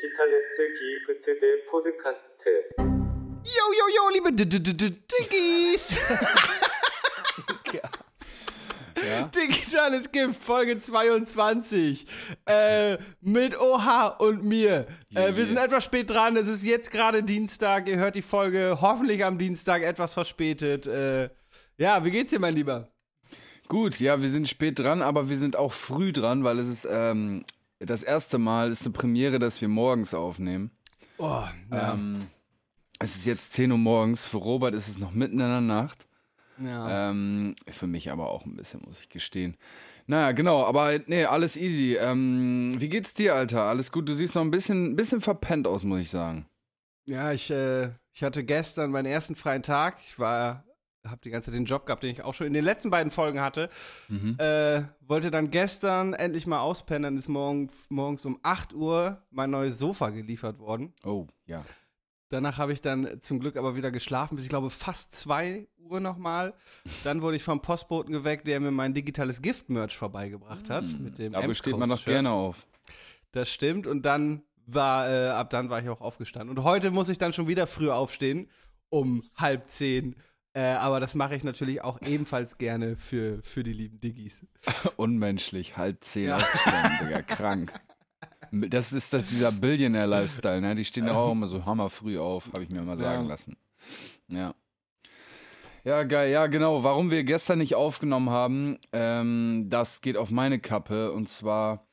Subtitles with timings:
[0.00, 2.68] 디지털레스 기프트 대 포드카스트.
[3.44, 5.94] Yo, yo, yo, liebe D -D -D -D Diggis!
[9.06, 9.28] Ja?
[9.28, 12.06] Digitales Gift, Folge 22.
[12.46, 14.86] Äh, mit OH und mir.
[15.12, 15.64] Yeah, äh, wir sind yeah.
[15.64, 16.36] etwas spät dran.
[16.36, 17.88] Es ist jetzt gerade Dienstag.
[17.88, 20.86] Ihr hört die Folge hoffentlich am Dienstag etwas verspätet.
[20.86, 21.30] Äh,
[21.78, 22.88] ja, wie geht's dir, mein Lieber?
[23.68, 26.88] Gut, ja, wir sind spät dran, aber wir sind auch früh dran, weil es ist
[26.90, 27.44] ähm,
[27.85, 30.71] das erste Mal, ist eine Premiere, dass wir morgens aufnehmen.
[31.17, 31.93] Oh, ja.
[31.93, 32.27] Ähm,
[32.99, 36.07] es ist jetzt 10 Uhr morgens, für Robert ist es noch mitten in der Nacht.
[36.57, 37.09] ja.
[37.09, 39.57] Ähm, für mich aber auch ein bisschen, muss ich gestehen.
[40.07, 41.97] Naja, genau, aber nee, alles easy.
[41.99, 43.63] Ähm, wie geht's dir, Alter?
[43.63, 44.07] Alles gut?
[44.07, 46.45] Du siehst noch ein bisschen, bisschen verpennt aus, muss ich sagen.
[47.05, 49.97] Ja, ich, äh, ich hatte gestern meinen ersten freien Tag.
[50.05, 50.63] Ich war,
[51.05, 53.11] habe die ganze Zeit den Job gehabt, den ich auch schon in den letzten beiden
[53.11, 53.69] Folgen hatte.
[54.07, 54.35] Mhm.
[54.37, 57.03] Äh, wollte dann gestern endlich mal auspennen.
[57.03, 60.93] Dann ist morgen, morgens um 8 Uhr mein neues Sofa geliefert worden.
[61.03, 61.65] Oh, ja.
[62.29, 65.99] Danach habe ich dann zum Glück aber wieder geschlafen, bis ich glaube fast 2 Uhr
[65.99, 66.53] nochmal.
[67.03, 70.85] Dann wurde ich vom Postboten geweckt, der mir mein digitales Gift-Merch vorbeigebracht hat.
[70.99, 72.65] Mit dem Dafür steht man doch gerne auf.
[73.31, 73.85] Das stimmt.
[73.85, 76.57] Und dann war, äh, ab dann war ich auch aufgestanden.
[76.57, 78.49] Und heute muss ich dann schon wieder früh aufstehen,
[78.89, 80.15] um halb zehn.
[80.53, 84.45] Äh, aber das mache ich natürlich auch ebenfalls gerne für, für die lieben Diggis.
[84.97, 86.37] Unmenschlich, halb zehn Ja.
[86.37, 87.73] aufgestanden, Digga, krank.
[88.51, 90.75] Das ist das, dieser Billionaire-Lifestyle, ne?
[90.75, 93.29] Die stehen ja auch immer so hammerfrüh auf, habe ich mir mal sagen Ja.
[93.29, 93.55] lassen.
[94.27, 94.53] Ja.
[95.83, 96.83] Ja, geil, ja, genau.
[96.83, 101.11] Warum wir gestern nicht aufgenommen haben, ähm, das geht auf meine Kappe.
[101.13, 101.87] Und zwar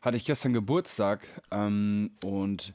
[0.00, 2.74] hatte ich gestern Geburtstag ähm, und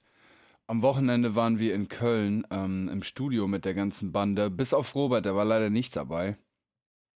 [0.69, 4.93] am Wochenende waren wir in Köln ähm, im Studio mit der ganzen Bande, bis auf
[4.93, 6.37] Robert, der war leider nicht dabei.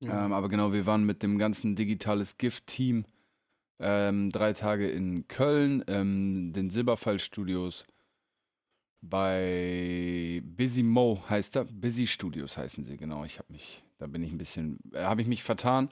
[0.03, 3.05] Ähm, aber genau, wir waren mit dem ganzen digitales Gift-Team
[3.81, 7.87] ähm, drei Tage in Köln, ähm, den Silberfall-Studios
[9.03, 11.65] bei Busy Mo heißt er.
[11.65, 13.25] Busy Studios heißen sie, genau.
[13.25, 15.89] Ich habe mich, da bin ich ein bisschen, äh, habe ich mich vertan.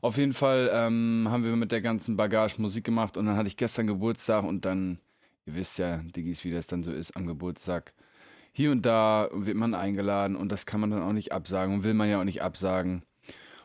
[0.00, 3.48] Auf jeden Fall ähm, haben wir mit der ganzen Bagage Musik gemacht und dann hatte
[3.48, 4.98] ich gestern Geburtstag und dann,
[5.48, 7.94] ihr wisst ja, Diggis, wie das dann so ist am Geburtstag.
[8.52, 11.84] Hier und da wird man eingeladen und das kann man dann auch nicht absagen und
[11.84, 13.02] will man ja auch nicht absagen.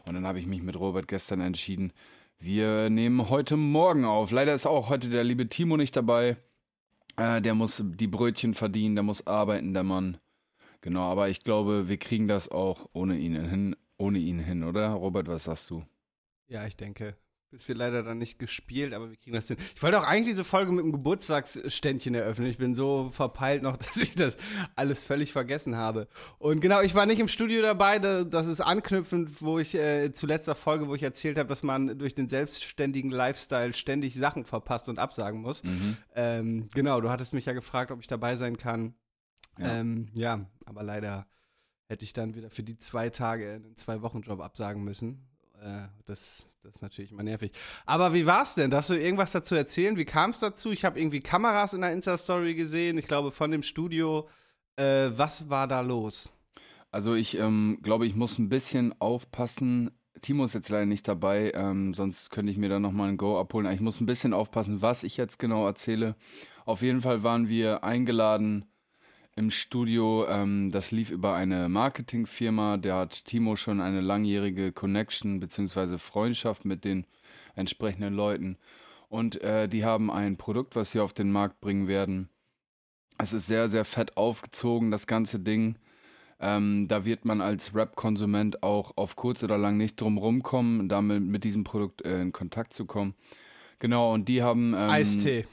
[0.08, 1.92] Und dann habe ich mich mit Robert gestern entschieden,
[2.40, 4.32] wir nehmen heute Morgen auf.
[4.32, 6.38] Leider ist auch heute der liebe Timo nicht dabei.
[7.18, 10.18] Äh, der muss die Brötchen verdienen, der muss arbeiten, der Mann.
[10.82, 14.90] Genau, aber ich glaube, wir kriegen das auch ohne ihn hin, ohne ihn hin, oder?
[14.90, 15.86] Robert, was sagst du?
[16.48, 17.16] Ja, ich denke.
[17.53, 19.58] Bis wir leider dann nicht gespielt, aber wir kriegen das hin.
[19.75, 22.47] Ich wollte auch eigentlich diese Folge mit dem Geburtstagsständchen eröffnen.
[22.47, 24.38] Ich bin so verpeilt noch, dass ich das
[24.75, 26.08] alles völlig vergessen habe.
[26.40, 28.00] Und genau, ich war nicht im Studio dabei.
[28.00, 31.62] da- Das ist anknüpfend, wo ich äh, zu letzter Folge, wo ich erzählt habe, dass
[31.62, 35.62] man durch den selbstständigen Lifestyle ständig Sachen verpasst und absagen muss.
[36.16, 38.96] Ähm, genau, du hattest mich ja gefragt, ob ich dabei sein kann.
[39.59, 39.68] Ja.
[39.68, 41.28] Ja, ähm, ja aber leider
[41.88, 45.28] hätte ich dann wieder für die zwei Tage einen Zwei-Wochen-Job absagen müssen.
[45.63, 47.51] Äh, das, das ist natürlich immer nervig.
[47.85, 48.69] Aber wie war's denn?
[48.69, 49.96] Darfst du irgendwas dazu erzählen?
[49.97, 50.72] Wie kam es dazu?
[50.72, 54.28] Ich habe irgendwie Kameras in der Insta-Story gesehen, ich glaube von dem Studio.
[54.75, 56.34] Äh, was war da los?
[56.91, 59.91] Also ich ähm, glaube, ich muss ein bisschen aufpassen.
[60.22, 63.40] Timo ist jetzt leider nicht dabei, ähm, sonst könnte ich mir da nochmal ein Go
[63.40, 63.72] abholen.
[63.72, 66.16] Ich muss ein bisschen aufpassen, was ich jetzt genau erzähle.
[66.66, 68.66] Auf jeden Fall waren wir eingeladen
[69.36, 70.26] im Studio.
[70.28, 72.78] Ähm, das lief über eine Marketingfirma.
[72.78, 75.98] Der hat Timo schon eine langjährige Connection bzw.
[75.98, 77.06] Freundschaft mit den
[77.56, 78.58] entsprechenden Leuten.
[79.10, 82.30] Und äh, die haben ein Produkt, was sie auf den Markt bringen werden.
[83.18, 85.78] Es ist sehr, sehr fett aufgezogen, das ganze Ding.
[86.40, 91.22] Ähm, da wird man als Rap-Konsument auch auf kurz oder lang nicht drum rumkommen, damit
[91.22, 93.14] mit diesem Produkt äh, in Kontakt zu kommen.
[93.80, 94.74] Genau, und die haben.
[94.74, 95.46] Ähm, Eistee.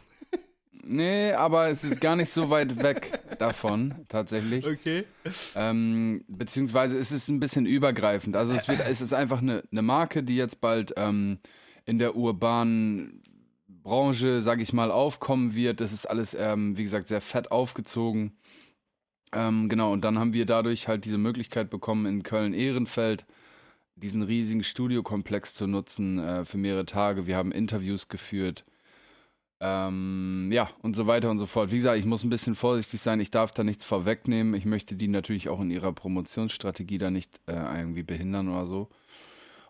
[0.84, 4.66] Nee, aber es ist gar nicht so weit weg davon, tatsächlich.
[4.66, 5.04] Okay.
[5.54, 8.36] Ähm, beziehungsweise es ist ein bisschen übergreifend.
[8.36, 11.38] Also es, wird, es ist einfach eine, eine Marke, die jetzt bald ähm,
[11.86, 13.22] in der urbanen
[13.68, 15.80] Branche, sag ich mal, aufkommen wird.
[15.80, 18.36] Das ist alles, ähm, wie gesagt, sehr fett aufgezogen.
[19.32, 23.26] Ähm, genau, und dann haben wir dadurch halt diese Möglichkeit bekommen, in Köln-Ehrenfeld
[23.94, 27.26] diesen riesigen Studiokomplex zu nutzen äh, für mehrere Tage.
[27.26, 28.64] Wir haben Interviews geführt.
[29.62, 31.70] Ähm, ja, und so weiter und so fort.
[31.70, 33.20] Wie gesagt, ich muss ein bisschen vorsichtig sein.
[33.20, 34.54] Ich darf da nichts vorwegnehmen.
[34.54, 38.88] Ich möchte die natürlich auch in ihrer Promotionsstrategie da nicht äh, irgendwie behindern oder so.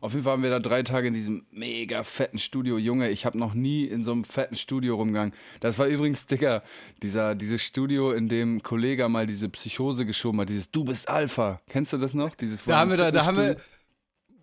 [0.00, 2.78] Auf jeden Fall waren wir da drei Tage in diesem mega fetten Studio.
[2.78, 5.34] Junge, ich habe noch nie in so einem fetten Studio rumgegangen.
[5.58, 6.62] Das war übrigens, Digga,
[7.02, 11.60] dieser, dieses Studio, in dem Kollege mal diese Psychose geschoben hat, dieses Du bist Alpha.
[11.68, 12.34] Kennst du das noch?
[12.34, 13.56] Dieses Da haben wir da, da haben wir,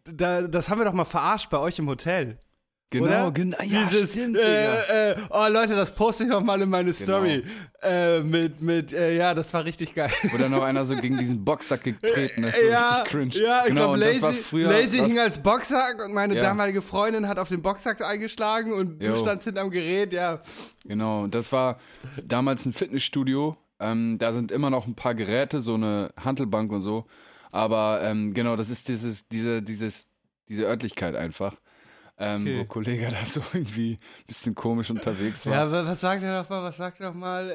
[0.03, 2.37] da, das haben wir doch mal verarscht bei euch im Hotel.
[2.89, 6.69] Genau, genau, ja, Dieses, stimmt, äh, äh, oh Leute, das poste ich noch mal in
[6.69, 7.03] meine Genau.
[7.19, 7.43] Story.
[7.81, 10.09] Äh, mit, mit, äh, ja, das war richtig geil.
[10.31, 12.59] Wo dann noch einer so gegen diesen Boxsack getreten ist.
[12.61, 13.45] So ja, richtig cringe.
[13.45, 16.43] ja, ich genau, glaube, Lazy, war früher, Lazy hing als Boxsack und meine Ja.
[16.43, 19.15] damalige Freundin hat auf den Boxsack eingeschlagen und du Jo.
[19.17, 20.41] standst hinterm Gerät, ja.
[20.85, 21.79] Genau, und das war
[22.25, 23.57] damals ein Fitnessstudio.
[23.81, 27.05] Ähm, da sind immer noch ein paar Geräte, so eine Hantelbank und so.
[27.51, 30.07] Aber ähm, genau, das ist dieses, diese, dieses,
[30.47, 31.53] diese Örtlichkeit einfach.
[32.19, 32.59] Ähm, Okay.
[32.59, 35.53] Wo Kollege da so irgendwie ein bisschen komisch unterwegs war.
[35.53, 36.63] Ja, wa- was sagt er noch mal?
[36.63, 37.49] Was sagt er noch mal?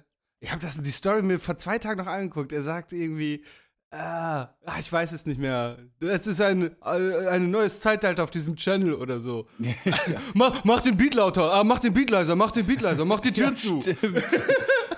[0.00, 2.52] Äh, ich habe das die Story mir vor zwei Tagen noch angeguckt.
[2.52, 3.44] Er sagt irgendwie,
[3.90, 5.78] ah, ah, ich weiß es nicht mehr.
[6.00, 9.46] Es ist ein, äh, ein neues Zeitalter auf diesem Channel oder so.
[10.34, 13.20] mach, mach den Beat lauter, ah, mach den Beat leiser, mach den Beat leiser, mach
[13.20, 13.80] die Tür zu.
[13.80, 14.24] Stimmt.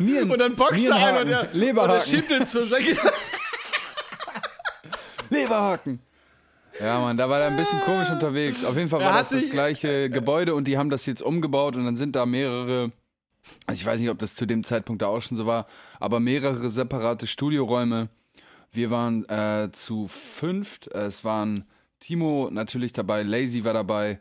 [0.01, 2.97] Nieren, Und dann boxt er ein und der, und der Leberhaken, den zur Säcke.
[5.31, 6.01] Leberhaken.
[6.81, 8.65] Ja, Mann, da war er ein bisschen komisch unterwegs.
[8.65, 11.85] Auf jeden Fall war das das gleiche Gebäude und die haben das jetzt umgebaut und
[11.85, 12.91] dann sind da mehrere,
[13.67, 15.67] also ich weiß nicht, ob das zu dem Zeitpunkt da auch schon so war,
[16.01, 18.09] aber mehrere separate Studioräume.
[18.73, 20.89] Wir waren äh, zu fünft.
[20.89, 21.65] Es waren
[22.01, 24.19] Timo natürlich dabei, Lazy war dabei,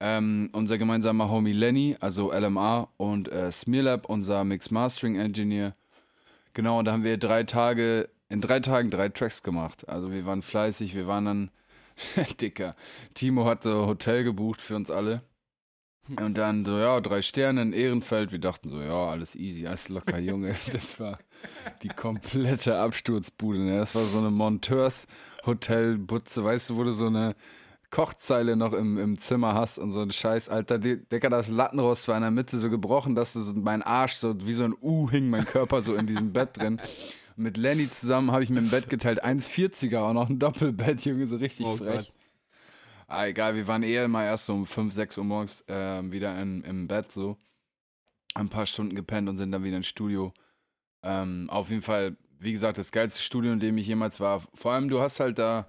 [0.00, 5.74] ähm, unser gemeinsamer Homie Lenny, also LMA und äh, Smearlab, unser Mix Mastering Engineer.
[6.54, 9.88] Genau, und da haben wir drei Tage, in drei Tagen drei Tracks gemacht.
[9.88, 11.50] Also wir waren fleißig, wir waren dann
[12.40, 12.74] dicker.
[13.14, 15.22] Timo hat so Hotel gebucht für uns alle.
[16.20, 18.30] Und dann so, ja, drei Sterne in Ehrenfeld.
[18.30, 20.54] Wir dachten so, ja, alles easy, alles locker, Junge.
[20.72, 21.18] Das war
[21.82, 23.60] die komplette Absturzbude.
[23.60, 23.78] Ne?
[23.78, 27.34] Das war so eine Monteurs-Hotel-Butze, weißt du, wo du so eine
[27.88, 30.78] Kochzeile noch im, im Zimmer hast und so ein Scheiß, Alter.
[30.78, 34.52] Decker, das Lattenrost war in der Mitte so gebrochen, dass das mein Arsch so wie
[34.52, 36.82] so ein U hing, mein Körper so in diesem Bett drin.
[37.36, 41.26] Mit Lenny zusammen habe ich mir ein Bett geteilt, 1,40er, auch noch ein Doppelbett, Junge,
[41.26, 42.06] so richtig Oh frech.
[42.06, 42.12] Gott.
[43.08, 46.40] Ah, egal, wir waren eher immer erst so um 5, 6 Uhr morgens ähm, wieder
[46.40, 47.36] in, im Bett so.
[48.34, 50.32] Ein paar Stunden gepennt und sind dann wieder ins Studio.
[51.02, 54.42] Ähm, auf jeden Fall, wie gesagt, das geilste Studio, in dem ich jemals war.
[54.54, 55.66] Vor allem, du hast halt da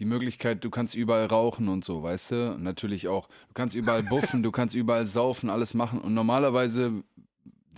[0.00, 2.52] die Möglichkeit, du kannst überall rauchen und so, weißt du?
[2.54, 6.00] Und natürlich auch, du kannst überall buffen, du kannst überall saufen, alles machen.
[6.00, 7.04] Und normalerweise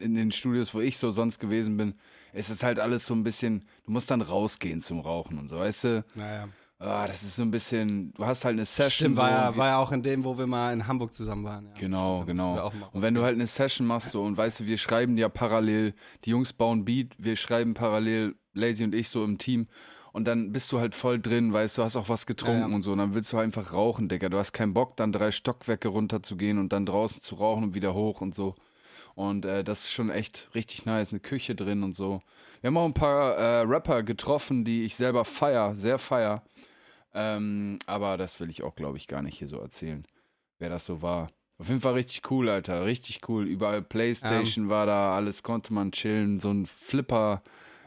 [0.00, 1.94] in den Studios, wo ich so sonst gewesen bin,
[2.36, 5.58] ist es halt alles so ein bisschen, du musst dann rausgehen zum Rauchen und so,
[5.58, 6.04] weißt du?
[6.14, 6.48] Naja.
[6.78, 8.90] Ah, das ist so ein bisschen, du hast halt eine Session.
[9.14, 11.14] Stimmt, so, war ja, wie- war ja auch in dem, wo wir mal in Hamburg
[11.14, 11.66] zusammen waren.
[11.68, 11.72] Ja.
[11.80, 12.70] Genau, genau.
[12.92, 15.94] Und wenn du halt eine Session machst so und weißt du, wir schreiben ja parallel,
[16.26, 19.68] die Jungs bauen Beat, wir schreiben parallel, Lazy und ich so im Team
[20.12, 22.74] und dann bist du halt voll drin, weißt du, hast auch was getrunken Ja, ja.
[22.74, 24.28] und so und dann willst du einfach rauchen, Digga.
[24.28, 27.64] Du hast keinen Bock, dann drei Stockwerke runter zu gehen und dann draußen zu rauchen
[27.64, 28.54] und wieder hoch und so.
[29.16, 32.20] Und äh, das ist schon echt richtig nice, eine Küche drin und so.
[32.60, 36.42] Wir haben auch ein paar äh, Rapper getroffen, die ich selber feier, sehr feier.
[37.14, 40.06] Ähm, aber das will ich auch, glaube ich, gar nicht hier so erzählen,
[40.58, 41.30] wer das so war.
[41.58, 42.84] Auf jeden Fall richtig cool, Alter.
[42.84, 43.46] Richtig cool.
[43.46, 46.38] Überall Playstation war da, alles konnte man chillen.
[46.38, 46.66] So ein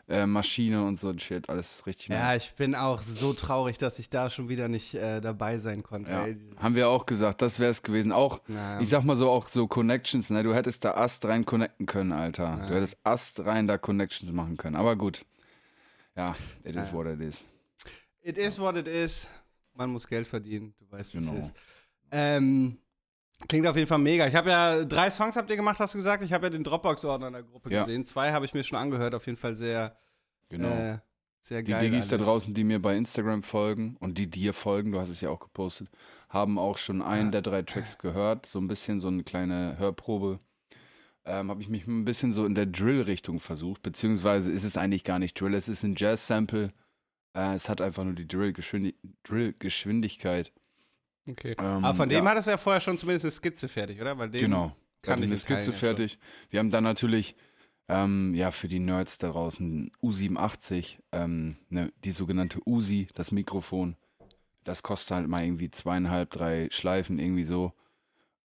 [0.09, 1.50] Flipper-Maschine und so ein Shit.
[1.50, 2.45] Alles richtig Ja, nice.
[2.45, 6.09] ich bin auch so traurig, dass ich da schon wieder nicht äh, dabei sein konnte.
[6.11, 6.27] Ja,
[6.61, 8.11] haben wir auch gesagt, das wäre es gewesen.
[8.11, 8.79] Auch, Ja.
[8.79, 10.44] ich sag mal so, auch so Connections, ne?
[10.44, 12.65] Du hättest da Ast rein connecten können, Alter.
[12.67, 14.75] Du hättest Ast rein da Connections machen können.
[14.75, 15.25] Aber gut.
[16.15, 16.94] Ja, it is Ja.
[16.94, 17.45] what it is.
[18.21, 19.27] It is what it is.
[19.73, 21.33] Man muss Geld verdienen, du weißt, wie Genau.
[21.35, 21.53] es ist.
[22.11, 22.77] Ähm,
[23.47, 24.27] klingt auf jeden Fall mega.
[24.27, 26.23] Ich habe ja drei Songs, habt ihr gemacht, hast du gesagt?
[26.23, 27.83] Ich habe ja den Dropbox-Ordner in der Gruppe Ja.
[27.83, 28.06] gesehen.
[28.06, 29.97] Zwei habe ich mir schon angehört, auf jeden Fall sehr,
[30.49, 30.68] Genau.
[30.69, 30.97] äh,
[31.42, 31.81] sehr Die geil.
[31.81, 35.21] Diggis da draußen, die mir bei Instagram folgen und die dir folgen, du hast es
[35.21, 35.90] ja auch gepostet,
[36.28, 38.45] haben auch schon einen der drei Tracks gehört.
[38.45, 40.40] So ein bisschen so eine kleine Hörprobe.
[41.25, 45.04] Ähm, Habe ich mich ein bisschen so in der Drill-Richtung versucht, beziehungsweise ist es eigentlich
[45.04, 46.71] gar nicht Drill, es ist ein Jazz-Sample.
[47.35, 50.52] Äh, es hat einfach nur die Drill-Geschwindi- Drill-Geschwindigkeit.
[51.30, 51.56] Okay.
[51.59, 52.31] Ähm, Aber von dem ja.
[52.31, 54.18] hattest du ja vorher schon zumindest eine Skizze fertig, oder?
[54.18, 54.76] Weil Genau.
[55.02, 56.18] kann ich eine Skizze ja fertig.
[56.50, 57.36] Wir haben dann natürlich,
[57.88, 63.95] ähm, ja, für die Nerds da draußen U87, ähm, ne, die sogenannte Uzi, das Mikrofon.
[64.64, 67.74] Das kostet halt mal irgendwie zweieinhalb, drei Schleifen, irgendwie so.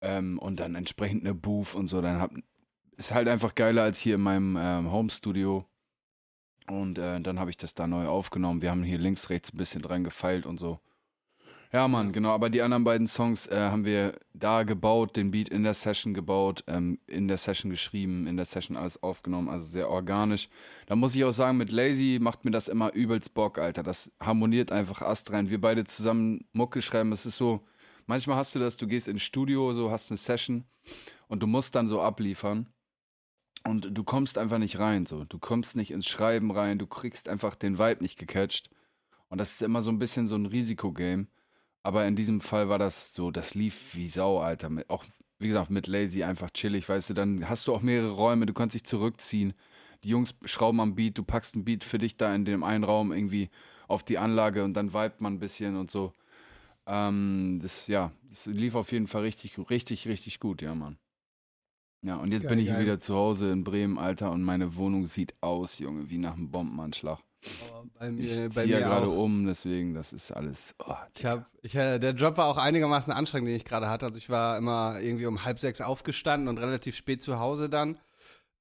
[0.01, 2.01] Ähm, und dann entsprechend eine Booth und so.
[2.01, 2.31] Dann hab,
[2.97, 5.65] ist halt einfach geiler als hier in meinem ähm, Home-Studio.
[6.67, 8.61] Und äh, dann habe ich das da neu aufgenommen.
[8.61, 10.79] Wir haben hier links, rechts ein bisschen dran gefeilt und so.
[11.73, 12.29] Ja, Mann, genau.
[12.29, 16.13] Aber die anderen beiden Songs äh, haben wir da gebaut, den Beat in der Session
[16.13, 20.49] gebaut, ähm, in der Session geschrieben, in der Session alles aufgenommen, also sehr organisch.
[20.85, 23.81] Da muss ich auch sagen, mit Lazy macht mir das immer übelst Bock, Alter.
[23.81, 25.49] Das harmoniert einfach astrein.
[25.49, 27.11] Wir beide zusammen Mucke schreiben.
[27.11, 27.65] Es ist so,
[28.05, 30.65] manchmal hast du das, du gehst ins Studio, so hast eine Session
[31.27, 32.69] und du musst dann so abliefern.
[33.63, 35.25] Und du kommst einfach nicht rein, so.
[35.25, 38.69] Du kommst nicht ins Schreiben rein, du kriegst einfach den Vibe nicht gecatcht.
[39.29, 41.25] Und das ist immer so ein bisschen so ein Risikogame.
[41.83, 44.71] Aber in diesem Fall war das so, das lief wie Sau, Alter.
[44.87, 45.03] Auch,
[45.39, 48.53] wie gesagt, mit Lazy einfach chillig, weißt du, dann hast du auch mehrere Räume, du
[48.53, 49.53] kannst dich zurückziehen.
[50.03, 52.83] Die Jungs schrauben am Beat, du packst ein Beat für dich da in dem einen
[52.83, 53.49] Raum irgendwie
[53.87, 56.13] auf die Anlage und dann vibet man ein bisschen und so.
[56.85, 60.97] Ähm, das, ja, das lief auf jeden Fall richtig, richtig, richtig gut, ja, Mann.
[62.01, 62.81] Ja, und jetzt Geil, bin ich geil.
[62.81, 66.51] wieder zu Hause in Bremen, Alter, und meine Wohnung sieht aus, Junge, wie nach einem
[66.51, 67.19] Bombenanschlag.
[67.99, 70.75] Bei Ich mir, bei ziehe ja gerade um, deswegen, das ist alles.
[70.85, 74.05] Oh, Ich hab, ich, äh, der Job war auch einigermaßen anstrengend, den ich gerade hatte.
[74.05, 77.97] Also ich war immer irgendwie um halb sechs aufgestanden und relativ spät zu Hause dann.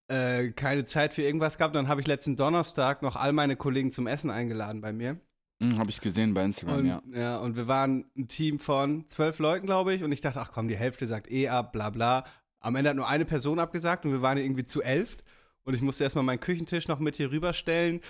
[0.09, 1.75] Äh, keine Zeit für irgendwas gehabt.
[1.75, 5.21] Dann habe ich letzten Donnerstag noch all meine Kollegen zum Essen eingeladen bei mir.
[5.61, 7.03] hm, habe ich gesehen bei Instagram, Und, ja.
[7.15, 7.39] ja.
[7.39, 10.03] und wir waren ein Team von zwölf Leuten, glaube ich.
[10.03, 12.25] Und ich dachte, ach komm, die Hälfte sagt eh ab, bla bla.
[12.61, 15.17] Am Ende hat nur eine Person abgesagt und wir waren irgendwie zu elf.
[15.65, 18.01] Und ich musste erstmal meinen Küchentisch noch mit hier rüberstellen.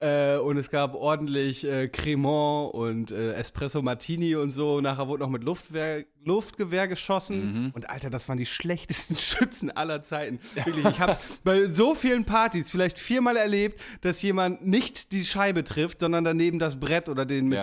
[0.00, 4.80] Äh, und es gab ordentlich äh, Cremant und äh, Espresso Martini und so.
[4.80, 7.64] Nachher wurde noch mit Luftwehr, Luftgewehr geschossen.
[7.64, 7.70] Mhm.
[7.74, 10.40] Und Alter, das waren die schlechtesten Schützen aller Zeiten.
[10.54, 15.64] Wirklich, ich habe bei so vielen Partys vielleicht viermal erlebt, dass jemand nicht die Scheibe
[15.64, 17.60] trifft, sondern daneben das Brett oder den Ja.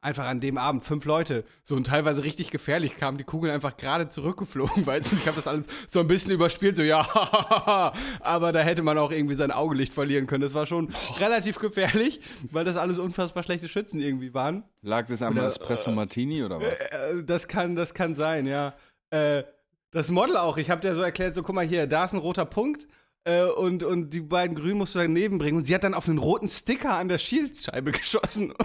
[0.00, 3.76] Einfach an dem Abend fünf Leute, so und teilweise richtig gefährlich, kamen die Kugeln einfach
[3.76, 7.00] gerade zurückgeflogen, weil ich habe das alles so ein bisschen überspielt, so ja,
[8.20, 10.42] aber da hätte man auch irgendwie sein Augelicht verlieren können.
[10.42, 10.88] Das war schon
[11.18, 12.20] relativ gefährlich,
[12.52, 14.62] weil das alles unfassbar schlechte Schützen irgendwie waren.
[14.82, 16.74] Lag das am Espresso Martini oder was?
[16.74, 18.74] Äh, das kann, das kann sein, ja.
[19.10, 19.42] Äh,
[19.90, 22.18] das Model auch, ich habe dir so erklärt, so guck mal hier, da ist ein
[22.18, 22.86] roter Punkt
[23.28, 25.58] äh, und, und die beiden Grünen musst du daneben bringen.
[25.58, 28.54] Und sie hat dann auf einen roten Sticker an der Schildscheibe geschossen.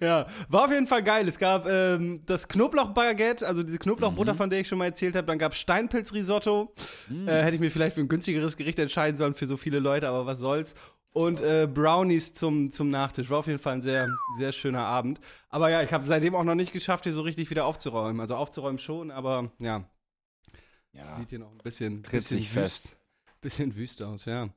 [0.00, 1.28] ja, war auf jeden Fall geil.
[1.28, 5.26] Es gab ähm, das Knoblauchbaguette, also diese Knoblauchbutter, von der ich schon mal erzählt habe.
[5.26, 6.72] Dann gab es Steinpilzrisotto.
[7.26, 10.08] Äh, hätte ich mir vielleicht für ein günstigeres Gericht entscheiden sollen für so viele Leute,
[10.08, 10.74] aber was soll's.
[11.12, 13.28] Und äh, Brownies zum, zum Nachtisch.
[13.28, 15.20] War auf jeden Fall ein sehr, sehr schöner Abend.
[15.50, 18.18] Aber ja, ich habe seitdem auch noch nicht geschafft, hier so richtig wieder aufzuräumen.
[18.18, 19.84] Also aufzuräumen schon, aber ja,
[20.92, 22.96] Ja, sieht hier noch ein bisschen, tritt bisschen sich wüst, fest.
[23.40, 24.48] bisschen wüst aus, ja.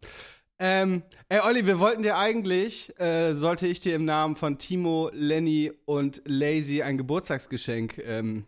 [0.58, 5.10] Ähm, ey Olli, wir wollten dir eigentlich, äh, sollte ich dir im Namen von Timo,
[5.14, 8.46] Lenny und Lazy ein Geburtstagsgeschenk ähm,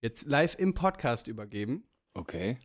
[0.00, 1.84] jetzt live im Podcast übergeben.
[2.14, 2.56] Okay.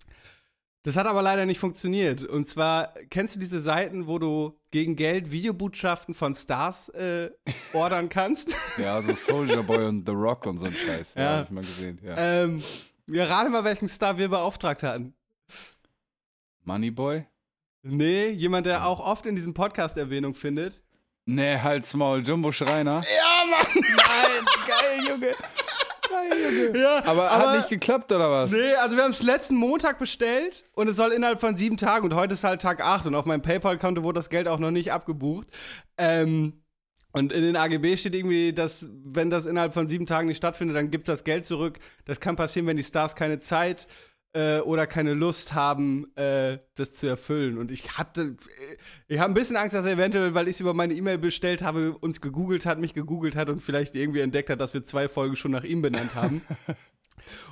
[0.84, 2.24] Das hat aber leider nicht funktioniert.
[2.24, 7.32] Und zwar, kennst du diese Seiten, wo du gegen Geld Videobotschaften von Stars äh,
[7.74, 8.56] ordern kannst?
[8.78, 11.16] Ja, so Soldier Boy und The Rock und so ein Scheiß.
[11.16, 11.38] Ja, Ja.
[11.38, 12.00] hab ich mal gesehen.
[12.04, 12.16] Ja.
[12.44, 12.62] ähm,
[13.10, 15.14] ja, rate mal, welchen Star wir beauftragt hatten.
[16.64, 17.26] Moneyboy?
[17.84, 20.82] Nee, jemand, der auch oft in diesem Podcast Erwähnung findet.
[21.28, 23.04] Nee, halt's Maul, Jumbo Schreiner.
[23.04, 23.66] Ja, Mann!
[23.76, 25.32] Nein, geil, Junge.
[26.10, 26.80] Geil, Junge.
[26.80, 28.52] Ja, Aber, hat nicht geklappt, oder was?
[28.52, 32.06] Nee, also wir haben es letzten Montag bestellt und es soll innerhalb von sieben Tagen
[32.06, 34.72] und heute ist halt Tag 8 und auf meinem PayPal-Konto wurde das Geld auch noch
[34.72, 35.48] nicht abgebucht.
[35.98, 36.65] Ähm,
[37.16, 40.76] und in den AGB steht irgendwie, dass wenn das innerhalb von sieben Tagen nicht stattfindet,
[40.76, 41.80] dann gibt das Geld zurück.
[42.04, 43.88] Das kann passieren, wenn die Stars keine Zeit
[44.34, 47.58] äh, oder keine Lust haben, äh, das zu erfüllen.
[47.58, 48.36] Und ich hatte,
[49.08, 51.62] ich habe ein bisschen Angst, dass er eventuell, weil ich es über meine E-Mail bestellt
[51.62, 55.08] habe, uns gegoogelt hat, mich gegoogelt hat und vielleicht irgendwie entdeckt hat, dass wir zwei
[55.08, 56.42] Folgen schon nach ihm benannt haben.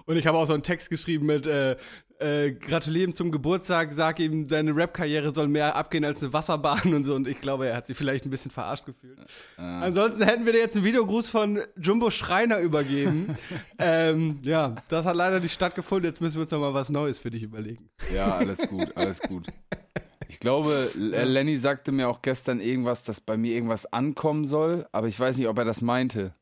[0.05, 1.77] Und ich habe auch so einen Text geschrieben mit äh,
[2.23, 7.03] äh, Gratulieren zum Geburtstag, sag ihm, seine Rap-Karriere soll mehr abgehen als eine Wasserbahn und
[7.03, 7.15] so.
[7.15, 9.19] Und ich glaube, er hat sich vielleicht ein bisschen verarscht gefühlt.
[9.57, 13.35] Ansonsten hätten wir dir jetzt einen Videogruß von Jumbo Schreiner übergeben.
[13.79, 16.09] ähm, ja, das hat leider nicht stattgefunden.
[16.09, 17.89] Jetzt müssen wir uns noch mal was Neues für dich überlegen.
[18.13, 19.47] Ja, alles gut, alles gut.
[20.27, 24.87] Ich glaube, äh, Lenny sagte mir auch gestern irgendwas, dass bei mir irgendwas ankommen soll,
[24.91, 26.33] aber ich weiß nicht, ob er das meinte.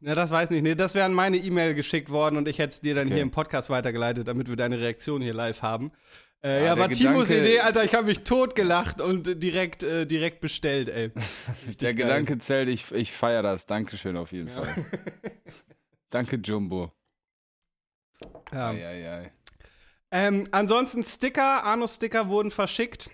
[0.00, 0.62] Ja, das weiß nicht.
[0.62, 3.14] Nee, das wäre an meine E-Mail geschickt worden und ich hätte es dir dann Okay.
[3.14, 5.90] hier im Podcast weitergeleitet, damit wir deine Reaktion hier live haben.
[6.40, 7.82] Äh, Ja, ja, der war Timos Idee, Alter.
[7.84, 11.10] Ich habe mich totgelacht und direkt, äh, direkt bestellt, ey.
[11.80, 12.06] Der geil.
[12.06, 13.66] Gedanke zählt, ich, ich feiere das.
[13.66, 14.68] Dankeschön auf jeden Fall.
[16.10, 16.92] Danke, Jumbo.
[18.52, 18.70] Ja.
[18.70, 19.32] Ei, ei, ei.
[20.10, 23.10] Ähm, ansonsten Sticker, Anus-Sticker wurden verschickt.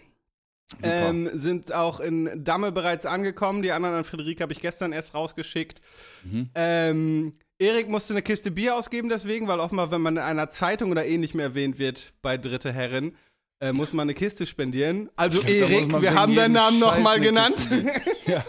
[0.83, 3.63] Ähm, sind auch in Damme bereits angekommen.
[3.63, 5.81] Die anderen an Friederike habe ich gestern erst rausgeschickt.
[6.25, 6.51] Mhm.
[6.55, 10.91] Ähm, Erik musste eine Kiste Bier ausgeben deswegen, weil offenbar, wenn man in einer Zeitung
[10.91, 13.17] oder ähnlich mehr erwähnt wird bei Dritte Herren,
[13.61, 15.11] äh, muss man eine Kiste spendieren.
[15.17, 17.69] Also Erik, wir haben deinen Namen nochmal genannt.
[18.27, 18.43] Ja.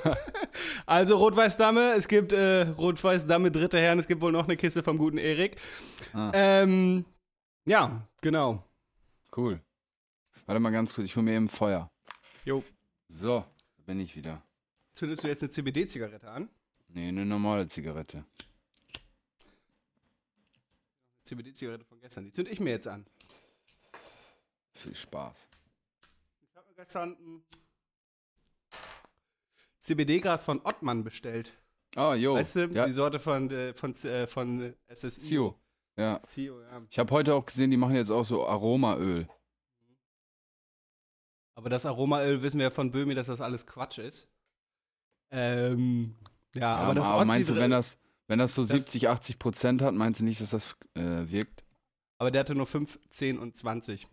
[0.86, 4.98] Also Rot-Weiß-Damme, es gibt äh, Rot-Weiß-Damme Dritte Herren, es gibt wohl noch eine Kiste vom
[4.98, 5.58] guten Erik.
[6.14, 6.32] Ah.
[6.34, 7.04] Ähm,
[7.66, 8.64] ja, genau.
[9.36, 9.60] Cool.
[10.46, 11.90] Warte mal ganz kurz, ich hole mir eben Feuer.
[12.46, 12.64] Jo.
[13.08, 13.44] So,
[13.78, 14.44] da bin ich wieder.
[14.94, 16.48] Zündest du jetzt eine CBD-Zigarette an?
[16.90, 18.24] Nee, eine normale Zigarette.
[21.24, 22.26] CBD-Zigarette von gestern.
[22.26, 23.08] Die zünd ich mir jetzt an.
[24.74, 25.48] Viel Spaß.
[26.44, 27.44] Ich habe mir gestern ein
[29.80, 31.52] CBD-Gras von Ottmann bestellt.
[31.96, 32.36] Ah, jo.
[32.36, 35.20] Weißt du, ja, die Sorte von, äh, von, äh, von SSI.
[35.20, 35.60] Sio.
[35.98, 36.20] Ja.
[36.24, 36.86] Sio, ja.
[36.92, 39.28] Ich habe heute auch gesehen, die machen jetzt auch so Aromaöl.
[41.66, 44.28] Aber das Aromaöl wissen wir ja von Böhmi, dass das alles Quatsch ist.
[45.32, 46.14] Ähm,
[46.54, 49.82] ja, aber das aber meinst du, wenn das, wenn das so das- 70, 80 Prozent
[49.82, 51.64] hat, meinst du nicht, dass das äh, wirkt?
[52.20, 54.08] Aber der hatte nur 5, 10 und 20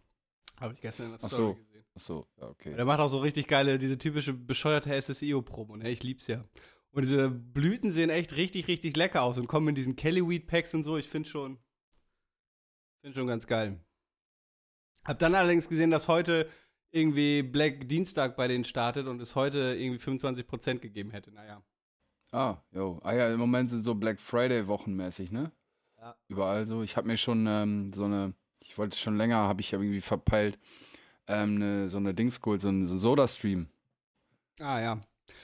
[0.60, 1.54] Habe ich gestern in der Ach Story so.
[1.56, 1.84] gesehen.
[1.94, 2.74] Achso, ja, okay.
[2.74, 5.90] Der macht auch so richtig geile, diese typische bescheuerte SSIO-Promo, ne?
[5.90, 6.42] Ich lieb's ja.
[6.90, 10.84] Und diese Blüten sehen echt richtig, richtig lecker aus und kommen in diesen Kellyweed-Packs und
[10.84, 10.96] so.
[10.96, 11.58] Ich finde schon,
[13.02, 13.78] finde schon ganz geil.
[15.04, 16.48] Hab dann allerdings gesehen, dass heute
[16.92, 21.32] irgendwie Black Dienstag bei denen startet und es heute irgendwie 25% gegeben hätte.
[21.32, 21.62] Naja.
[22.32, 23.00] Ah, jo.
[23.02, 25.52] Ah ja, im Moment sind so Black Friday wochenmäßig, ne?
[25.98, 26.14] Ja.
[26.28, 26.82] Überall so.
[26.82, 30.00] Ich habe mir schon ähm, so eine, ich wollte es schon länger, habe ich irgendwie
[30.00, 30.58] verpeilt,
[31.26, 33.68] ähm, ne, so eine Dings geholt, so ein so Soda-Stream.
[34.60, 35.00] Ah ja.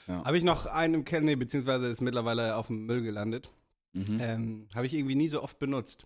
[0.07, 0.23] Ja.
[0.23, 3.51] Habe ich noch einen im Keller, nee, beziehungsweise ist mittlerweile auf dem Müll gelandet.
[3.93, 4.19] Mhm.
[4.19, 6.05] Ähm, Habe ich irgendwie nie so oft benutzt.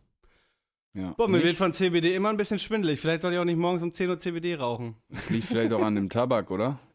[0.94, 1.12] Ja.
[1.14, 3.00] Boah, mir Nicht- wird von CBD immer ein bisschen schwindelig.
[3.00, 4.96] Vielleicht soll ich auch nicht morgens um 10 Uhr CBD rauchen.
[5.10, 6.80] Das liegt vielleicht auch an dem Tabak, oder?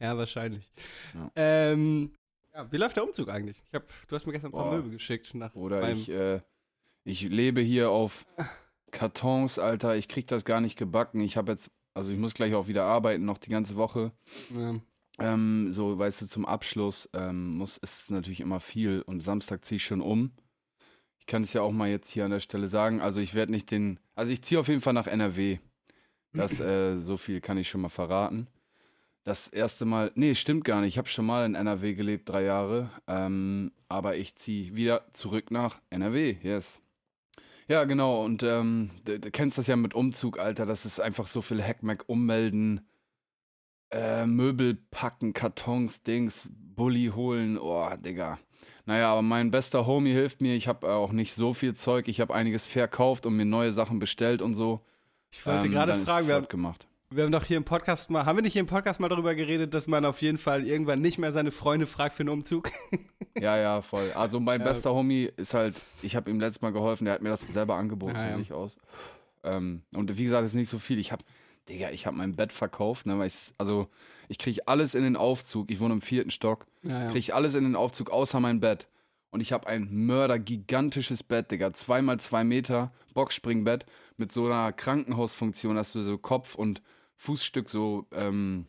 [0.00, 0.72] Ja, wahrscheinlich.
[1.14, 1.30] Ja.
[1.36, 2.10] Ähm,
[2.52, 3.62] ja, wie läuft der Umzug eigentlich?
[3.68, 4.76] Ich hab, du hast mir gestern ein paar Boah.
[4.78, 5.32] Möbel geschickt.
[5.34, 6.40] Nach Oder ich, äh,
[7.04, 8.26] ich lebe hier auf
[8.90, 9.96] Kartons, Alter.
[9.96, 11.20] Ich krieg das gar nicht gebacken.
[11.20, 14.10] Ich habe jetzt, also ich muss gleich auch wieder arbeiten, noch die ganze Woche.
[14.50, 14.74] Ja.
[15.20, 19.64] Ähm, so, weißt du, zum Abschluss ähm, muss, ist es natürlich immer viel und Samstag
[19.64, 20.32] ziehe ich schon um.
[21.22, 23.00] Ich kann es ja auch mal jetzt hier an der Stelle sagen.
[23.00, 25.58] Also ich werde nicht den, also ich ziehe auf jeden Fall nach NRW.
[26.32, 28.48] Das, äh, so viel kann ich schon mal verraten.
[29.22, 30.94] Das erste Mal, nee, stimmt gar nicht.
[30.94, 32.90] Ich habe schon mal in NRW gelebt, drei Jahre.
[33.06, 36.82] Ähm, aber ich ziehe wieder zurück nach NRW, yes.
[37.68, 38.24] Ja, genau.
[38.24, 40.66] Und ähm, du, du kennst das ja mit Umzug, Alter.
[40.66, 42.80] Das ist einfach so viel Hackmack ummelden,
[43.92, 47.58] äh, Möbel packen, Kartons, Dings, Bulli holen.
[47.58, 48.40] Oh, Digga.
[48.84, 50.54] Naja, aber mein bester Homie hilft mir.
[50.54, 52.08] Ich habe auch nicht so viel Zeug.
[52.08, 54.80] Ich habe einiges verkauft und mir neue Sachen bestellt und so.
[55.30, 56.86] Ich wollte Ähm, gerade fragen, wir haben, gemacht.
[57.10, 59.34] wir haben doch hier im Podcast mal, haben wir nicht hier im Podcast mal darüber
[59.34, 62.70] geredet, dass man auf jeden Fall irgendwann nicht mehr seine Freunde fragt für einen Umzug?
[63.40, 64.12] Ja, ja, voll.
[64.14, 64.66] Also mein Ja.
[64.68, 67.76] bester Homie ist halt, ich habe ihm letztes Mal geholfen, der hat mir das selber
[67.76, 68.36] angeboten Ja, von ja.
[68.38, 68.76] sich aus.
[69.42, 70.98] Ähm, und wie gesagt, ist nicht so viel.
[70.98, 71.24] Ich habe,
[71.68, 73.88] Digga, ich habe mein Bett verkauft, ne, weil ich, also
[74.28, 75.70] ich kriege alles in den Aufzug.
[75.70, 78.88] Ich wohne im vierten Stock, Ja, kriege ich alles in den Aufzug außer mein Bett.
[79.30, 85.74] Und ich habe ein mördergigantisches Bett, Digga, zweimal zwei Meter Boxspringbett mit so einer Krankenhausfunktion,
[85.76, 86.82] dass du so Kopf und
[87.16, 88.66] Fußstück so ähm,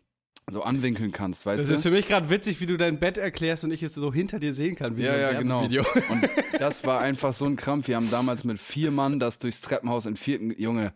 [0.49, 1.73] so anwinkeln kannst, weißt Das du?
[1.75, 4.39] ist für mich gerade witzig, wie du dein Bett erklärst und ich es so hinter
[4.39, 5.61] dir sehen kann, wie Ja, ja, genau.
[5.61, 5.85] Werbevideo.
[6.11, 6.29] Und
[6.59, 7.87] das war einfach so ein Krampf.
[7.87, 10.93] Wir haben damals mit vier Mann das durchs Treppenhaus in vierten, Junge,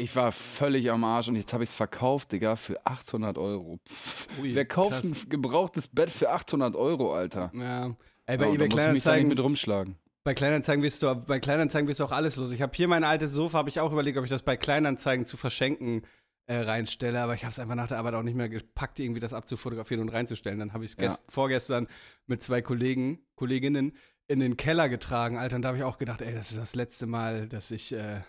[0.00, 3.78] ich war völlig am Arsch und jetzt habe ich es verkauft, Digga, für 800 Euro.
[3.88, 5.24] Pff, Ui, wer kauft krass.
[5.24, 7.50] ein gebrauchtes Bett für 800 Euro, Alter?
[7.54, 7.94] Ja.
[8.26, 9.96] Ey, bei Ja, eBay muss ich mich da nicht Kleinanzeigen, mit rumschlagen.
[10.24, 12.50] bei Kleinanzeigen wirst du, bei Kleinanzeigen wirst du auch alles los.
[12.52, 15.24] Ich habe hier mein altes Sofa, habe ich auch überlegt, ob ich das bei Kleinanzeigen
[15.26, 16.02] zu verschenken
[16.46, 19.20] äh, reinstelle, aber ich habe es einfach nach der Arbeit auch nicht mehr gepackt, irgendwie
[19.20, 20.58] das abzufotografieren und reinzustellen.
[20.58, 21.16] Dann habe ich es Ja.
[21.28, 21.86] vorgestern
[22.26, 23.92] mit zwei Kollegen, Kolleginnen
[24.26, 26.74] in den Keller getragen, Alter, und da habe ich auch gedacht, ey, das ist das
[26.74, 28.20] letzte Mal, dass ich, äh,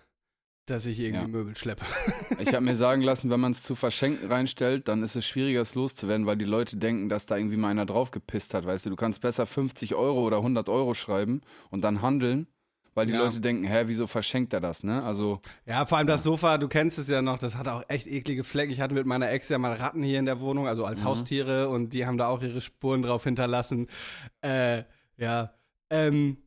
[0.72, 1.28] dass ich irgendwie Ja.
[1.28, 1.86] Möbel schleppe.
[2.40, 5.62] Ich habe mir sagen lassen, wenn man es zu verschenken reinstellt, dann ist es schwieriger,
[5.62, 8.90] es loszuwerden, weil die Leute denken, dass da irgendwie mal einer draufgepisst hat, weißt du.
[8.90, 12.48] Du kannst besser 50 Euro oder 100 Euro schreiben und dann handeln,
[12.94, 13.20] weil die Ja.
[13.24, 15.02] Leute denken, hä, wieso verschenkt er das, ne?
[15.04, 18.08] Also, Ja, vor allem das Sofa, du kennst es ja noch, das hat auch echt
[18.08, 18.72] eklige Flecken.
[18.74, 21.06] Ich hatte mit meiner Ex ja mal Ratten hier in der Wohnung, also als Mhm.
[21.06, 23.88] Haustiere und die haben da auch ihre Spuren drauf hinterlassen.
[24.42, 24.84] Äh,
[25.18, 25.54] ja.
[25.90, 26.38] Ähm,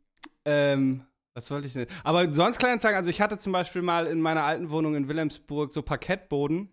[0.44, 1.86] ähm, was wollte ich denn?
[2.04, 5.72] Aber sonst Kleinanzeigen, also ich hatte zum Beispiel mal in meiner alten Wohnung in Wilhelmsburg
[5.72, 6.72] so Parkettboden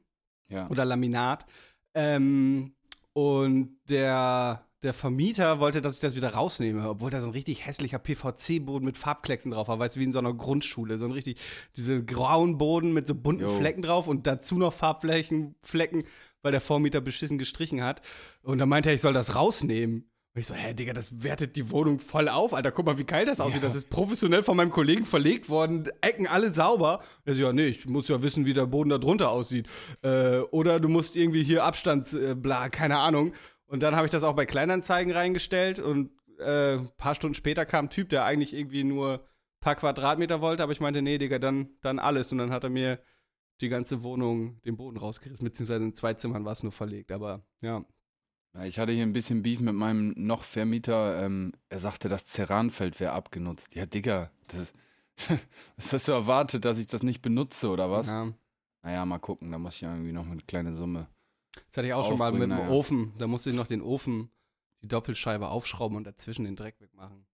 [0.50, 0.70] ja.
[0.70, 1.46] oder Laminat.
[1.96, 2.76] Ähm,
[3.14, 7.66] und der, der Vermieter wollte, dass ich das wieder rausnehme, obwohl da so ein richtig
[7.66, 11.00] hässlicher PVC-Boden mit Farbklecksen drauf war, weißt du, wie in so einer Grundschule.
[11.00, 11.40] So ein richtig,
[11.76, 13.50] diese grauen Boden mit so bunten Jo.
[13.50, 16.04] Flecken drauf und dazu noch Farbflächen, Flecken,
[16.44, 18.02] weil der Vormieter beschissen gestrichen hat.
[18.44, 20.11] Und dann meinte er, ich soll das rausnehmen.
[20.34, 22.54] Und ich so, hä, Digga, das wertet die Wohnung voll auf.
[22.54, 23.64] Alter, guck mal, wie geil das aussieht.
[23.64, 23.68] Ja.
[23.68, 25.90] Das ist professionell von meinem Kollegen verlegt worden.
[26.00, 27.02] Ecken alle sauber.
[27.26, 29.68] Er so, ja, nee, ich muss ja wissen, wie der Boden da drunter aussieht.
[30.04, 33.34] Äh, oder du musst irgendwie hier Abstands, äh, bla, keine Ahnung.
[33.66, 37.66] Und dann habe ich das auch bei Kleinanzeigen reingestellt und äh, ein paar Stunden später
[37.66, 41.18] kam ein Typ, der eigentlich irgendwie nur ein paar Quadratmeter wollte, aber ich meinte, nee,
[41.18, 42.32] Digga, dann, dann alles.
[42.32, 43.00] Und dann hat er mir
[43.60, 47.12] die ganze Wohnung den Boden rausgerissen, beziehungsweise in zwei Zimmern war es nur verlegt.
[47.12, 47.86] Aber ja, Ja,
[48.66, 51.24] Ich hatte hier ein bisschen Beef mit meinem noch Vermieter.
[51.24, 53.76] Ähm, er sagte, das Ceranfeld wäre abgenutzt.
[53.76, 54.76] Ja, Digga, das ist,
[55.78, 58.08] was hast du erwartet, dass ich das nicht benutze oder was?
[58.08, 58.32] ja.
[58.84, 61.08] Naja, mal gucken, da muss ich ja irgendwie noch eine kleine Summe.
[61.68, 62.70] Das hatte ich auch schon mal mit dem naja.
[62.70, 63.14] Ofen.
[63.20, 64.32] Da musste ich noch den Ofen,
[64.82, 67.26] die Doppelscheibe aufschrauben und dazwischen den Dreck wegmachen.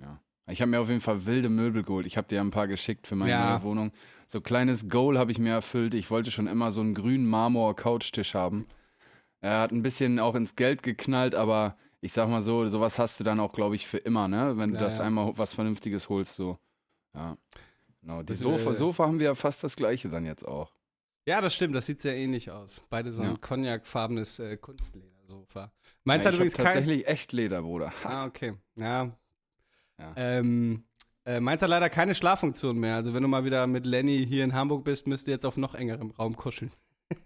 [0.00, 0.20] Ja.
[0.48, 2.06] Ich habe mir auf jeden Fall wilde Möbel geholt.
[2.06, 3.50] Ich habe dir ein paar geschickt für meine Ja.
[3.52, 3.92] neue Wohnung.
[4.26, 5.94] So kleines Goal habe ich mir erfüllt.
[5.94, 8.66] Ich wollte schon immer so einen grünen Marmor-Couchtisch haben.
[9.44, 13.20] Er hat ein bisschen auch ins Geld geknallt, aber ich sag mal so, sowas hast
[13.20, 14.56] du dann auch, glaube ich, für immer, ne?
[14.56, 15.04] Wenn du Ja, das ja.
[15.04, 16.58] einmal was Vernünftiges holst, so.
[17.14, 17.36] Ja.
[18.00, 18.20] Genau.
[18.22, 20.72] Die Das, Sofa, äh, Sofa haben wir ja fast das gleiche dann jetzt auch.
[21.26, 22.80] Ja, das stimmt, das sieht sehr ähnlich aus.
[22.88, 23.36] Beide so ein Ja.
[23.36, 25.72] cognacfarbenes äh, Kunstledersofa.
[26.04, 26.74] Meins ja, hat übrigens habe kein.
[26.76, 27.92] tatsächlich echt Leder, Bruder.
[28.02, 28.54] Ah, okay.
[28.76, 29.10] Ja.
[29.98, 30.12] Ja.
[30.16, 30.84] Ähm,
[31.26, 32.96] äh, meins hat leider keine Schlaffunktion mehr.
[32.96, 35.56] Also wenn du mal wieder mit Lenny hier in Hamburg bist, müsst ihr jetzt auf
[35.58, 36.72] noch engerem Raum kuscheln.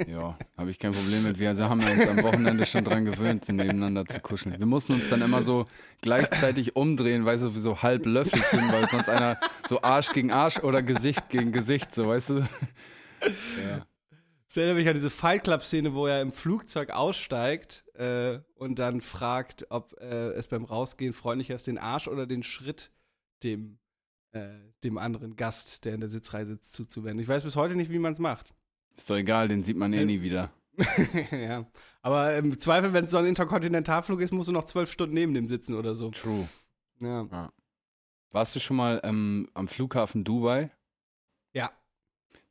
[0.06, 1.38] Ja, habe ich kein Problem mit.
[1.38, 4.58] Wir also haben ja uns am Wochenende schon dran gewöhnt, nebeneinander zu kuscheln.
[4.58, 5.66] Wir mussten uns dann immer so
[6.02, 10.58] gleichzeitig umdrehen, weißt du, wie so halb Löffelchen, weil sonst einer so Arsch gegen Arsch
[10.60, 12.34] oder Gesicht gegen Gesicht, so, weißt du?
[12.40, 13.86] Ja.
[14.50, 19.00] Ich erinnere mich an diese Fight Club-Szene, wo er im Flugzeug aussteigt äh, und dann
[19.00, 22.90] fragt, ob äh, es beim Rausgehen freundlicher ist, den Arsch oder den Schritt
[23.42, 23.78] dem,
[24.32, 24.48] äh,
[24.84, 27.20] dem anderen Gast, der in der Sitzreihe sitzt, zuzuwenden.
[27.20, 28.54] Ich weiß bis heute nicht, wie man es macht.
[28.98, 30.50] Ist doch egal, den sieht man eh nie wieder.
[31.30, 31.64] ja.
[32.02, 35.34] Aber im Zweifel, wenn es so ein Interkontinentalflug ist, musst du noch zwölf Stunden neben
[35.34, 36.10] dem sitzen oder so.
[36.10, 36.48] True.
[37.00, 37.50] Ja.
[38.30, 40.70] Warst du schon mal ähm, am Flughafen Dubai?
[41.52, 41.70] Ja.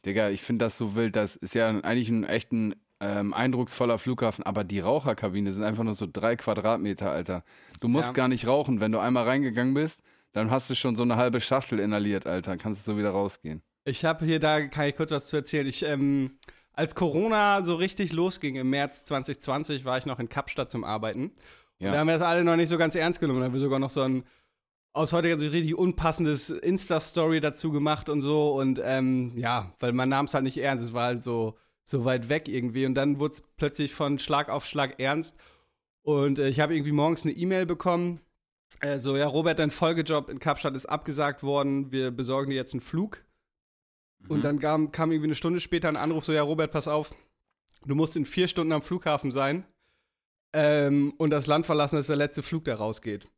[0.06, 1.16] Digga, ich finde das so wild.
[1.16, 5.84] Das ist ja eigentlich ein echt ein ähm, eindrucksvoller Flughafen, aber die Raucherkabine sind einfach
[5.84, 7.44] nur so drei Quadratmeter, Alter.
[7.80, 8.14] Du musst Ja.
[8.14, 8.80] gar nicht rauchen.
[8.80, 12.58] Wenn du einmal reingegangen bist, dann hast du schon so eine halbe Schachtel inhaliert, Alter.
[12.58, 13.62] Kannst du so wieder rausgehen.
[13.88, 15.66] Ich habe hier, da kann ich kurz was zu erzählen.
[15.66, 16.38] Ich, ähm,
[16.74, 21.32] als Corona so richtig losging im März 2020, war ich noch in Kapstadt zum Arbeiten.
[21.80, 21.88] Ja.
[21.88, 23.40] Und da haben wir das alle noch nicht so ganz ernst genommen.
[23.40, 24.24] Da haben wir sogar noch so ein
[24.92, 28.60] aus heutiger Sicht richtig unpassendes Insta-Story dazu gemacht und so.
[28.60, 30.84] Und ähm, ja, weil man nahm es halt nicht ernst.
[30.84, 32.86] Es war halt so, so weit weg irgendwie.
[32.86, 35.36] Und dann wurde es plötzlich von Schlag auf Schlag ernst.
[36.02, 38.20] Und äh, ich habe irgendwie morgens eine E-Mail bekommen.
[38.82, 41.92] Äh, so, ja, Robert, dein Folgejob in Kapstadt ist abgesagt worden.
[41.92, 43.24] Wir besorgen dir jetzt einen Flug.
[44.28, 47.12] Und dann kam, kam irgendwie eine Stunde später ein Anruf, so, ja, Robert, pass auf,
[47.86, 49.66] du musst in vier Stunden am Flughafen sein
[50.54, 53.30] ähm, und das Land verlassen, das ist der letzte Flug, der rausgeht.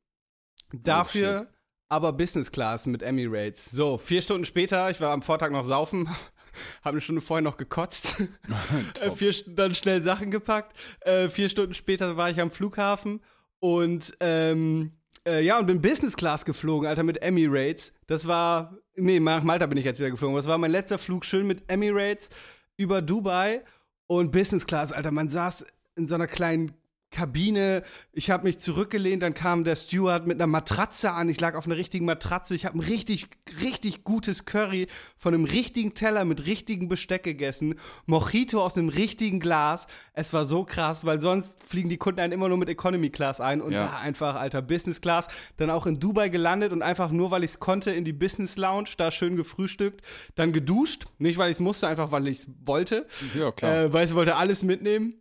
[0.72, 1.48] Dafür
[1.90, 3.66] aber Business Class mit Emirates.
[3.66, 6.08] So, vier Stunden später, ich war am Vortag noch saufen,
[6.84, 8.24] habe eine Stunde vorher noch gekotzt,
[9.16, 10.78] vier, dann schnell Sachen gepackt.
[11.02, 13.22] Äh, vier Stunden später war ich am Flughafen
[13.60, 14.94] und ähm,
[15.30, 17.94] äh, ja, und bin Business Class geflogen, Alter, mit Emirates.
[18.08, 20.36] Das war, nee, nach Malta bin ich jetzt wieder geflogen.
[20.36, 22.30] Das war mein letzter Flug, schön mit Emirates
[22.78, 23.64] über Dubai
[24.08, 25.12] und Business Class, Alter.
[25.12, 25.66] Man saß
[25.96, 26.72] in so einer kleinen
[27.12, 27.84] Kabine.
[28.12, 31.28] Ich habe mich zurückgelehnt, dann kam der Steward mit einer Matratze an.
[31.30, 32.54] Ich lag auf einer richtigen Matratze.
[32.56, 33.28] Ich habe ein richtig,
[33.62, 37.76] richtig gutes Curry von einem richtigen Teller mit richtigem Besteck gegessen.
[38.06, 39.88] Mojito aus einem richtigen Glas.
[40.14, 43.42] Es war so krass, weil sonst fliegen die Kunden einen immer nur mit Economy Class
[43.42, 43.86] ein und Ja.
[43.88, 45.28] da einfach, alter, Business Class.
[45.58, 48.56] Dann auch in Dubai gelandet und einfach nur, weil ich es konnte, in die Business
[48.58, 50.02] Lounge, da schön gefrühstückt.
[50.36, 51.06] Dann geduscht.
[51.18, 53.08] Nicht, weil ich es musste, einfach, weil ich es wollte.
[53.38, 53.76] Ja, klar.
[53.86, 55.16] Äh, weil ich wollte alles mitnehmen.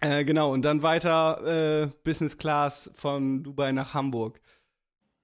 [0.00, 4.40] Äh, genau, und dann weiter äh, Business Class von Dubai nach Hamburg.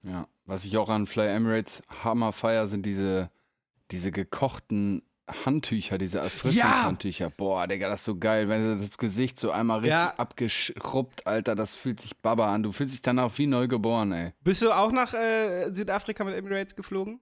[0.03, 3.29] Ja, was ich auch an Fly Emirates Hammer feier, sind diese,
[3.91, 5.01] diese gekochten
[5.45, 7.29] Handtücher, diese Erfrischungshandtücher.
[7.31, 10.13] Boah, Digga, das ist so geil, wenn du das Gesicht so einmal richtig Ja.
[10.15, 12.63] abgeschrubbt, Alter, das fühlt sich baba an.
[12.63, 14.31] Du fühlst dich danach wie neu geboren, ey.
[14.43, 17.19] Bist du auch nach äh, Südafrika mit Emirates geflogen?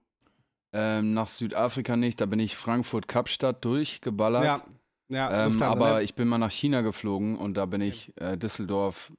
[0.72, 4.44] Ähm, nach Südafrika nicht, da bin ich Frankfurt-Kapstadt durchgeballert.
[4.44, 4.62] Ja.
[5.08, 6.02] Ja, ähm, Lufthansa, aber ne?
[6.02, 9.12] ich bin mal nach China geflogen und da bin ich äh, Düsseldorf,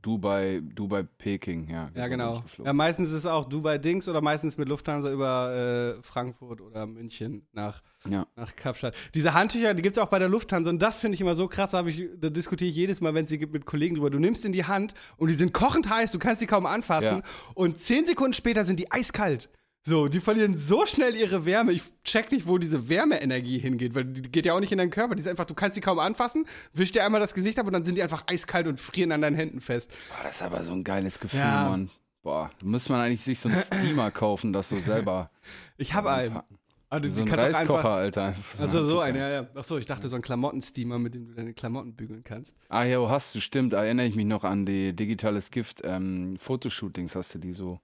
[0.00, 1.90] Dubai, Dubai, Peking, ja.
[1.94, 2.44] Ja, genau.
[2.62, 7.46] Ja, meistens ist es auch Dubai-Dings oder meistens mit Lufthansa über äh, Frankfurt oder München
[7.52, 8.26] nach, Ja.
[8.36, 8.94] nach Kapstadt.
[9.14, 11.48] Diese Handtücher, die gibt es auch bei der Lufthansa und das finde ich immer so
[11.48, 14.10] krass, da, ich, da diskutiere ich jedes Mal, wenn es sie gibt mit Kollegen drüber.
[14.10, 17.18] Du nimmst in die Hand und die sind kochend heiß, du kannst sie kaum anfassen
[17.18, 17.22] Ja.
[17.54, 19.48] und zehn Sekunden später sind die eiskalt.
[19.86, 21.72] So, die verlieren so schnell ihre Wärme.
[21.72, 24.90] Ich check nicht, wo diese Wärmeenergie hingeht, weil die geht ja auch nicht in deinen
[24.90, 25.14] Körper.
[25.14, 27.74] Die ist einfach, du kannst sie kaum anfassen, wisch dir einmal das Gesicht ab und
[27.74, 29.90] dann sind die einfach eiskalt und frieren an deinen Händen fest.
[30.08, 31.68] Boah, das ist aber so ein geiles Gefühl, Ja.
[31.68, 31.90] Mann.
[32.22, 35.30] Boah, muss man eigentlich sich so einen Steamer kaufen, das so selber
[35.76, 36.28] Ich habe einen.
[36.30, 36.58] anpacken.
[36.88, 38.34] Also, So ein die Reiskocher, einfach- Alter.
[38.58, 39.46] Also so ein ein, ja, ja.
[39.54, 42.56] Achso, ich dachte so ein Klamottensteamer, mit dem du deine Klamotten bügeln kannst.
[42.70, 43.72] Ah ja, hast du, stimmt.
[43.74, 47.80] Erinnere ich mich noch an die digitales Gift ähm, Fotoshootings, hast du die so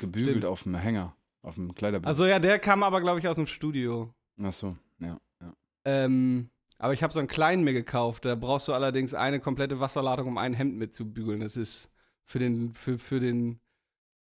[0.00, 0.44] gebügelt Stimmt.
[0.46, 2.06] auf dem Hänger, auf dem Kleiderbild.
[2.08, 4.12] Also ja, der kam aber, glaube ich, aus dem Studio.
[4.42, 5.54] Ach so, ja, ja.
[5.84, 8.24] Ähm, aber ich habe so einen kleinen mir gekauft.
[8.24, 11.40] Da brauchst du allerdings eine komplette Wasserladung, um ein Hemd mitzubügeln.
[11.40, 11.90] Das ist
[12.24, 13.60] für den, für, für den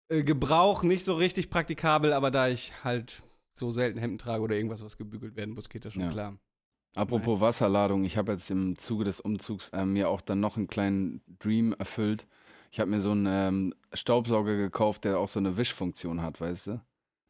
[0.10, 3.24] äh, Gebrauch nicht so richtig praktikabel, aber da ich halt
[3.54, 6.12] so selten Hemden trage oder irgendwas, was gebügelt werden muss, geht das schon Ja.
[6.12, 6.38] klar.
[6.96, 10.68] Apropos Wasserladung, ich habe jetzt im Zuge des Umzugs äh, mir auch dann noch einen
[10.68, 12.26] kleinen Dream erfüllt.
[12.72, 16.68] Ich habe mir so einen ähm, Staubsauger gekauft, der auch so eine Wischfunktion hat, weißt
[16.68, 16.82] du?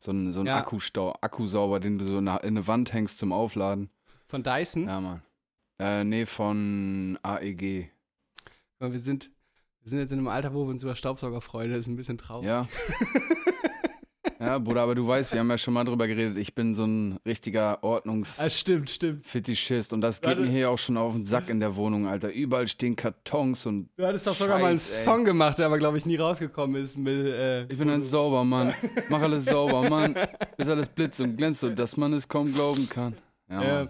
[0.05, 0.57] So ein, so ein Ja.
[0.57, 3.89] Akkustau Akkusauber, den du so in eine, in eine Wand hängst zum Aufladen.
[4.27, 4.87] Von Dyson.
[4.87, 5.21] Ja, Mann.
[5.79, 7.89] Äh, nee, von AEG.
[8.79, 9.31] Wir sind,
[9.81, 11.71] wir sind jetzt in einem Alter, wo wir uns über Staubsauger freuen.
[11.71, 12.47] Das ist ein bisschen traurig.
[12.47, 12.67] Ja.
[14.39, 16.85] ja, Bruder, aber du weißt, wir haben ja schon mal drüber geredet, ich bin so
[16.85, 19.25] ein richtiger Ordnungs- Ah, stimmt, stimmt.
[19.25, 20.41] Fetischist und das geht Warte.
[20.41, 22.31] mir hier auch schon auf den Sack in der Wohnung, Alter.
[22.31, 24.79] Überall stehen Kartons und Du hattest doch sogar mal einen ey.
[24.81, 26.97] Song gemacht, der aber, glaube ich, nie rausgekommen ist.
[26.97, 28.73] Mit, äh, ich bin ein Saubermann.
[29.09, 30.15] Mach alles sauber, Mann.
[30.57, 33.13] Bis alles blitzt und glänzt und dass man es kaum glauben kann.
[33.49, 33.73] Ja, Ja.
[33.79, 33.89] Mann.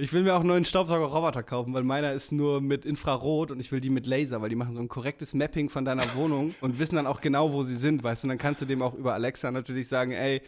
[0.00, 3.58] Ich will mir auch einen neuen Staubsauger-Roboter kaufen, weil meiner ist nur mit Infrarot und
[3.58, 6.54] ich will die mit Laser, weil die machen so ein korrektes Mapping von deiner Wohnung
[6.60, 8.26] und wissen dann auch genau, wo sie sind, weißt du.
[8.26, 10.40] Und dann kannst du dem auch über Alexa natürlich sagen, ey,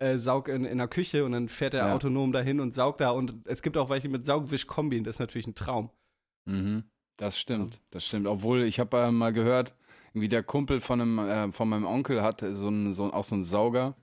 [0.00, 1.94] äh, saug in, in der Küche und dann fährt er Ja.
[1.94, 3.10] autonom dahin und saugt da.
[3.10, 5.88] Und es gibt auch welche mit Saugwisch-Kombi und das ist natürlich ein Traum.
[6.44, 6.84] Mhm.
[7.16, 8.26] Das stimmt, das stimmt.
[8.26, 9.74] Obwohl, ich habe äh, mal gehört,
[10.12, 13.34] irgendwie der Kumpel von, einem, äh, von meinem Onkel hat so einen, so, auch so
[13.34, 13.94] einen Sauger.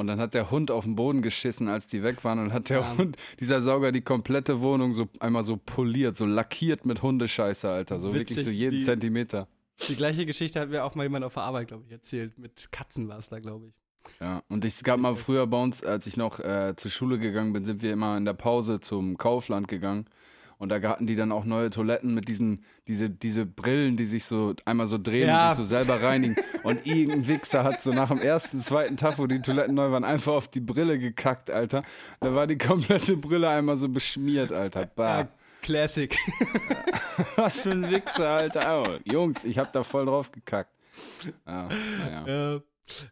[0.00, 2.38] Und dann hat der Hund auf den Boden geschissen, als die weg waren.
[2.38, 2.96] Und hat der Ja.
[2.96, 8.00] Hund, dieser Sauger, die komplette Wohnung so einmal so poliert, so lackiert mit Hundescheiße, Alter.
[8.00, 9.46] So wirklich Witzig, so jeden die- Zentimeter.
[9.88, 12.36] Die gleiche Geschichte hat mir auch mal jemand auf der Arbeit, glaube ich, erzählt.
[12.38, 13.72] Mit Katzen war es da, glaube ich.
[14.20, 17.18] Ja, und ich, es gab mal früher bei uns, als ich noch äh, zur Schule
[17.18, 20.06] gegangen bin, sind wir immer in der Pause zum Kaufland gegangen.
[20.60, 24.24] Und da hatten die dann auch neue Toiletten mit diesen, diese, diese Brillen, die sich
[24.24, 25.44] so einmal so drehen Ja.
[25.44, 26.36] und sich so selber reinigen.
[26.62, 30.04] Und irgendein Wichser hat so nach dem ersten, zweiten Tag, wo die Toiletten neu waren,
[30.04, 31.82] einfach auf die Brille gekackt, Alter.
[32.20, 34.86] Da war die komplette Brille einmal so beschmiert, Alter.
[34.94, 35.28] Bah.
[35.62, 36.14] Classic.
[37.36, 38.82] Was für ein Wichser, Alter.
[38.86, 40.72] Oh, Jungs, ich hab da voll drauf gekackt.
[41.46, 42.24] Naja.
[42.26, 42.60] Ja.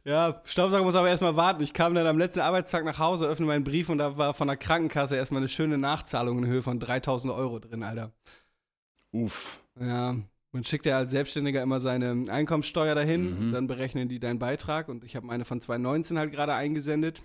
[0.04, 1.62] Ja, Staubsauger muss aber erstmal warten.
[1.62, 4.48] Ich kam dann am letzten Arbeitstag nach Hause, öffne meinen Brief und da war von
[4.48, 8.12] der Krankenkasse erstmal eine schöne Nachzahlung in Höhe von 3000 Euro drin, Alter.
[9.12, 9.60] Uff.
[9.80, 10.16] Ja,
[10.52, 13.38] man schickt ja als Selbstständiger immer seine Einkommensteuer dahin Mhm.
[13.38, 17.22] und dann berechnen die deinen Beitrag und ich habe meine von 2019 halt gerade eingesendet.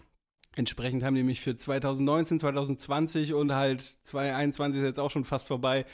[0.55, 5.47] Entsprechend haben die mich für 2019, 2020 und halt 2021 ist jetzt auch schon fast
[5.47, 5.85] vorbei.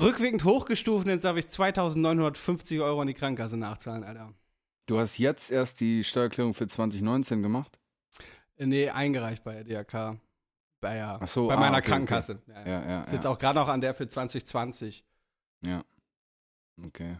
[0.00, 4.32] Rückwirkend hochgestuft und jetzt darf ich 2950 Euro an die Krankenkasse nachzahlen, Alter.
[4.86, 7.78] Du hast jetzt erst die Steuererklärung für 2019 gemacht?
[8.56, 10.20] Äh, Nee, eingereicht bei der DRK.
[10.80, 12.42] Bei, ja, so, bei ah, meiner okay, Krankenkasse.
[12.48, 12.66] Ja, ja.
[12.66, 13.02] Ja, ja.
[13.02, 15.04] Ist jetzt auch gerade noch an der für 2020.
[15.64, 15.84] Ja.
[16.84, 17.18] Okay.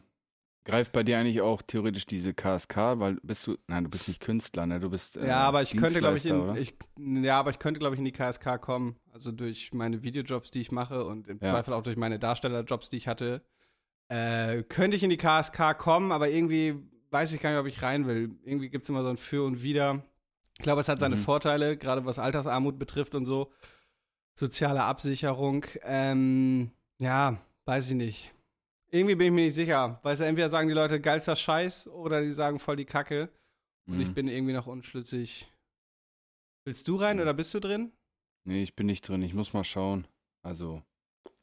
[0.65, 4.21] Greift bei dir eigentlich auch theoretisch diese KSK, weil bist du, nein, du bist nicht
[4.21, 4.79] Künstler, ne?
[4.79, 7.81] Du bist äh, ja, aber ich könnte, glaube ich, in, ich, ja, aber ich könnte,
[7.81, 8.97] glaube ich, in die KSK kommen.
[9.13, 11.51] Also durch meine Videojobs, die ich mache und im Ja.
[11.51, 13.43] Zweifel auch durch meine Darstellerjobs, die ich hatte.
[14.09, 16.77] Äh, könnte ich in die KSK kommen, aber irgendwie
[17.13, 18.31] weiß ich gar nicht, ob ich rein will.
[18.45, 20.03] Irgendwie gibt es immer so ein Für und Wider.
[20.59, 21.21] Ich glaube, es hat seine Mhm.
[21.21, 23.53] Vorteile, gerade was Altersarmut betrifft und so.
[24.35, 25.65] Soziale Absicherung.
[25.83, 28.33] Ähm, ja, weiß ich nicht.
[28.91, 30.01] Irgendwie bin ich mir nicht sicher.
[30.03, 33.31] Weißt du, entweder sagen die Leute geilster Scheiß oder die sagen voll die Kacke.
[33.87, 34.15] Und ich Mhm.
[34.15, 35.51] bin irgendwie noch unschlüssig.
[36.65, 37.23] Willst du rein Mhm.
[37.23, 37.93] oder bist du drin?
[38.45, 39.23] Nee, ich bin nicht drin.
[39.23, 40.07] Ich muss mal schauen.
[40.43, 40.83] Also,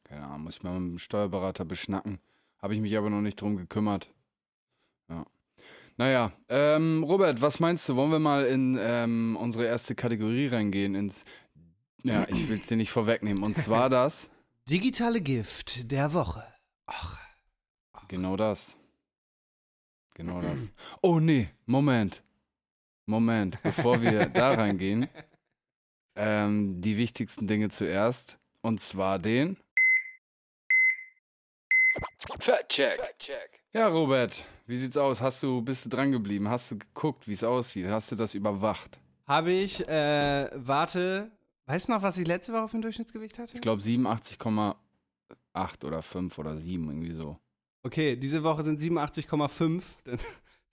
[0.04, 2.20] keine Ahnung, muss ich mal mit dem Steuerberater beschnacken.
[2.58, 4.12] Habe ich mich aber noch nicht drum gekümmert.
[5.08, 5.26] Ja.
[6.00, 7.94] Naja, ähm, Robert, was meinst du?
[7.94, 10.94] Wollen wir mal in ähm, unsere erste Kategorie reingehen?
[10.94, 11.26] Ins.
[12.02, 13.42] Ja, ich will es dir nicht vorwegnehmen.
[13.42, 14.30] Und zwar das.
[14.66, 16.42] Digitale Gift der Woche.
[16.86, 17.20] Ach.
[18.08, 18.78] Genau das.
[20.14, 20.72] Genau das.
[21.02, 22.22] Oh nee, Moment.
[23.04, 25.06] Moment, bevor wir da reingehen,
[26.16, 28.38] ähm, die wichtigsten Dinge zuerst.
[28.62, 29.58] Und zwar den
[32.38, 33.49] Fact-Check.
[33.72, 35.22] Ja, Robert, wie sieht's aus?
[35.22, 36.48] Hast du, bist du dran geblieben?
[36.48, 37.86] Hast du geguckt, wie es aussieht?
[37.86, 38.98] Hast du das überwacht?
[39.28, 41.30] Habe ich, äh, warte,
[41.66, 43.54] weißt du noch, was ich letzte Woche für ein Durchschnittsgewicht hatte?
[43.54, 44.74] Ich glaube 87,8
[45.84, 47.38] oder 5 oder 7, irgendwie so.
[47.84, 49.84] Okay, diese Woche sind 87,5.
[50.04, 50.18] Dann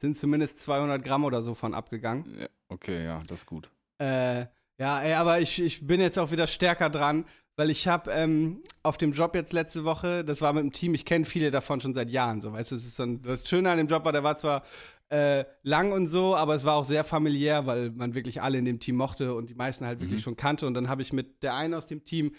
[0.01, 2.25] sind zumindest 200 Gramm oder so von abgegangen.
[2.39, 3.69] Ja, okay, ja, das ist gut.
[3.99, 4.47] Äh,
[4.79, 7.25] ja, ey, aber ich, ich bin jetzt auch wieder stärker dran,
[7.57, 10.93] weil ich habe ähm, auf dem Job jetzt letzte Woche, das war mit dem Team,
[10.93, 13.49] ich kenne viele davon schon seit Jahren, so, weißt du, das ist so ein, das
[13.49, 14.63] Schöne an dem Job war, der war zwar
[15.09, 18.65] äh, lang und so, aber es war auch sehr familiär, weil man wirklich alle in
[18.65, 20.23] dem Team mochte und die meisten halt wirklich Mhm.
[20.23, 22.35] schon kannte und dann habe ich mit der einen aus dem Team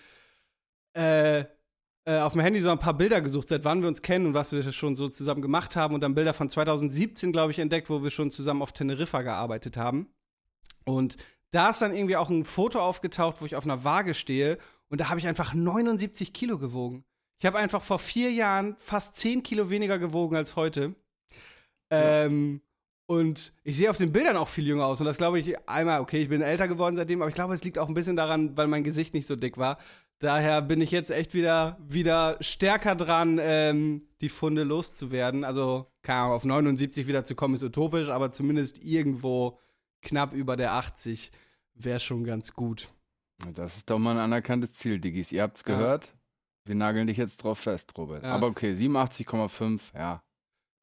[0.96, 1.44] äh,
[2.04, 4.34] äh, auf dem Handy so ein paar Bilder gesucht, seit wann wir uns kennen und
[4.34, 7.90] was wir schon so zusammen gemacht haben und dann Bilder von 2017, glaube ich, entdeckt,
[7.90, 10.08] wo wir schon zusammen auf Teneriffa gearbeitet haben.
[10.84, 11.16] Und
[11.50, 15.00] da ist dann irgendwie auch ein Foto aufgetaucht, wo ich auf einer Waage stehe und
[15.00, 17.04] da habe ich einfach 79 Kilo gewogen.
[17.38, 20.94] Ich habe einfach vor vier Jahren fast 10 Kilo weniger gewogen als heute.
[21.90, 22.60] Ähm,
[23.06, 25.00] und ich sehe auf den Bildern auch viel jünger aus.
[25.00, 27.64] Und das glaube ich einmal, okay, ich bin älter geworden seitdem, aber ich glaube, es
[27.64, 29.78] liegt auch ein bisschen daran, weil mein Gesicht nicht so dick war,
[30.18, 35.44] daher bin ich jetzt echt wieder, wieder stärker dran, ähm, die Funde loszuwerden.
[35.44, 39.58] Also, keine Ahnung, auf 79 wieder zu kommen, ist utopisch, aber zumindest irgendwo
[40.02, 41.30] knapp über der 80
[41.74, 42.92] wäre schon ganz gut.
[43.54, 45.32] Das ist doch mal ein anerkanntes Ziel, Diggis.
[45.32, 46.12] Ihr habt's gehört.
[46.64, 48.22] Wir nageln dich jetzt drauf fest, Robert.
[48.22, 48.30] Ja.
[48.34, 50.22] Aber okay, 87,5, ja.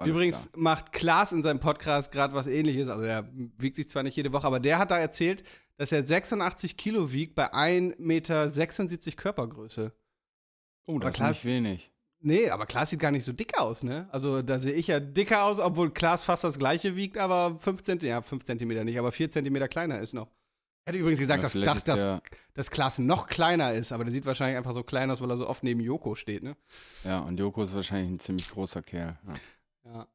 [0.04, 0.62] Übrigens klar.
[0.62, 2.88] macht Klaas in seinem Podcast gerade was ähnliches.
[2.90, 5.44] Also er wiegt sich zwar nicht jede Woche, aber der hat da erzählt,
[5.78, 9.94] dass er 86 Kilo wiegt bei 1,76 Meter Körpergröße.
[10.88, 11.92] Oh, das ist klar- nicht wenig.
[12.20, 14.08] Nee, aber Klaas sieht gar nicht so dick aus, ne?
[14.12, 17.84] Also da sehe ich ja dicker aus, obwohl Klaas fast das gleiche wiegt, aber 5
[17.84, 20.32] Zentimeter, ja 5 Zentimeter nicht, aber 4 Zentimeter kleiner ist noch.
[20.86, 22.22] Er hätte übrigens gesagt, Ja, dass, dass, dass,
[22.54, 25.38] dass Klaas noch kleiner ist, aber der sieht wahrscheinlich einfach so klein aus, weil er
[25.38, 26.56] so oft neben Joko steht, ne?
[27.04, 29.18] Ja, und Joko ist wahrscheinlich ein ziemlich großer Kerl.
[29.28, 29.92] Ja.
[29.92, 30.08] Ja.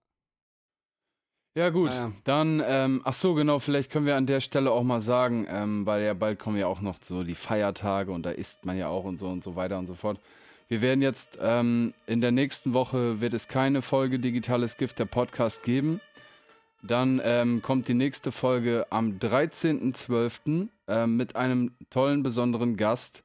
[1.56, 1.92] Ja, gut.
[1.92, 2.12] Ja.
[2.22, 5.84] Dann, ähm, ach so, genau, vielleicht können wir an der Stelle auch mal sagen, ähm,
[5.84, 8.86] weil ja bald kommen ja auch noch so die Feiertage und da isst man ja
[8.86, 10.20] auch und so und so weiter und so fort.
[10.68, 15.06] Wir werden jetzt, ähm, in der nächsten Woche wird es keine Folge Digitales Gift der
[15.06, 16.00] Podcast geben.
[16.82, 20.68] Dann ähm, kommt die nächste Folge am 13.12.
[20.88, 23.22] Ähm, mit einem tollen, besonderen Gast.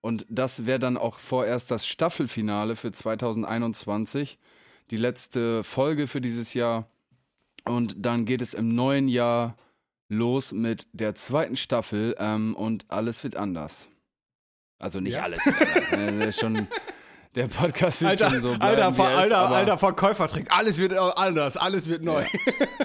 [0.00, 4.38] Und das wäre dann auch vorerst das Staffelfinale für 2021.
[4.90, 6.86] Die letzte Folge für dieses Jahr.
[7.64, 9.56] Und dann geht es im neuen Jahr
[10.08, 13.88] los mit der zweiten Staffel ähm, und alles wird anders.
[14.78, 15.22] Also nicht Ja.
[15.24, 16.18] alles wird anders.
[16.18, 16.54] das ist schon,
[17.34, 20.50] der Podcast wird Alter, schon so bleiben, alter, Ver- er ist, alter, Verkäufertrick.
[20.50, 22.24] Alles wird anders, alles wird neu.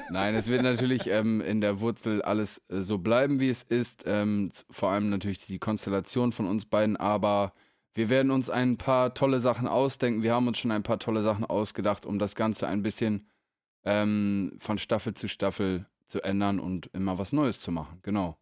[0.09, 4.03] Nein, es wird natürlich ähm, in der Wurzel alles äh, so bleiben, wie es ist.
[4.05, 7.53] Ähm, vor allem natürlich die Konstellation von uns beiden, aber
[7.93, 10.23] wir werden uns ein paar tolle Sachen ausdenken.
[10.23, 13.27] Wir haben uns schon ein paar tolle Sachen ausgedacht, um das Ganze ein bisschen
[13.85, 17.99] ähm, von Staffel zu Staffel zu ändern und immer was Neues zu machen.
[18.01, 18.37] Genau.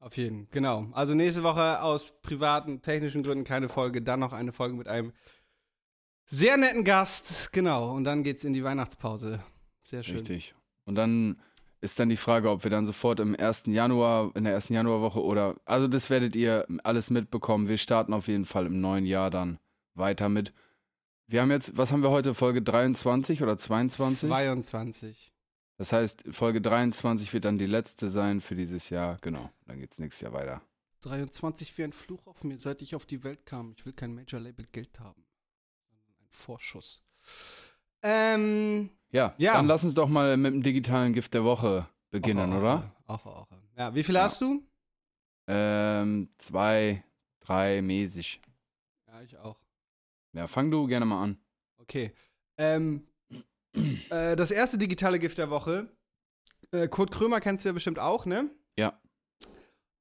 [0.00, 0.86] Auf jeden, genau.
[0.92, 5.12] Also nächste Woche aus privaten, technischen Gründen keine Folge, dann noch eine Folge mit einem
[6.24, 7.94] sehr netten Gast, genau.
[7.94, 9.42] Und dann geht's in die Weihnachtspause.
[9.82, 10.16] Sehr schön.
[10.16, 10.54] Richtig.
[10.84, 11.40] Und dann
[11.80, 13.66] ist dann die Frage, ob wir dann sofort im 1.
[13.66, 17.68] Januar, in der ersten Januarwoche oder, also das werdet ihr alles mitbekommen.
[17.68, 19.58] Wir starten auf jeden Fall im neuen Jahr dann
[19.94, 20.52] weiter mit.
[21.26, 24.28] Wir haben jetzt, was haben wir heute, Folge 23 oder 22?
[24.28, 25.32] 22.
[25.78, 29.16] Das heißt, Folge 23 wird dann die letzte sein für dieses Jahr.
[29.22, 30.60] Genau, dann geht's nächstes Jahr weiter.
[31.00, 33.72] 23 wie ein Fluch auf mir, seit ich auf die Welt kam.
[33.76, 35.24] Ich will kein Major Label Geld haben.
[36.20, 37.02] Ein Vorschuss.
[38.02, 39.54] Ähm, Ja, Ja.
[39.54, 42.92] dann lass uns doch mal mit dem digitalen Gift der Woche beginnen, Oche, oder?
[43.06, 43.62] Oche, Oche.
[43.76, 44.24] Ja, wie viele Ja.
[44.24, 44.62] hast du?
[45.46, 47.02] Ähm, zwei,
[47.40, 48.40] drei mäßig.
[49.06, 49.58] Ja, ich auch.
[50.34, 51.38] Ja, fang du gerne mal an.
[51.78, 52.12] Okay.
[52.58, 53.06] Ähm,
[54.10, 55.88] äh, das erste digitale Gift der Woche.
[56.72, 58.50] Äh, Kurt Krömer kennst du ja bestimmt auch, ne?
[58.78, 58.98] Ja.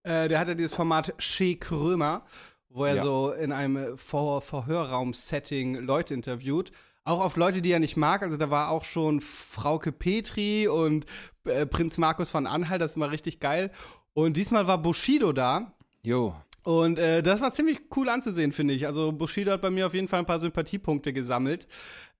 [0.03, 2.25] Äh, der hat ja dieses Format Che Krömer,
[2.69, 3.03] wo er Ja.
[3.03, 6.71] so in einem Ver Verhörraum-Setting Leute interviewt.
[7.03, 8.21] Auch auf Leute, die er nicht mag.
[8.21, 11.06] Also da war auch schon Frauke Petri und
[11.45, 12.82] äh, Prinz Markus von Anhalt.
[12.82, 13.71] Das ist mal richtig geil.
[14.13, 15.73] Und diesmal war Bushido da.
[16.03, 18.88] Jo, Und äh, das war ziemlich cool anzusehen, finde ich.
[18.88, 21.67] Also Bushido hat bei mir auf jeden Fall ein paar Sympathiepunkte gesammelt.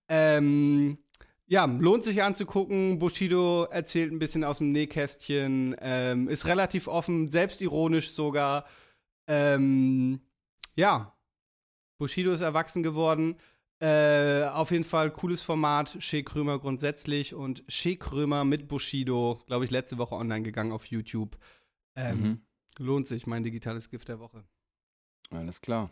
[0.10, 0.98] Ähm,
[1.48, 3.00] ja, lohnt sich anzugucken.
[3.00, 8.66] Bushido erzählt ein bisschen aus dem Nähkästchen, ähm, ist relativ offen, selbstironisch sogar.
[9.28, 10.22] Ähm,
[10.76, 11.18] ja,
[11.98, 13.38] Bushido ist erwachsen geworden.
[13.80, 15.98] Äh, auf jeden Fall cooles Format.
[16.00, 20.86] Shea Krömer grundsätzlich und Shea Krömer mit Bushido, glaube ich, letzte Woche online gegangen auf
[20.88, 21.38] YouTube.
[21.96, 22.42] Ähm, Mhm.
[22.80, 24.44] Lohnt sich, mein digitales Gift der Woche.
[25.32, 25.90] Alles klar.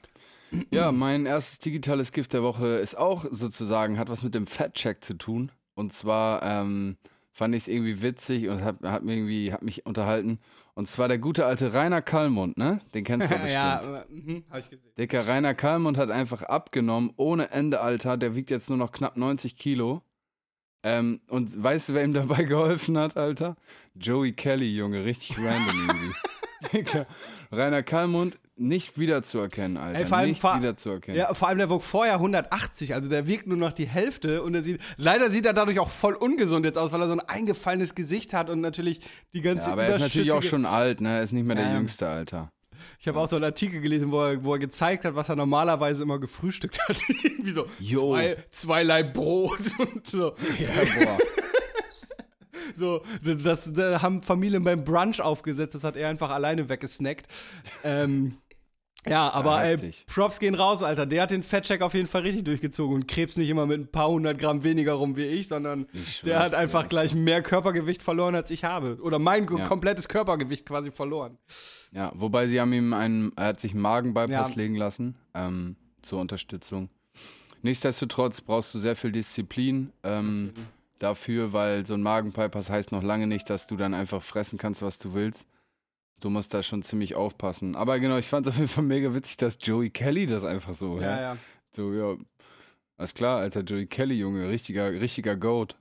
[0.71, 5.03] Ja, mein erstes digitales Gift der Woche ist auch sozusagen, hat was mit dem Fat-Check
[5.03, 5.51] zu tun.
[5.73, 6.97] Und zwar ähm,
[7.31, 10.39] fand ich es irgendwie witzig und hat, hat, mir irgendwie, hat mich unterhalten.
[10.73, 12.81] Und zwar der gute alte Rainer Kallmund, ne?
[12.93, 13.53] Den kennst du bestimmt.
[13.53, 14.91] ja, äh, mhm, hab ich gesehen.
[14.97, 18.17] Dicker Rainer Kallmund hat einfach abgenommen, ohne Ende, Alter.
[18.17, 20.01] Der wiegt jetzt nur noch knapp 90 Kilo.
[20.83, 23.55] Ähm, und weißt du, wer ihm dabei geholfen hat, Alter?
[23.95, 26.15] Joey Kelly, Junge, richtig random irgendwie.
[26.73, 27.05] Dicker,
[27.51, 29.99] Rainer Kallmund nicht wiederzuerkennen, Alter.
[29.99, 31.19] Ey, vor allem nicht vor- wiederzuerkennen.
[31.19, 34.55] Ja, vor allem der wog vorher 180, also der wiegt nur noch die Hälfte und
[34.55, 37.19] er sieht, leider sieht er dadurch auch voll ungesund jetzt aus, weil er so ein
[37.19, 39.01] eingefallenes Gesicht hat und natürlich
[39.33, 41.17] die ganze Ja, aber er ist natürlich auch schon alt, ne?
[41.17, 42.49] Er ist nicht mehr der Ähm, Jüngste, Alter.
[42.99, 45.35] Ich habe auch so einen Artikel gelesen, wo er, wo er gezeigt hat, was er
[45.35, 46.97] normalerweise immer gefrühstückt hat.
[47.23, 48.13] Irgendwie so Jo.
[48.15, 50.33] zwei, zwei Brot und so.
[50.59, 51.17] Ja, boah.
[52.73, 57.27] So, das, das haben Familien beim Brunch aufgesetzt, das hat er einfach alleine weggesnackt.
[57.83, 58.37] ähm,
[59.07, 60.05] Ja, aber ey, heftig.
[60.07, 61.05] Props gehen raus, Alter.
[61.05, 63.87] Der hat den Fettcheck auf jeden Fall richtig durchgezogen und krebs nicht immer mit ein
[63.87, 67.41] paar hundert Gramm weniger rum wie ich, sondern Ich der hat einfach das- gleich mehr
[67.43, 68.97] Körpergewicht verloren, als ich habe.
[69.01, 69.65] Oder mein Ja.
[69.67, 71.37] komplettes Körpergewicht quasi verloren.
[71.91, 74.55] Ja, wobei sie haben ihm einen, er hat sich einen Magenbypass Ja.
[74.55, 76.89] legen lassen ähm, zur Unterstützung.
[77.61, 80.51] Nichtsdestotrotz brauchst du sehr viel Disziplin ähm,
[80.99, 84.81] dafür, weil so ein Magenbypass heißt noch lange nicht, dass du dann einfach fressen kannst,
[84.81, 85.47] was du willst.
[86.19, 87.75] Du musst da schon ziemlich aufpassen.
[87.75, 90.73] Aber genau, ich fand es auf jeden Fall mega witzig, dass Joey Kelly das einfach
[90.73, 90.99] so.
[90.99, 91.37] Ja, ja.
[91.75, 92.15] So, ja.
[92.97, 95.75] Alles klar, Alter, Joey Kelly, Junge, richtiger, richtiger Goat.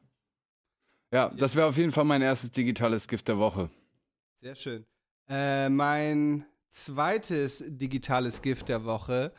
[1.12, 3.70] Ja, das wäre auf jeden Fall mein erstes digitales Gift der Woche.
[4.41, 4.85] Sehr schön.
[5.28, 9.32] Äh, mein zweites digitales Gift der Woche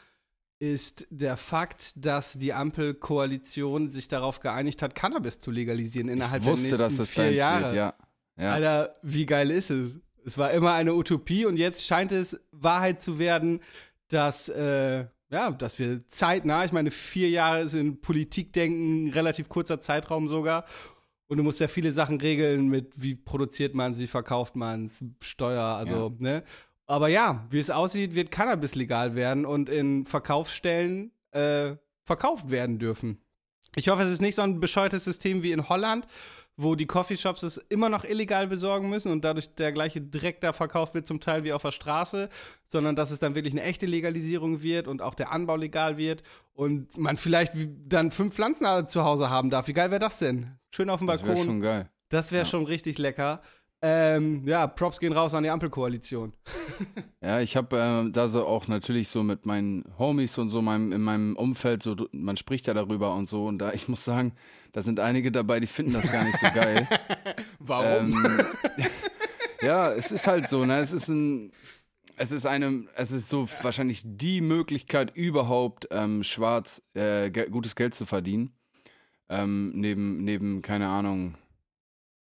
[0.59, 6.47] ist der Fakt, dass die Ampelkoalition sich darauf geeinigt hat, Cannabis zu legalisieren innerhalb ich
[6.47, 7.63] wusste, der dass nächsten das vier Jahre.
[7.63, 7.93] wird, ja.
[8.37, 8.51] ja.
[8.51, 9.99] Alter, wie geil ist es?
[10.25, 13.61] Es war immer eine Utopie und jetzt scheint es Wahrheit zu werden,
[14.07, 19.79] dass, äh, ja, dass wir zeitnah, ich meine, vier Jahre ist in Politikdenken relativ kurzer
[19.79, 20.65] Zeitraum sogar.
[21.27, 24.85] Und du musst ja viele Sachen regeln mit, wie produziert man es, wie verkauft man
[24.85, 26.43] es, Steuer, also, ne?
[26.87, 32.77] Aber ja, wie es aussieht, wird Cannabis legal werden und in Verkaufsstellen äh, verkauft werden
[32.77, 33.19] dürfen.
[33.75, 36.07] Ich hoffe, es ist nicht so ein bescheuertes System wie in Holland,
[36.57, 40.53] wo die Coffeeshops es immer noch illegal besorgen müssen und dadurch der gleiche Dreck da
[40.53, 42.29] verkauft wird, zum Teil wie auf der Straße,
[42.67, 46.23] sondern dass es dann wirklich eine echte Legalisierung wird und auch der Anbau legal wird
[46.53, 47.53] und man vielleicht
[47.87, 49.67] dann fünf Pflanzen zu Hause haben darf.
[49.67, 50.57] Wie geil wäre das denn?
[50.71, 51.45] Schön auf dem das wäre Balkon.
[51.45, 51.89] schon geil.
[52.09, 53.41] das wäre schon richtig lecker.
[53.81, 56.33] Ähm, ja, Props gehen raus an die Ampelkoalition.
[57.21, 60.91] Ja, ich habe äh, da so auch natürlich so mit meinen Homies und so meinem,
[60.91, 63.47] in meinem Umfeld, so man spricht ja darüber und so.
[63.47, 64.33] Und da, ich muss sagen,
[64.73, 66.87] da sind einige dabei, die finden das gar nicht so geil.
[67.59, 68.13] Warum?
[68.13, 68.41] ähm,
[69.61, 70.77] ja, es ist halt so, ne?
[70.77, 71.51] Es ist ein.
[72.15, 77.75] Es ist eine, es ist so wahrscheinlich die Möglichkeit überhaupt, ähm, schwarz äh, ge gutes
[77.75, 78.53] Geld zu verdienen.
[79.29, 81.35] Ähm, neben, neben, keine Ahnung.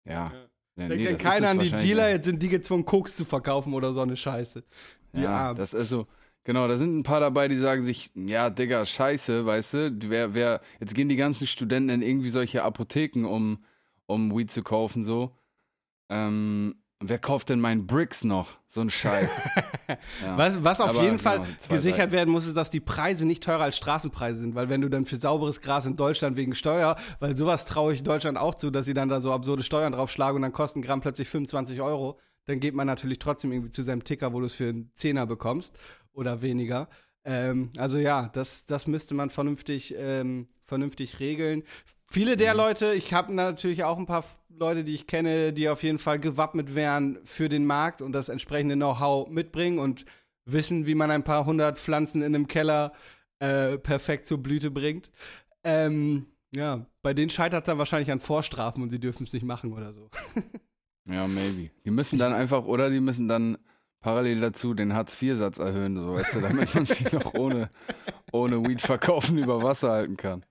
[0.06, 0.32] Ja.
[0.34, 0.47] Ja,
[0.78, 3.94] Denkt nee, ist keiner an die Dealer, jetzt sind die gezwungen, Koks zu verkaufen oder
[3.94, 4.64] so eine Scheiße.
[5.16, 5.56] Die ja, Armen.
[5.58, 6.08] das ist so.
[6.44, 10.34] Genau, da sind ein paar dabei, die sagen sich, ja, Digga, scheiße, weißt du, wer,
[10.34, 13.66] wer, jetzt gehen die ganzen Studenten in irgendwie solche Apotheken, um,
[14.06, 15.36] um Weed zu kaufen, so.
[16.10, 18.58] Ähm, wer kauft denn meinen Bricks noch?
[18.68, 19.44] So ein Scheiß.
[19.88, 20.38] ja.
[20.38, 22.12] Was, was auf Aber jeden genau, Fall zwei gesichert Seiten.
[22.12, 25.06] werden muss, ist, dass die Preise nicht teurer als Straßenpreise sind, weil wenn du dann
[25.06, 28.86] für sauberes Gras in Deutschland wegen Steuer, weil sowas traue ich Deutschland auch zu, dass
[28.86, 32.60] sie dann da so absurde Steuern draufschlagen und dann kosten Gramm plötzlich 25 Euro, dann
[32.60, 35.76] geht man natürlich trotzdem irgendwie zu seinem Ticker, wo du es für einen Zehner bekommst
[36.14, 36.88] oder weniger.
[37.26, 41.64] Ähm, also ja, das, das müsste man vernünftig, ähm, vernünftig regeln.
[42.10, 44.24] Viele der Leute, ich habe natürlich auch ein paar
[44.60, 48.30] Leute, die ich kenne, die auf jeden Fall gewappnet wären für den Markt und das
[48.30, 50.06] entsprechende Know-how mitbringen und
[50.46, 52.94] wissen, wie man ein paar hundert Pflanzen in einem Keller
[53.40, 55.12] äh, perfekt zur Blüte bringt.
[55.64, 59.46] Ähm, ja, bei denen scheitert es dann wahrscheinlich an Vorstrafen und sie dürfen es nicht
[59.46, 60.10] machen oder so.
[61.06, 61.70] ja, maybe.
[61.86, 63.58] Die müssen dann einfach, oder die müssen dann
[64.00, 67.70] parallel dazu den Hartz-IV-Satz erhöhen, so, weißt du, damit man sich noch ohne,
[68.32, 70.46] ohne Weed verkaufen über Wasser halten kann.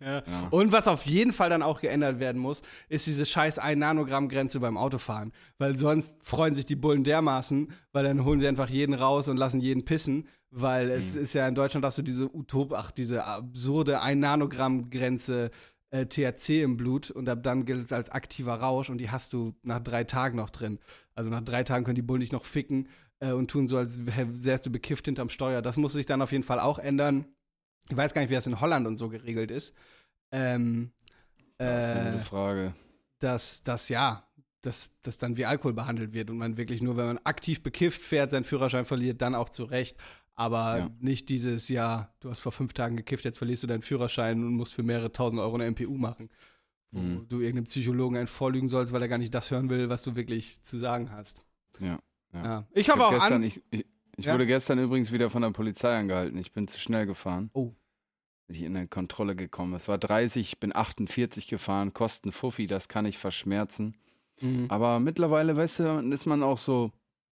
[0.00, 0.22] Ja.
[0.26, 0.48] Ja.
[0.50, 4.28] Und was auf jeden Fall dann auch geändert werden muss, ist diese scheiß 1 Nanogramm
[4.28, 5.32] Grenze beim Autofahren.
[5.58, 9.36] Weil sonst freuen sich die Bullen dermaßen, weil dann holen sie einfach jeden raus und
[9.36, 10.28] lassen jeden pissen.
[10.50, 14.88] Weil es ist ja in Deutschland hast du diese Utop, ach, diese absurde 1 Nanogramm
[14.90, 15.50] Grenze
[15.90, 19.32] äh, THC im Blut und ab dann gilt es als aktiver Rausch und die hast
[19.32, 20.78] du nach drei Tagen noch drin.
[21.14, 22.88] Also nach drei Tagen können die Bullen dich noch ficken
[23.20, 25.60] äh, und tun so, als wär- wärst du bekifft hinterm Steuer.
[25.62, 27.26] Das muss sich dann auf jeden Fall auch ändern.
[27.90, 29.72] Ich weiß gar nicht, wie das in Holland und so geregelt ist.
[30.32, 30.92] Ähm,
[31.58, 32.74] Das ist eine äh, gute Frage.
[33.18, 34.26] dass das ja,
[34.62, 38.00] dass das dann wie Alkohol behandelt wird und man wirklich nur, wenn man aktiv bekifft
[38.02, 39.96] fährt, seinen Führerschein verliert, dann auch zu Recht.
[40.36, 40.90] Aber Ja.
[40.98, 44.54] nicht dieses, ja, du hast vor fünf Tagen gekifft, jetzt verlierst du deinen Führerschein und
[44.56, 46.28] musst für mehrere tausend Euro eine MPU machen.
[46.90, 47.28] Wo Mhm.
[47.28, 50.16] du irgendeinem Psychologen einen vorlügen sollst, weil er gar nicht das hören will, was du
[50.16, 51.42] wirklich zu sagen hast.
[51.78, 51.98] Ja.
[52.32, 52.44] Ja.
[52.44, 52.66] Ja.
[52.72, 53.42] Ich Ich, hoffe hab auch gestern, an.
[53.44, 54.32] ich, ich, ich Ja?
[54.32, 56.38] wurde gestern übrigens wieder von der Polizei angehalten.
[56.38, 57.50] Ich bin zu schnell gefahren.
[57.52, 57.72] Oh.
[58.46, 59.74] Bin ich in eine Kontrolle gekommen.
[59.74, 63.94] Es war 30, ich bin 48 gefahren, kosten Fuffi, das kann ich verschmerzen.
[64.40, 64.66] Mhm.
[64.68, 66.90] Aber mittlerweile, weißt du, ist man auch so,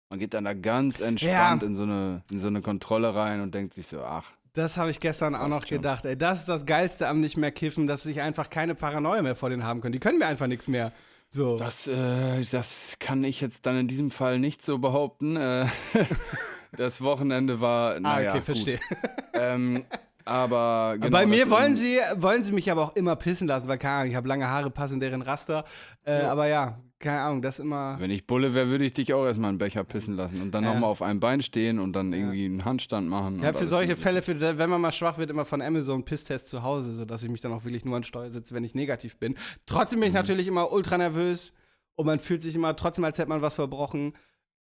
[0.09, 1.69] man geht dann da ganz entspannt Ja.
[1.69, 4.91] in, so eine, in so eine Kontrolle rein und denkt sich so, ach, Das habe
[4.91, 6.05] ich gestern auch noch gedacht.
[6.05, 9.37] Ey, das ist das Geilste am nicht mehr kiffen, dass ich einfach keine Paranoia mehr
[9.37, 9.93] vor denen haben können.
[9.93, 10.93] Die können mir einfach nichts mehr.
[11.31, 11.57] So.
[11.57, 15.37] das, äh, das kann ich jetzt dann in diesem Fall nicht so behaupten.
[15.37, 15.67] Äh,
[16.77, 18.79] das Wochenende war, ah, naja, okay, verstehe.
[18.89, 18.99] gut.
[19.35, 19.85] ähm,
[20.25, 23.79] Aber genau, Bei mir wollen sie, wollen sie mich aber auch immer pissen lassen, weil
[23.79, 25.65] keine Ahnung, ich habe lange Haare, passen deren Raster.
[26.05, 27.97] Äh, Aber ja, keine Ahnung, das immer.
[27.99, 30.63] Wenn ich Bulle wäre, würde ich dich auch erstmal einen Becher pissen lassen und dann
[30.63, 30.73] Ja.
[30.73, 33.43] nochmal auf einem Bein stehen und dann irgendwie einen Handstand machen.
[33.43, 33.97] Ja, für solche.
[33.97, 37.29] Fälle, für, wenn man mal schwach wird, immer von Amazon Pisstest zu Hause, sodass ich
[37.29, 39.37] mich dann auch wirklich nur an Steuer sitze, wenn ich negativ bin.
[39.67, 40.03] Trotzdem Mhm.
[40.03, 41.53] bin ich natürlich immer ultra nervös
[41.97, 44.13] und man fühlt sich immer trotzdem, als hätte man was verbrochen.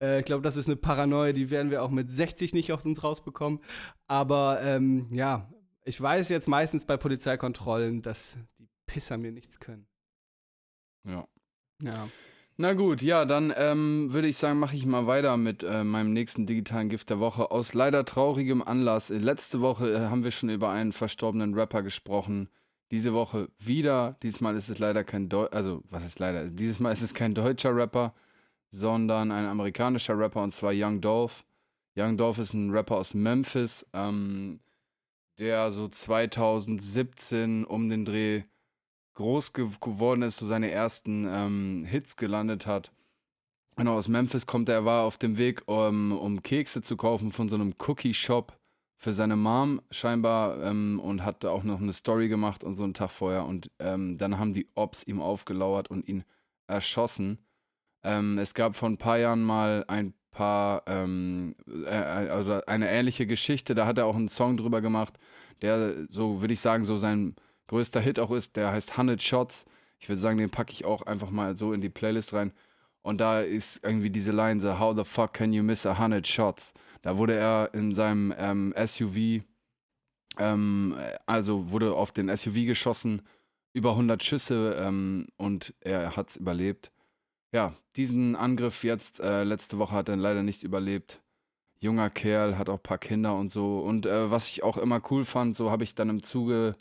[0.00, 2.84] Äh, ich glaube, das ist eine Paranoia, die werden wir auch mit 60 nicht aus
[2.84, 3.60] uns rausbekommen.
[4.06, 5.48] Aber ähm, ja,
[5.84, 9.86] ich weiß jetzt meistens bei Polizeikontrollen, dass die Pisser mir nichts können.
[11.06, 11.26] Ja.
[11.82, 12.08] Ja.
[12.62, 16.12] Na gut, ja, dann ähm, würde ich sagen, mache ich mal weiter mit äh, meinem
[16.12, 17.50] nächsten digitalen Gift der Woche.
[17.50, 19.08] Aus leider traurigem Anlass.
[19.08, 22.50] Äh, Letzte Woche äh, haben wir schon über einen verstorbenen Rapper gesprochen.
[22.90, 24.18] Diese Woche wieder.
[24.22, 26.44] Diesmal ist es leider kein Deu also was ist leider?
[26.48, 28.14] Dieses Mal ist es kein deutscher Rapper,
[28.70, 31.44] sondern ein amerikanischer Rapper und zwar Young Dolph.
[31.96, 34.60] Young Dolph ist ein Rapper aus Memphis, ähm,
[35.38, 38.42] der so 2017 um den Dreh
[39.14, 42.92] groß ge geworden ist, so seine ersten ähm, Hits gelandet hat.
[43.76, 47.32] Genau, aus Memphis kommt er, er war auf dem Weg, um, um Kekse zu kaufen
[47.32, 48.56] von so einem Cookie-Shop
[48.96, 52.92] für seine Mom scheinbar ähm, und hat auch noch eine Story gemacht und so einen
[52.92, 53.46] Tag vorher.
[53.46, 56.24] Und ähm, dann haben die Ops ihm aufgelauert und ihn
[56.66, 57.38] erschossen.
[58.02, 63.26] Ähm, es gab vor ein paar Jahren mal ein paar, ähm, äh, also eine ähnliche
[63.26, 65.18] Geschichte, da hat er auch einen Song drüber gemacht,
[65.62, 67.34] der so, würde ich sagen, so sein
[67.66, 69.66] größter Hit auch ist, der heißt 100 Shots.
[69.98, 72.52] Ich würde sagen, den packe ich auch einfach mal so in die Playlist rein.
[73.02, 76.26] Und da ist irgendwie diese Line so, how the fuck can you miss a 100
[76.26, 76.74] shots?
[77.02, 79.42] Da wurde er in seinem ähm, SUV,
[80.38, 80.96] ähm,
[81.26, 83.22] also wurde auf den SUV geschossen,
[83.72, 86.90] über 100 Schüsse ähm, und er hat es überlebt.
[87.52, 91.20] Ja, diesen Angriff jetzt, äh, letzte Woche hat er leider nicht überlebt.
[91.80, 93.80] Junger Kerl, hat auch ein paar Kinder und so.
[93.80, 96.76] Und äh, was ich auch immer cool fand, so habe ich dann im Zuge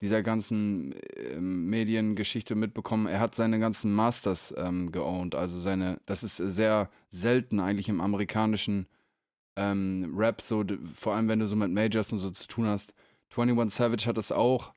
[0.00, 5.34] dieser ganzen äh, Mediengeschichte mitbekommen, er hat seine ganzen Masters ähm, geowned.
[5.34, 8.86] Also seine, das ist sehr selten eigentlich im amerikanischen
[9.56, 12.94] ähm, Rap, so vor allem wenn du so mit Majors und so zu tun hast.
[13.34, 14.72] 21 Savage hat das auch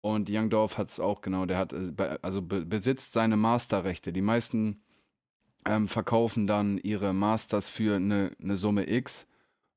[0.00, 1.46] und Young Dolph hat es auch, genau.
[1.46, 4.12] Der hat, äh, also be besitzt seine Masterrechte.
[4.12, 4.82] Die meisten
[5.66, 9.26] ähm, verkaufen dann ihre Masters für eine, eine Summe X,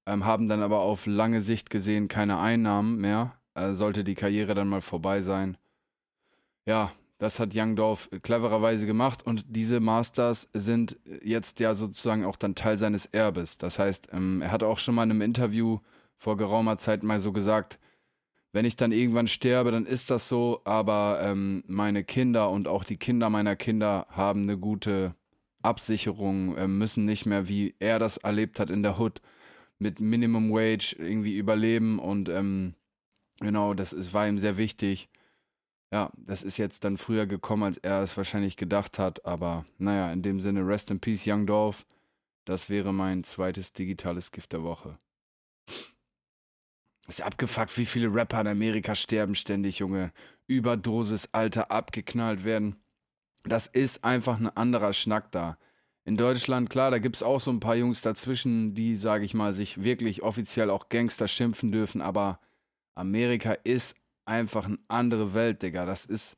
[0.06, 3.38] ähm, haben dann aber auf lange Sicht gesehen keine Einnahmen mehr.
[3.56, 5.58] Äh, sollte die Karriere dann mal vorbei sein.
[6.66, 12.36] Ja, das hat Young Dolph clevererweise gemacht und diese Masters sind jetzt ja sozusagen auch
[12.36, 13.58] dann Teil seines Erbes.
[13.58, 15.80] Das heißt, ähm, er hat auch schon mal in einem Interview
[16.18, 17.80] vor geraumer Zeit mal so gesagt,
[18.54, 22.84] wenn ich dann irgendwann sterbe, dann ist das so, aber ähm, meine Kinder und auch
[22.84, 25.16] die Kinder meiner Kinder haben eine gute
[25.64, 29.22] Absicherung, äh, müssen nicht mehr, wie er das erlebt hat in der Hood,
[29.80, 32.76] mit Minimum Wage irgendwie überleben und ähm,
[33.40, 35.10] genau, das ist, war ihm sehr wichtig.
[35.92, 40.12] Ja, das ist jetzt dann früher gekommen, als er es wahrscheinlich gedacht hat, aber naja,
[40.14, 41.86] in dem Sinne, Rest in Peace, Young Dolph.
[42.46, 44.98] Das wäre mein zweites digitales Gift der Woche.
[47.08, 50.12] Ist abgefuckt, wie viele Rapper in Amerika sterben ständig, Junge.
[50.48, 52.78] Überdosis, Alter, abgeknallt werden.
[53.44, 55.58] Das ist einfach ein anderer Schnack da.
[56.06, 59.54] In Deutschland, klar, da gibt's auch so ein paar Jungs dazwischen, die, sage ich mal,
[59.54, 62.40] sich wirklich offiziell auch Gangster schimpfen dürfen, aber
[62.94, 63.96] Amerika ist
[64.26, 65.86] einfach eine andere Welt, Digga.
[65.86, 66.38] Das ist,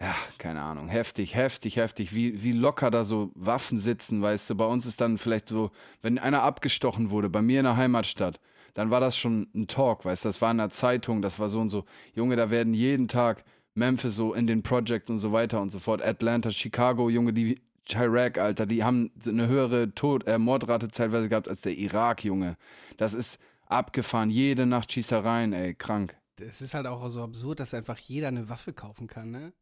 [0.00, 4.54] ja, keine Ahnung, heftig, heftig, heftig, wie, wie locker da so Waffen sitzen, weißt du.
[4.56, 5.70] Bei uns ist dann vielleicht so,
[6.02, 8.40] wenn einer abgestochen wurde, bei mir in der Heimatstadt,
[8.80, 11.50] dann war das schon ein Talk, weißt du, das war in der Zeitung, das war
[11.50, 11.84] so und so.
[12.14, 15.78] Junge, da werden jeden Tag Memphis so in den Projects und so weiter und so
[15.78, 21.28] fort, Atlanta, Chicago, Junge, die Chirac, Alter, die haben eine höhere Tod äh, Mordrate zeitweise
[21.28, 22.56] gehabt als der Irak, Junge.
[22.96, 26.16] Das ist abgefahren, jede Nacht Schießereien, ey, krank.
[26.40, 29.52] Es ist halt auch so absurd, dass einfach jeder eine Waffe kaufen kann, ne?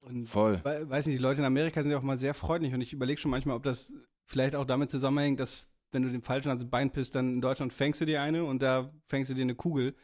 [0.00, 0.60] Und Voll.
[0.62, 2.92] we- weiß nicht, die Leute in Amerika sind ja auch mal sehr freundlich und ich
[2.92, 3.94] überlege schon manchmal, ob das
[4.26, 7.72] vielleicht auch damit zusammenhängt, dass wenn du den falschen ans Bein pisst, dann in Deutschland
[7.72, 9.94] fängst du dir eine und da fängst du dir eine Kugel.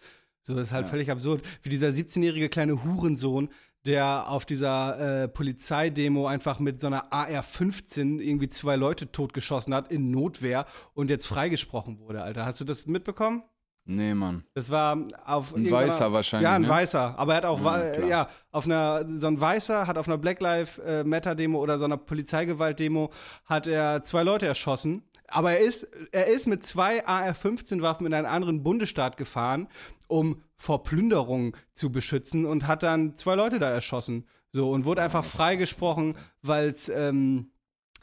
[0.42, 0.90] So, das ist halt Ja.
[0.90, 1.42] völlig absurd.
[1.62, 3.48] Wie dieser 17-jährige kleine Hurensohn,
[3.86, 9.90] der auf dieser äh, Polizeidemo einfach mit so einer AR-15 irgendwie zwei Leute totgeschossen hat
[9.92, 10.64] in Notwehr
[10.94, 12.46] und jetzt freigesprochen wurde, Alter.
[12.46, 13.42] Hast du das mitbekommen?
[13.86, 14.44] Nee, Mann.
[14.54, 16.68] Das war auf Ein Weißer wahrscheinlich, Ja, ein ne?
[16.70, 17.18] Weißer.
[17.18, 20.40] Aber er hat auch, Ja, ja, auf einer, so ein Weißer hat auf einer Black
[20.40, 23.10] Lives äh, Matter Demo oder so einer Polizeigewalt-Demo
[23.44, 25.02] hat er zwei Leute erschossen.
[25.34, 25.82] Aber er ist,
[26.12, 29.66] er ist mit zwei AR-15-Waffen in einen anderen Bundesstaat gefahren,
[30.06, 34.28] um vor Plünderung zu beschützen und hat dann zwei Leute da erschossen.
[34.52, 37.50] So, und wurde einfach freigesprochen, weil es ähm,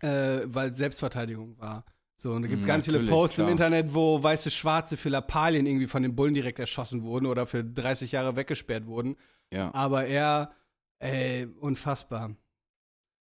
[0.01, 1.85] äh, weil's Selbstverteidigung war.
[2.17, 3.51] So, und da gibt es Mm, ganz viele Posts im klar.
[3.51, 7.63] Internet, wo weiße Schwarze für Lappalien irgendwie von den Bullen direkt erschossen wurden oder für
[7.63, 9.15] 30 Jahre weggesperrt wurden.
[9.53, 9.73] Ja.
[9.73, 10.51] Aber er,
[10.99, 12.35] ey, unfassbar.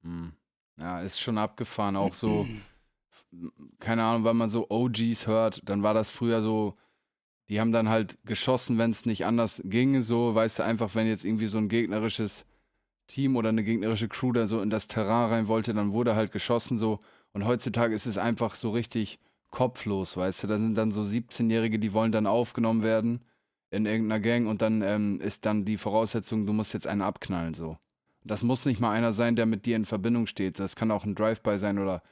[0.03, 0.33] Hm.
[0.81, 1.95] Ja, ist schon abgefahren.
[1.95, 2.49] Auch so,
[3.79, 6.77] keine Ahnung, wenn man so OGs hört, dann war das früher so,
[7.49, 10.03] die haben dann halt geschossen, wenn es nicht anders ging.
[10.03, 12.47] So, weißt du, einfach, wenn jetzt irgendwie so ein gegnerisches
[13.07, 16.33] Team oder eine gegnerische Crew da so in das Terrain rein wollte, dann wurde halt
[16.33, 17.01] geschossen so.
[17.33, 19.19] Und heutzutage ist es einfach so richtig
[19.51, 20.47] kopflos, weißt du.
[20.47, 23.25] Da sind dann so 17-Jährige, die wollen dann aufgenommen werden
[23.71, 27.55] in irgendeiner Gang und dann ähm, ist dann die Voraussetzung, du musst jetzt einen abknallen,
[27.55, 27.79] so.
[28.23, 30.59] Das muss nicht mal einer sein, der mit dir in Verbindung steht.
[30.59, 32.03] Das kann auch ein Drive-by sein oder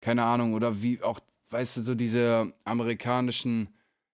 [0.00, 1.20] keine Ahnung, oder wie auch,
[1.50, 3.68] weißt du, so diese amerikanischen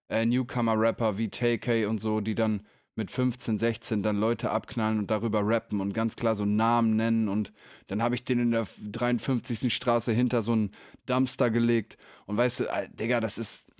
[0.09, 2.65] äh, Newcomer-Rapper wie TK und so, die dann
[2.95, 7.29] mit 15, 16 dann Leute abknallen und darüber rappen und ganz klar so Namen nennen
[7.29, 7.53] und
[7.85, 9.73] dann habe ich den in der 53.
[9.73, 10.71] Straße hinter so einen
[11.05, 13.71] Dumpster gelegt und weißt du, äh, Digga, das ist,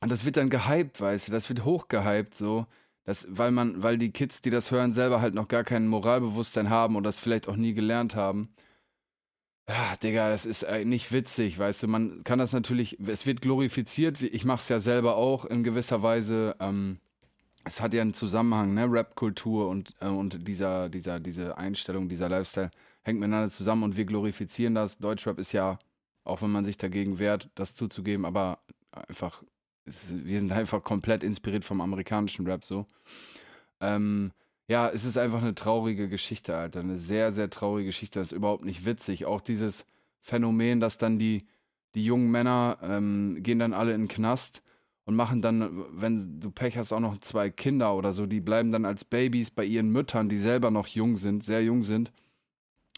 [0.00, 2.66] und das wird dann gehypt, weißt du, das wird hochgehypt so.
[3.04, 6.70] Das, weil man, weil die Kids, die das hören, selber halt noch gar kein Moralbewusstsein
[6.70, 8.54] haben oder das vielleicht auch nie gelernt haben.
[9.68, 11.88] Ja, Digga, das ist äh, nicht witzig, weißt du.
[11.88, 16.54] Man kann das natürlich, es wird glorifiziert, ich mach's ja selber auch in gewisser Weise.
[16.60, 16.98] Ähm,
[17.64, 18.90] es hat ja einen Zusammenhang, ne?
[18.90, 22.70] Rap-Kultur und, äh, und dieser, dieser, diese Einstellung, dieser Lifestyle
[23.02, 24.98] hängt miteinander zusammen und wir glorifizieren das.
[24.98, 25.78] Deutschrap ist ja,
[26.24, 28.58] auch wenn man sich dagegen wehrt, das zuzugeben, aber
[29.08, 29.42] einfach
[29.86, 32.86] es, wir sind einfach komplett inspiriert vom amerikanischen Rap so.
[33.80, 34.32] Ähm,
[34.68, 36.80] ja, es ist einfach eine traurige Geschichte, Alter.
[36.80, 38.18] Eine sehr, sehr traurige Geschichte.
[38.18, 39.26] Das ist überhaupt nicht witzig.
[39.26, 39.84] Auch dieses
[40.20, 41.46] Phänomen, dass dann die,
[41.94, 44.62] die jungen Männer ähm, gehen dann alle in den Knast
[45.04, 48.70] und machen dann, wenn du Pech hast, auch noch zwei Kinder oder so, die bleiben
[48.70, 52.10] dann als Babys bei ihren Müttern, die selber noch jung sind, sehr jung sind.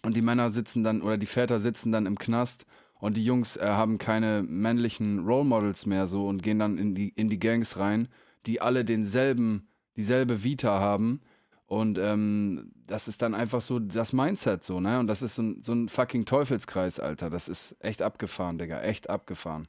[0.02, 2.64] Und die Männer sitzen dann, oder die Väter sitzen dann im Knast
[2.94, 6.94] und die Jungs äh, haben keine männlichen Role Models mehr so und gehen dann in
[6.94, 8.08] die, in die Gangs rein,
[8.46, 11.20] die alle denselben, dieselbe Vita haben.
[11.66, 15.00] Und ähm, das ist dann einfach so das Mindset so, ne?
[15.00, 17.28] Und das ist so ein, so ein fucking Teufelskreis, Alter.
[17.28, 18.80] Das ist echt abgefahren, Digga.
[18.82, 19.66] Echt abgefahren.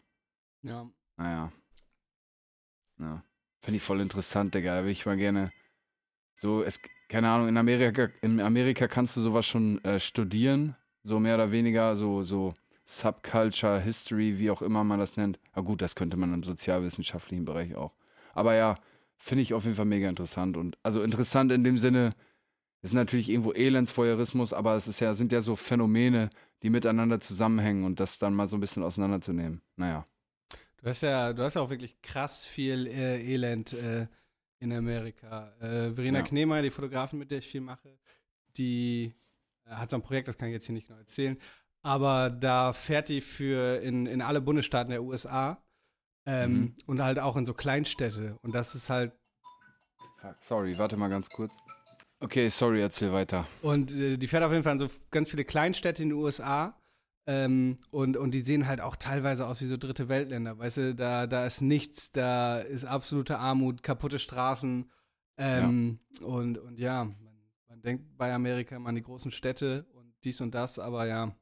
[0.61, 0.87] Ja.
[1.17, 1.51] Naja.
[2.99, 3.23] Ja.
[3.61, 4.75] Finde ich voll interessant, Digga.
[4.75, 5.51] Da will ich mal gerne
[6.35, 6.79] so, es,
[7.09, 10.75] keine Ahnung, in Amerika, in Amerika kannst du sowas schon äh, studieren.
[11.03, 12.53] So mehr oder weniger, so, so
[12.85, 15.39] Subculture, History, wie auch immer man das nennt.
[15.53, 17.93] Aber gut, das könnte man im sozialwissenschaftlichen Bereich auch.
[18.33, 18.75] Aber ja,
[19.17, 20.57] finde ich auf jeden Fall mega interessant.
[20.57, 22.13] Und also interessant in dem Sinne,
[22.81, 26.29] ist natürlich irgendwo Elendsvoyeurismus, aber es ist ja, sind ja so Phänomene,
[26.63, 29.61] die miteinander zusammenhängen und das dann mal so ein bisschen auseinanderzunehmen.
[29.75, 30.05] Naja.
[30.77, 34.07] Du hast ja, du hast ja auch wirklich krass viel äh, Elend äh,
[34.59, 35.53] in Amerika.
[35.59, 36.25] Äh, Verena Ja.
[36.25, 37.97] Knemer, die Fotografin, mit der ich viel mache,
[38.57, 39.13] die
[39.65, 41.37] äh, hat so ein Projekt, das kann ich jetzt hier nicht genau erzählen,
[41.81, 45.61] aber da fährt die für in, in alle Bundesstaaten der USA
[46.27, 46.75] ähm, Mhm.
[46.85, 48.37] und halt auch in so Kleinstädte.
[48.43, 49.13] Und das ist halt,
[50.19, 51.53] Fuck, sorry, warte mal ganz kurz.
[52.19, 53.47] Okay, sorry, erzähl weiter.
[53.61, 56.79] und äh, die fährt auf jeden Fall in so ganz viele Kleinstädte in den USA.
[57.29, 60.57] Ähm, und, und die sehen halt auch teilweise aus wie so dritte Weltländer.
[60.57, 64.89] Weißt du, da, da ist nichts, da ist absolute Armut, kaputte Straßen.
[65.37, 70.13] Ähm, Und, und ja, man, man denkt bei Amerika immer an die großen Städte und
[70.23, 71.35] dies und das, aber ja,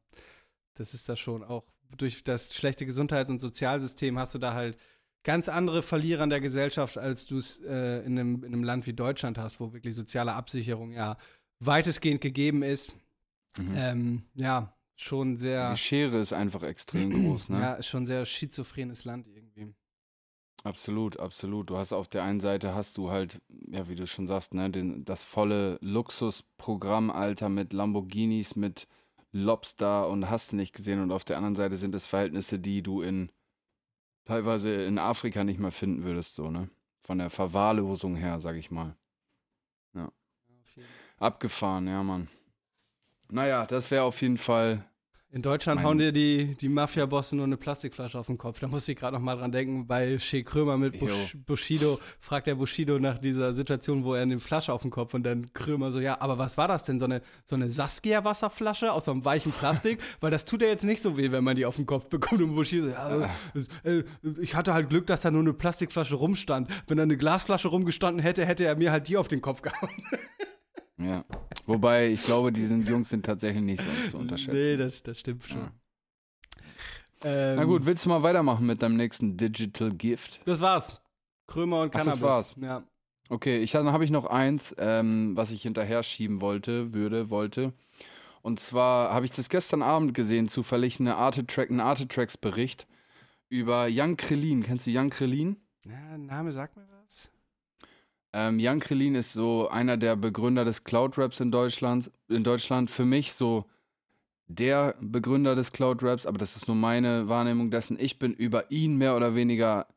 [0.73, 1.63] das ist da schon auch.
[1.97, 4.77] Durch das schlechte Gesundheits- und Sozialsystem hast du da halt
[5.23, 8.87] ganz andere Verlierer in der Gesellschaft, als du es äh, in, einem, in einem Land
[8.87, 11.17] wie Deutschland hast, wo wirklich soziale Absicherung ja
[11.59, 12.93] weitestgehend gegeben ist.
[13.57, 13.73] Mhm.
[13.75, 17.59] Ähm, ja, schon sehr, Die Schere ist einfach extrem groß, ne?
[17.59, 19.73] ja, ist schon sehr schizophrenes Land irgendwie.
[20.63, 21.69] Absolut, absolut.
[21.69, 24.71] Du hast auf der einen Seite hast du halt, ja, wie du schon sagst, ne,
[24.71, 28.87] den, das volle Luxusprogramm, Alter, mit Lamborghinis, mit
[29.35, 31.01] Lobster und hast du nicht gesehen.
[31.01, 33.31] Und auf der anderen Seite sind es Verhältnisse, die du in
[34.23, 36.69] teilweise in Afrika nicht mehr finden würdest, so, ne?
[37.01, 38.95] Von der Verwahrlosung her, sag ich mal.
[41.17, 42.27] Abgefahren, ja, Mann.
[43.29, 44.85] Naja, das wäre auf jeden Fall.
[45.35, 48.61] In Deutschland Mein- hauen dir die, die Mafia-Bosse nur eine Plastikflasche auf den Kopf.
[48.61, 52.47] Da musste ich gerade noch mal dran denken, bei Shea Krömer mit Bush, Bushido, fragt
[52.47, 55.91] der Bushido nach dieser Situation, wo er eine Flasche auf den Kopf und dann Krömer
[55.91, 56.99] so, ja, aber was war das denn?
[56.99, 59.99] So eine, so eine Saskia-Wasserflasche aus so einem weichen Plastik?
[60.21, 62.41] Weil das tut ja jetzt nicht so weh, wenn man die auf den Kopf bekommt.
[62.41, 63.29] Und Bushido so, ja,
[63.83, 64.05] äh,
[64.39, 66.69] ich hatte halt Glück, dass da nur eine Plastikflasche rumstand.
[66.87, 69.89] Wenn da eine Glasflasche rumgestanden hätte, hätte er mir halt die auf den Kopf gehauen.
[70.97, 71.25] Ja.
[71.65, 74.57] Wobei, ich glaube, diese Jungs sind tatsächlich nicht so zu unterschätzen.
[74.57, 75.57] Nee, das, das stimmt schon.
[75.57, 75.71] Ja.
[77.23, 80.41] Ähm, Na gut, willst du mal weitermachen mit deinem nächsten Digital Gift?
[80.45, 81.01] Das war's.
[81.47, 82.21] Krömer und Ach, das Cannabis.
[82.21, 82.55] war's.
[82.61, 82.83] Ja.
[83.29, 87.73] Okay, ich dann habe ich noch eins, ähm, was ich hinterher schieben wollte, würde, wollte.
[88.43, 92.37] Und zwar habe ich das gestern Abend gesehen, zufällig eine Arte Track, einen Arte Tracks
[92.37, 92.85] Bericht
[93.49, 94.61] über Jan Krillin.
[94.61, 95.57] Kennst du Jan Krillin?
[95.83, 96.94] Ja, Name sagt mir was.
[98.37, 102.11] Ähm, Jan Krillin ist so einer der Begründer des Cloud-Raps in Deutschland.
[102.27, 103.63] In Deutschland für mich so
[104.47, 107.97] der Begründer des Cloud-Raps, aber das ist nur meine Wahrnehmung dessen.
[107.97, 109.87] Ich bin über ihn mehr oder weniger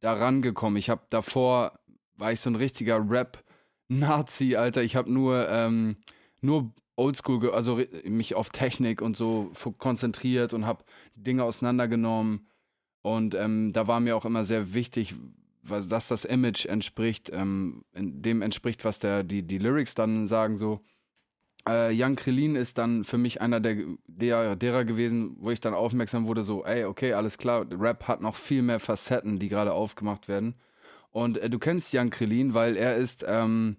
[0.00, 0.78] daran gekommen.
[0.78, 1.78] Ich habe davor,
[2.16, 4.82] war ich so ein richtiger Rap-Nazi, Alter.
[4.82, 5.96] Ich habe nur, ähm,
[6.40, 10.84] nur Oldschool, also mich auf Technik und so konzentriert und habe
[11.16, 12.46] Dinge auseinandergenommen.
[13.02, 15.14] Und ähm, da war mir auch immer sehr wichtig,
[15.62, 20.58] was, dass das Image entspricht, ähm, dem entspricht, was der, die, die Lyrics dann sagen,
[20.58, 20.80] so.
[21.68, 25.74] Äh, Jan Krillin ist dann für mich einer der, der, derer gewesen, wo ich dann
[25.74, 29.72] aufmerksam wurde, so, ey, okay, alles klar, Rap hat noch viel mehr Facetten, die gerade
[29.72, 30.56] aufgemacht werden.
[31.10, 33.76] Und äh, du kennst Jan Krillin, weil er ist ähm,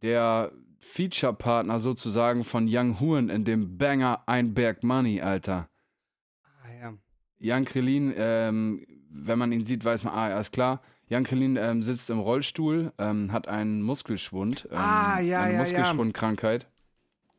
[0.00, 5.68] der Feature-Partner sozusagen von Young Huren in dem Banger Ein Berg Money, Alter.
[6.62, 6.94] Ah, ja.
[7.38, 10.82] Jan Krillin, ähm, wenn man ihn sieht, weiß man, ah, alles klar.
[11.08, 14.68] Jan Krillin ähm, sitzt im Rollstuhl, ähm, hat einen Muskelschwund.
[14.70, 15.58] Ähm, Ah, ja, Eine ja, ja.
[15.58, 16.66] Muskelschwundkrankheit.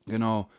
[0.05, 0.49] Genau.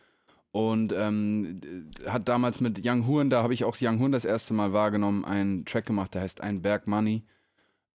[0.51, 1.59] Und ähm,
[2.07, 5.25] hat damals mit Young Huren, da habe ich auch Young Huren das erste Mal wahrgenommen,
[5.25, 7.23] einen Track gemacht, der heißt Ein Berg Money.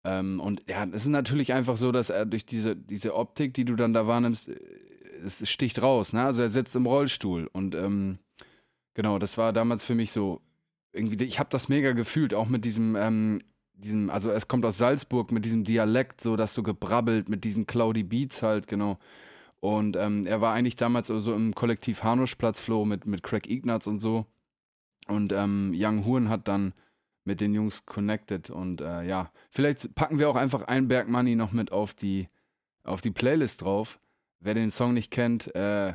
[0.03, 3.65] Ähm, und ja, es ist natürlich einfach so, dass er durch diese, diese Optik, die
[3.65, 4.59] du dann da wahrnimmst, äh,
[5.25, 6.13] es sticht raus.
[6.13, 6.23] Ne?
[6.23, 7.49] Also er sitzt im Rollstuhl.
[7.51, 8.19] Und ähm,
[8.93, 10.41] genau, das war damals für mich so,
[10.95, 13.41] irgendwie, ich habe das mega gefühlt, auch mit diesem, ähm,
[13.73, 17.67] diesem, also es kommt aus Salzburg mit diesem Dialekt, so das so gebrabbelt, mit diesen
[17.67, 18.97] Cloudy Beats halt, genau.
[19.59, 23.87] Und ähm, er war eigentlich damals so im Kollektiv Hanuschplatz Flow mit, mit Craig Ignatz
[23.87, 24.25] und so.
[25.07, 26.73] Und ähm, Young Huren hat dann
[27.23, 28.49] mit den Jungs connected.
[28.49, 32.29] Und äh, ja, vielleicht packen wir auch einfach ein Berg Money noch mit auf die,
[32.83, 33.99] auf die Playlist drauf.
[34.39, 35.93] Wer den Song nicht kennt, äh,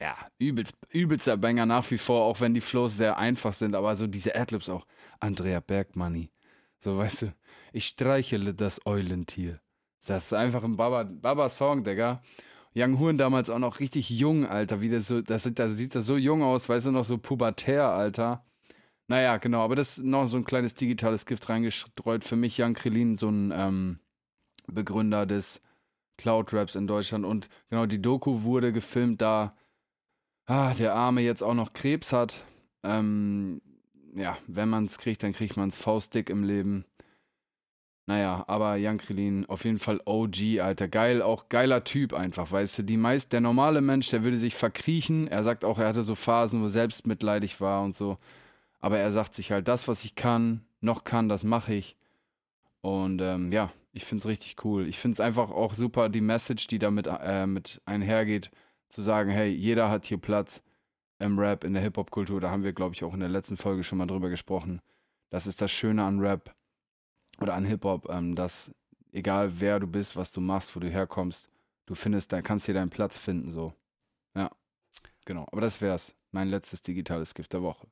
[0.00, 3.96] ja, übelst, übelster Banger nach wie vor, auch wenn die Flows sehr einfach sind, aber
[3.96, 4.86] so diese Adlibs auch.
[5.20, 6.30] Andrea Bergmoney.
[6.78, 7.34] So, weißt du,
[7.72, 9.60] ich streichele das Eulentier.
[10.06, 12.22] Das ist einfach ein Baba-Song, Baba Digga.
[12.74, 14.80] Young Huren damals auch noch richtig jung, Alter.
[14.80, 17.18] Wie das so, das, sieht- das sieht das so jung aus, weißt du, noch so
[17.18, 18.44] pubertär, Alter.
[19.08, 22.24] Naja, genau, aber das ist noch so ein kleines digitales Gift reingestreut.
[22.24, 23.98] Für mich Jan Krillin, so ein ähm,
[24.66, 25.60] Begründer des
[26.18, 27.24] Cloud Raps in Deutschland.
[27.24, 29.54] Und genau, die Doku wurde gefilmt, da
[30.46, 32.44] ah, der Arme jetzt auch noch Krebs hat.
[32.82, 33.60] Ähm,
[34.14, 36.84] ja, wenn man es kriegt, dann kriegt man es faustdick im Leben.
[38.06, 40.88] Naja, aber Jan Krillin, auf jeden Fall OG, Alter.
[40.88, 42.82] Geil, auch geiler Typ einfach, weißt du.
[42.82, 45.28] Die meist, der normale Mensch, der würde sich verkriechen.
[45.28, 48.18] Er sagt auch, er hatte so Phasen, wo er selbstmitleidig war und so.
[48.80, 51.96] Aber er sagt sich halt, das, was ich kann, noch kann, das mache ich.
[52.80, 54.88] Und ähm, ja, ich finde es richtig cool.
[54.88, 58.50] Ich finde es einfach auch super, die Message, die damit äh, mit einhergeht,
[58.88, 60.62] zu sagen, hey, jeder hat hier Platz
[61.18, 62.40] im Rap, in der Hip-Hop-Kultur.
[62.40, 64.80] Da haben wir, glaube ich, auch in der letzten Folge schon mal drüber gesprochen.
[65.30, 66.54] Das ist das Schöne an Rap
[67.40, 68.72] oder an Hip-Hop, ähm, dass
[69.12, 71.48] egal wer du bist, was du machst, wo du herkommst,
[71.86, 73.74] du findest, da kannst dir deinen Platz finden, so.
[74.34, 74.50] Ja,
[75.24, 75.46] genau.
[75.52, 76.14] Aber das wär's.
[76.30, 77.86] Mein letztes digitales Gift der Woche.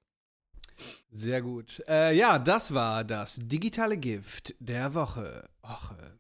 [1.11, 1.83] Sehr gut.
[1.89, 5.49] Äh, ja, das war das digitale Gift der Woche.
[5.62, 6.18] Woche.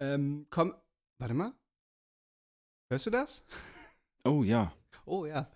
[0.00, 0.74] Ähm, komm,
[1.18, 1.52] warte mal.
[2.90, 3.42] Hörst du das?
[4.24, 4.72] Oh ja.
[5.08, 5.46] Oh ja.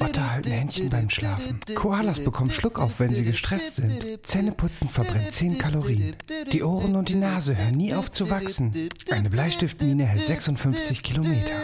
[0.00, 1.60] Otter halten Händchen beim Schlafen.
[1.76, 4.26] Koalas bekommen Schluckauf, wenn sie gestresst sind.
[4.26, 6.16] Zähneputzen verbrennt 10 Kalorien.
[6.50, 8.88] Die Ohren und die Nase hören nie auf zu wachsen.
[9.12, 11.54] Eine Bleistiftmine hält 56 Kilometer.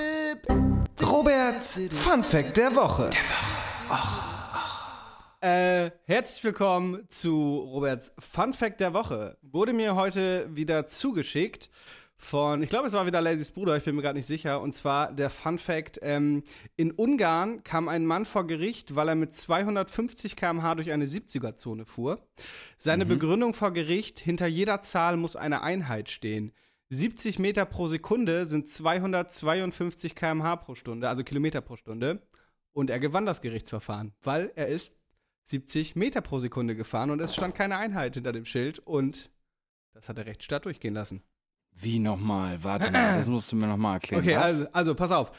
[1.02, 3.10] Roberts Fun Fact der Woche.
[5.44, 9.36] Äh, herzlich willkommen zu Roberts Fun Fact der Woche.
[9.42, 11.68] Wurde mir heute wieder zugeschickt
[12.16, 14.62] von, ich glaube, es war wieder Lazys Bruder, ich bin mir gerade nicht sicher.
[14.62, 16.44] Und zwar der Fun Fact: ähm,
[16.76, 21.84] In Ungarn kam ein Mann vor Gericht, weil er mit 250 km/h durch eine 70er-Zone
[21.84, 22.26] fuhr.
[22.78, 26.52] Seine Begründung vor Gericht: Hinter jeder Zahl muss eine Einheit stehen.
[26.88, 32.22] 70 Meter pro Sekunde sind 252 km/h pro Stunde, also Kilometer pro Stunde.
[32.72, 34.96] Und er gewann das Gerichtsverfahren, weil er ist
[35.44, 39.30] 70 Meter pro Sekunde gefahren und es stand keine Einheit hinter dem Schild und
[39.92, 41.22] das hat der Rechtsstaat durchgehen lassen.
[41.72, 42.62] Wie nochmal?
[42.62, 44.22] Warte mal, das musst du mir nochmal erklären.
[44.22, 45.32] Okay, also, also pass auf.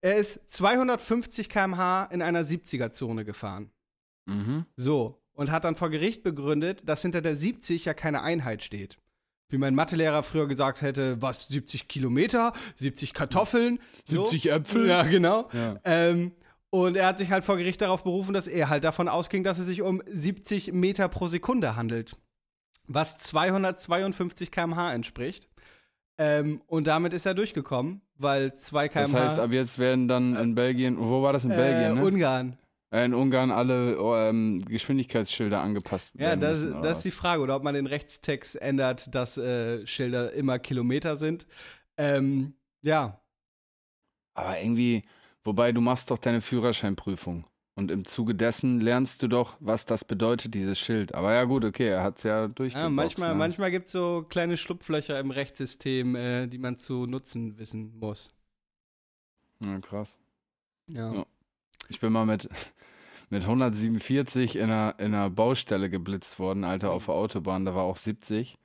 [0.00, 3.70] Er ist 250 km/h in einer 70er-Zone gefahren.
[4.26, 4.66] Mhm.
[4.76, 5.22] So.
[5.32, 8.98] Und hat dann vor Gericht begründet, dass hinter der 70 ja keine Einheit steht.
[9.48, 14.26] Wie mein Mathelehrer früher gesagt hätte, was, 70 Kilometer, 70 Kartoffeln, so.
[14.26, 14.88] 70 Äpfel?
[14.88, 15.48] Ja, genau.
[15.52, 15.78] Ja.
[15.84, 16.32] Ähm,
[16.70, 19.58] und er hat sich halt vor Gericht darauf berufen, dass er halt davon ausging, dass
[19.58, 22.16] es sich um 70 Meter pro Sekunde handelt.
[22.88, 25.48] Was 252 km/h entspricht.
[26.18, 29.02] Ähm, und damit ist er durchgekommen, weil 2 km/h.
[29.02, 32.04] Das heißt, ab jetzt werden dann in Belgien, wo war das in Belgien, äh, ne?
[32.04, 32.56] Ungarn.
[32.90, 37.42] äh, in Ungarn alle ähm, Geschwindigkeitsschilder angepasst Ja, werden das, müssen, das ist die Frage.
[37.42, 41.46] Oder ob man den Rechtstext ändert, dass äh, Schilder immer Kilometer sind.
[41.98, 43.20] Ähm, ja,
[44.34, 45.02] Aber irgendwie,
[45.46, 47.44] wobei du machst doch deine Führerscheinprüfung.
[47.78, 51.14] Und im Zuge dessen lernst du doch, was das bedeutet, dieses Schild.
[51.14, 52.94] Aber ja gut, okay, er hat es ja ja durchgeboxt.
[52.94, 53.34] manchmal, ne?
[53.34, 58.32] manchmal gibt es so kleine Schlupflöcher im Rechtssystem, äh, die man zu nutzen wissen muss.
[59.62, 60.18] Ja, krass.
[60.86, 61.12] Ja.
[61.12, 61.26] Ja.
[61.88, 62.48] Ich bin mal mit,
[63.28, 67.66] mit 147 in einer, in einer Baustelle geblitzt worden, Alter, auf der Autobahn.
[67.66, 68.56] Da war auch 70.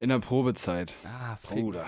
[0.00, 0.94] In der Probezeit.
[1.04, 1.58] Ah, Frick.
[1.58, 1.86] Bruder.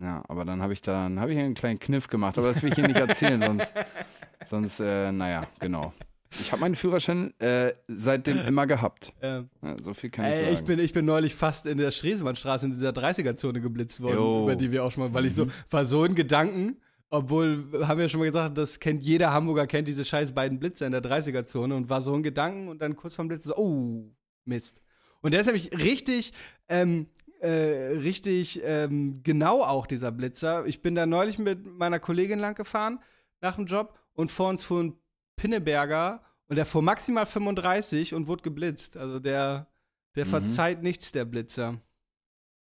[0.00, 2.36] Ja, aber dann habe ich da dann habe ich einen kleinen Kniff gemacht.
[2.38, 3.72] Aber das will ich hier nicht erzählen, sonst,
[4.46, 5.92] sonst äh, naja, genau.
[6.40, 9.12] Ich habe meinen Führerschein äh, seitdem immer gehabt.
[9.22, 10.52] Ähm, Ja, so viel kann ich sagen.
[10.52, 14.42] ich bin, ich bin neulich fast in der Stresemannstraße in dieser 30er-Zone geblitzt worden, Jo.
[14.42, 17.98] über die wir auch schon mal, weil ich so, war so in Gedanken, obwohl, haben
[17.98, 20.92] wir ja schon mal gesagt, das kennt jeder Hamburger, kennt diese scheiß beiden Blitzer in
[20.92, 24.10] der 30er-Zone und war so in Gedanken und dann kurz vorm Blitz so, oh,
[24.44, 24.82] Mist.
[25.20, 26.32] Und der ist nämlich richtig,
[26.68, 27.06] ähm,
[27.44, 30.64] äh, richtig ähm, genau auch, dieser Blitzer.
[30.66, 33.00] Ich bin da neulich mit meiner Kollegin lang gefahren
[33.40, 34.94] nach dem Job und vor uns fuhr ein
[35.36, 38.96] Pinneberger und der fuhr maximal 35 und wurde geblitzt.
[38.96, 39.66] Also der,
[40.14, 40.30] der Mhm.
[40.30, 41.80] verzeiht nichts, der Blitzer.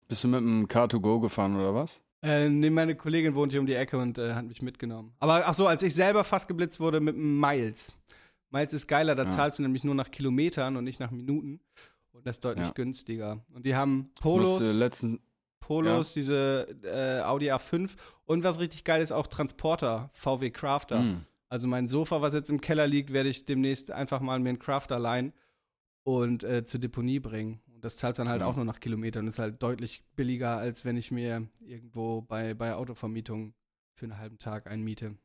[0.07, 2.01] Bist du mit dem Car2Go gefahren oder was?
[2.23, 5.13] Äh, nee, meine Kollegin wohnt hier um die Ecke und äh, hat mich mitgenommen.
[5.19, 7.93] Aber ach so, als ich selber fast geblitzt wurde mit einem Miles.
[8.51, 9.29] Miles ist geiler, da Ja.
[9.29, 11.61] zahlst du nämlich nur nach Kilometern und nicht nach Minuten.
[12.21, 12.73] Und das ist deutlich Ja.
[12.73, 13.43] günstiger.
[13.51, 15.19] Und die haben musste Polos, letzten,
[15.59, 17.95] Polos, diese äh, Audi A5
[18.25, 21.01] und was richtig geil ist, auch Transporter, VW Crafter.
[21.01, 21.25] Mm.
[21.49, 24.59] Also mein Sofa, was jetzt im Keller liegt, werde ich demnächst einfach mal mir einen
[24.59, 25.33] Crafter leihen
[26.03, 27.59] und äh, zur Deponie bringen.
[27.73, 28.47] Und das zahlt dann halt Ja.
[28.47, 29.27] auch nur nach Kilometern.
[29.27, 33.55] ist halt deutlich billiger, als wenn ich mir irgendwo bei, bei Autovermietung
[33.95, 35.15] für einen halben Tag einmiete.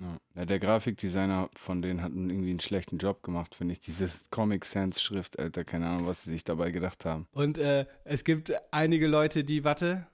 [0.00, 0.44] Ja.
[0.44, 3.80] Der Grafikdesigner von denen hat irgendwie einen schlechten Job gemacht, finde ich.
[3.80, 7.26] Dieses Comic Sans Schrift, Alter, keine Ahnung, was sie sich dabei gedacht haben.
[7.32, 10.06] Und äh, es gibt einige Leute, die, warte,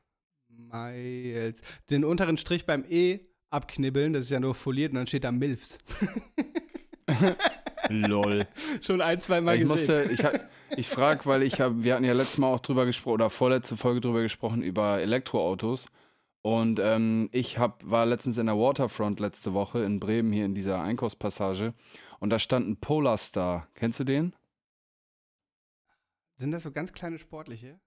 [0.48, 1.60] Miles,
[1.90, 3.20] den unteren Strich beim E
[3.50, 5.78] abknibbeln, das ist ja nur foliert und dann steht da Milfs.
[7.90, 8.46] Lol.
[8.80, 9.68] Schon ein, zwei Mal ich gesehen.
[9.68, 10.40] musste, ich, hab-
[10.76, 13.76] ich frage, weil ich habe, wir hatten ja letztes Mal auch drüber gesprochen, oder vorletzte
[13.76, 15.86] Folge drüber gesprochen, über Elektroautos.
[16.46, 20.54] Und ähm, ich hab, war letztens in der Waterfront letzte Woche in Bremen, hier in
[20.54, 21.72] dieser Einkaufspassage.
[22.20, 23.66] Und da stand ein Polarstar.
[23.72, 24.34] Kennst du den?
[26.36, 27.80] Sind das so ganz kleine sportliche?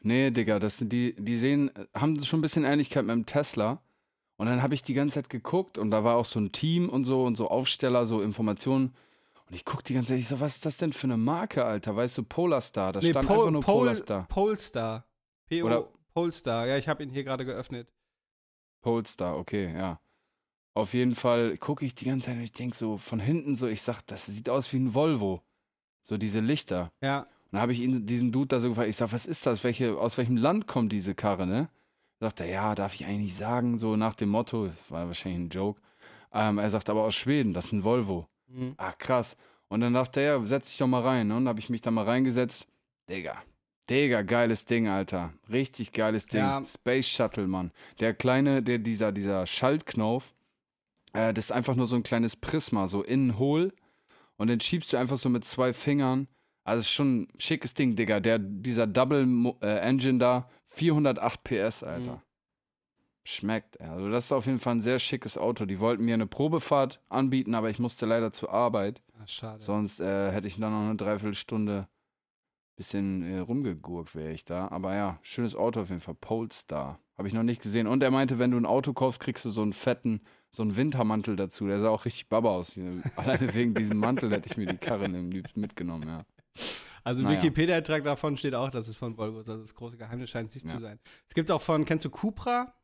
[0.00, 3.80] Nee, Digga, das sind die, die sehen, haben schon ein bisschen Ähnlichkeit mit dem Tesla.
[4.36, 6.88] Und dann habe ich die ganze Zeit geguckt und da war auch so ein Team
[6.88, 8.94] und so und so Aufsteller, so Informationen.
[9.48, 11.64] Und ich guck die ganze Zeit, ich so, was ist das denn für eine Marke,
[11.64, 11.94] Alter?
[11.94, 14.26] Weißt du, Polarstar, da stand einfach nur Pol- Polarstar.
[14.28, 15.06] Polestar.
[15.46, 15.66] P.O.
[15.66, 16.66] Oder- Polestar.
[16.66, 17.92] Ja, ich habe ihn hier gerade geöffnet.
[18.80, 20.00] Polestar, okay, ja.
[20.72, 23.66] Auf jeden Fall gucke ich die ganze Zeit und ich denke so von hinten so,
[23.66, 25.42] ich sag, das sieht aus wie ein Volvo.
[26.04, 26.90] So diese Lichter.
[27.02, 27.20] Ja.
[27.20, 29.62] Und dann habe ich ihn, diesen Dude da so gefragt, ich sag, was ist das?
[29.62, 31.68] Welche, aus welchem Land kommt diese Karre, ne?
[32.18, 35.40] Sagt er, ja, darf ich eigentlich nicht sagen, so nach dem Motto, das war wahrscheinlich
[35.40, 35.82] ein Joke.
[36.32, 38.26] Ähm, er sagt aber aus Schweden, das ist ein Volvo.
[38.46, 38.72] Mhm.
[38.78, 39.36] Ach, krass.
[39.68, 41.26] Und dann dachte er, ja, setz dich doch mal rein.
[41.26, 41.36] Ne?
[41.36, 42.66] Und dann habe ich mich da mal reingesetzt.
[43.06, 43.42] Digga.
[43.88, 45.32] Digga, geiles Ding, Alter.
[45.50, 46.40] Richtig geiles Ding.
[46.40, 46.64] Ja.
[46.64, 47.70] Space Shuttle, Mann.
[48.00, 50.34] Der kleine, der, dieser, dieser Schaltknauf,
[51.12, 53.72] äh, das ist einfach nur so ein kleines Prisma, so innen hohl.
[54.36, 56.28] Und den schiebst du einfach so mit zwei Fingern.
[56.64, 58.18] Also ist schon ein schickes Ding, Digga.
[58.18, 62.16] Der, dieser Double äh, Engine da, 408 PS, Alter.
[62.16, 62.20] Mhm.
[63.24, 63.80] Schmeckt.
[63.80, 65.64] Also das ist auf jeden Fall ein sehr schickes Auto.
[65.64, 69.02] Die wollten mir eine Probefahrt anbieten, aber ich musste leider zur Arbeit.
[69.18, 69.62] Ah, schade.
[69.62, 71.88] Sonst äh, hätte ich dann noch eine Dreiviertelstunde
[72.76, 74.68] bisschen äh, rumgegurkt, wäre ich da.
[74.68, 76.14] Aber ja, schönes Auto auf jeden Fall.
[76.14, 77.00] Polestar.
[77.16, 77.86] Habe ich noch nicht gesehen.
[77.86, 80.20] Und er meinte, wenn du ein Auto kaufst, kriegst du so einen fetten,
[80.50, 81.66] so einen Wintermantel dazu.
[81.66, 82.78] Der sah auch richtig baba aus.
[83.16, 86.24] Alleine wegen diesem Mantel hätte ich mir die Karre mitgenommen, ja.
[87.04, 87.38] Also im Naja.
[87.42, 89.48] Wikipedia-Eintrag davon steht auch, dass es von Volvo ist.
[89.48, 90.74] Also das große Geheimnis scheint es nicht Ja.
[90.76, 90.98] zu sein.
[91.28, 92.74] Es gibt auch von, kennst du Cupra?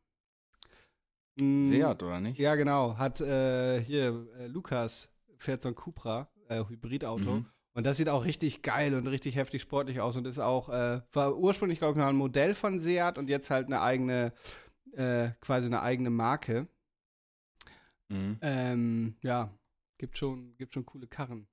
[1.40, 2.38] Mm, Seat, oder nicht?
[2.38, 2.96] Ja, genau.
[2.96, 7.30] Hat äh, hier äh, Lukas fährt so ein Cupra, äh, Hybridauto.
[7.40, 7.46] Mhm.
[7.74, 11.00] Und das sieht auch richtig geil und richtig heftig sportlich aus und ist auch, äh,
[11.12, 14.32] war ursprünglich, glaube ich, mal ein Modell von Seat und jetzt halt eine eigene,
[14.92, 16.68] äh, quasi eine eigene Marke.
[18.08, 18.38] Mhm.
[18.42, 19.50] Ähm, ja,
[19.96, 21.48] gibt schon, gibt schon coole Karren.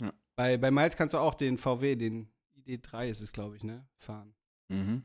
[0.00, 0.12] Ja.
[0.34, 3.86] Bei, bei Miles kannst du auch den VW, den ID3 ist es, glaube ich, ne,
[3.96, 4.34] fahren.
[4.68, 5.04] Mhm.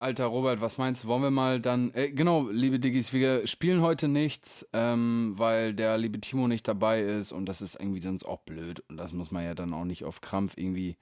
[0.00, 1.08] Alter Robert, was meinst du?
[1.08, 1.92] Wollen wir mal dann.
[1.92, 7.02] Äh, genau, liebe Diggis, wir spielen heute nichts, ähm, weil der liebe Timo nicht dabei
[7.02, 8.80] ist und das ist irgendwie sonst auch blöd.
[8.88, 10.96] Und das muss man ja dann auch nicht auf Krampf irgendwie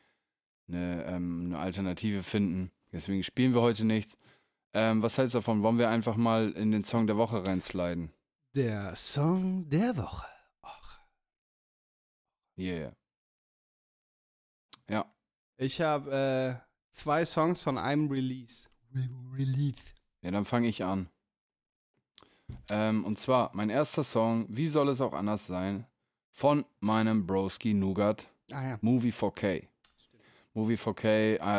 [0.66, 2.72] eine, ähm, eine Alternative finden.
[2.90, 4.18] Deswegen spielen wir heute nichts.
[4.74, 5.62] Ähm, was hältst du davon?
[5.62, 8.10] Wollen wir einfach mal in den Song der Woche reinsliden?
[8.56, 10.26] Der Song der Woche.
[10.64, 10.98] Och.
[12.58, 12.96] Yeah.
[14.90, 15.04] Ja.
[15.56, 16.10] Ich habe
[16.60, 18.68] äh, zwei Songs von einem Release.
[19.36, 19.82] Release.
[20.22, 21.08] Ja, dann fange ich an.
[22.70, 25.86] Ähm, und zwar mein erster Song, wie soll es auch anders sein,
[26.32, 28.78] von meinem Broski Nougat, Ah ja.
[28.80, 29.66] Movie 4K.
[30.54, 31.06] Movie 4K,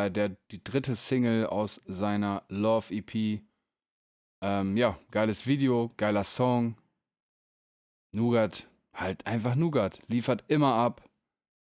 [0.06, 3.42] äh, der, die dritte Single aus seiner Love EP.
[4.42, 6.76] Ähm, ja, geiles Video, geiler Song.
[8.12, 10.02] Nougat, halt einfach Nougat.
[10.08, 11.04] Liefert immer ab.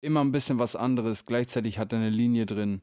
[0.00, 1.26] Immer ein bisschen was anderes.
[1.26, 2.82] Gleichzeitig hat er eine Linie drin.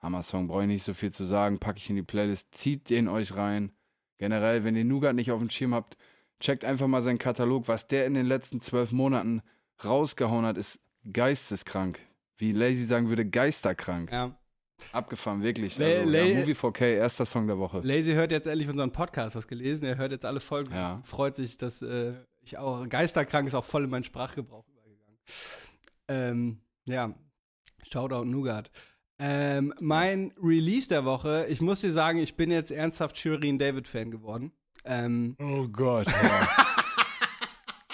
[0.00, 1.58] Hammer-Song, brauche ich nicht so viel zu sagen.
[1.58, 2.54] Packe ich in die Playlist.
[2.54, 3.72] Zieht den euch rein.
[4.18, 5.96] Generell, wenn ihr Nougat nicht auf dem Schirm habt,
[6.40, 7.68] checkt einfach mal seinen Katalog.
[7.68, 9.42] Was der in den letzten zwölf Monaten
[9.84, 10.80] rausgehauen hat, ist
[11.12, 12.00] geisteskrank.
[12.36, 14.10] Wie Lazy sagen würde, geisterkrank.
[14.10, 14.36] ja.
[14.92, 15.76] Abgefahren, wirklich.
[15.76, 17.80] La- Also, La- ja, Movie 4K, erster Song der Woche.
[17.80, 19.84] Lazy hört jetzt endlich unseren Podcast, hast gelesen?
[19.84, 20.72] Er hört jetzt alle Folgen.
[20.72, 21.02] Ja.
[21.04, 25.18] Freut sich, dass äh, ich auch, geisterkrank ist auch voll in meinen Sprachgebrauch übergegangen.
[26.08, 27.14] Ähm, ja,
[27.92, 28.70] Shoutout Nougat.
[29.22, 33.86] Ähm, mein Release der Woche, ich muss dir sagen, ich bin jetzt ernsthaft Shirin David
[33.86, 34.52] Fan geworden.
[34.86, 36.06] Ähm, Oh Gott.
[36.06, 36.48] Ja.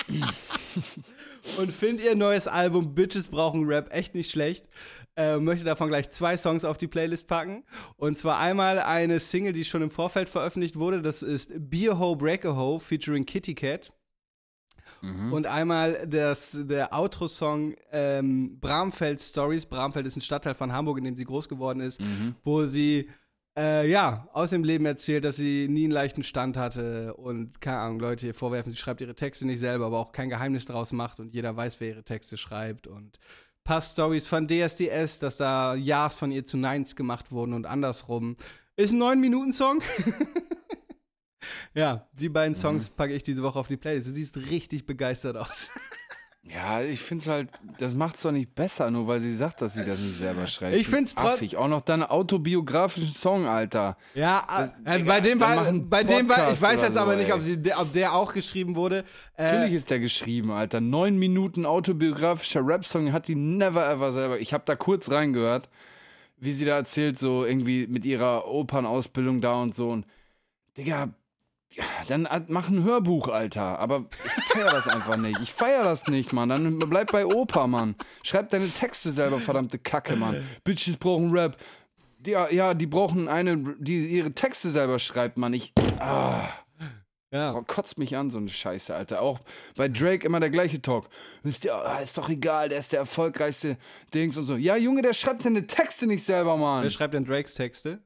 [1.58, 4.68] und finde ihr neues Album Bitches brauchen Rap echt nicht schlecht.
[5.16, 7.64] Äh, möchte davon gleich zwei Songs auf die Playlist packen.
[7.96, 11.02] Und zwar einmal eine Single, die schon im Vorfeld veröffentlicht wurde.
[11.02, 13.92] Das ist Beer Ho Break a Ho featuring Kitty Cat.
[15.06, 15.32] Mhm.
[15.32, 19.66] Und einmal das, der Outro-Song ähm, Bramfeld Stories.
[19.66, 22.34] Bramfeld ist ein Stadtteil von Hamburg, in dem sie groß geworden ist, Mhm.
[22.44, 23.08] wo sie
[23.58, 27.78] äh, ja, aus dem Leben erzählt, dass sie nie einen leichten Stand hatte und, keine
[27.78, 30.92] Ahnung, Leute ihr vorwerfen, sie schreibt ihre Texte nicht selber, aber auch kein Geheimnis daraus
[30.92, 33.18] macht und jeder weiß, wer ihre Texte schreibt und
[33.64, 38.36] paar Stories von DSDS, dass da Ja's von ihr zu Nines gemacht wurden und andersrum.
[38.76, 39.80] Ist ein 9-Minuten-Song.
[41.74, 44.06] ja, die beiden Songs packe ich diese Woche auf die Playlist.
[44.06, 45.70] Du siehst richtig begeistert aus.
[46.48, 49.60] Ja, ich finde es halt, das macht es doch nicht besser, nur weil sie sagt,
[49.62, 50.76] dass sie das nicht selber schreibt.
[50.76, 51.56] Ich find's trot- affig.
[51.56, 53.96] Auch noch deinen autobiografischen Song, Alter.
[54.14, 54.46] Ja,
[54.84, 57.34] äh, Digga, bei dem war, bei dem war, ich weiß jetzt aber so, nicht, ey.
[57.34, 59.02] ob, sie, ob der auch geschrieben wurde.
[59.36, 60.80] Äh, Natürlich ist der geschrieben, Alter.
[60.80, 64.38] Neun Minuten autobiografischer Rap-Song hat die never ever selber.
[64.38, 65.68] Ich habe da kurz reingehört,
[66.36, 69.90] wie sie da erzählt, so irgendwie mit ihrer Opernausbildung da und so.
[69.90, 70.06] Und
[70.78, 71.08] Digga,
[72.08, 73.78] dann mach ein Hörbuch, Alter.
[73.78, 75.40] Aber ich feier das einfach nicht.
[75.40, 76.48] Ich feier das nicht, Mann.
[76.48, 77.94] Dann bleib bei Opa, Mann.
[78.22, 80.46] Schreib deine Texte selber, verdammte Kacke, Mann.
[80.64, 81.56] Bitches brauchen Rap.
[82.26, 85.54] Ja, ja, die brauchen eine, die ihre Texte selber schreibt, Mann.
[85.54, 85.72] Ich.
[86.00, 86.48] Ah.
[87.30, 87.52] ja.
[87.66, 89.20] Kotzt mich an, so eine Scheiße, Alter.
[89.20, 89.38] Auch
[89.76, 91.08] bei Drake immer der gleiche Talk.
[91.44, 93.76] Ist, ja, ah, ist doch egal, der ist der erfolgreichste
[94.12, 94.56] Dings und so.
[94.56, 96.82] Ja, Junge, der schreibt seine Texte nicht selber, Mann.
[96.82, 98.00] Wer schreibt denn Drakes Texte?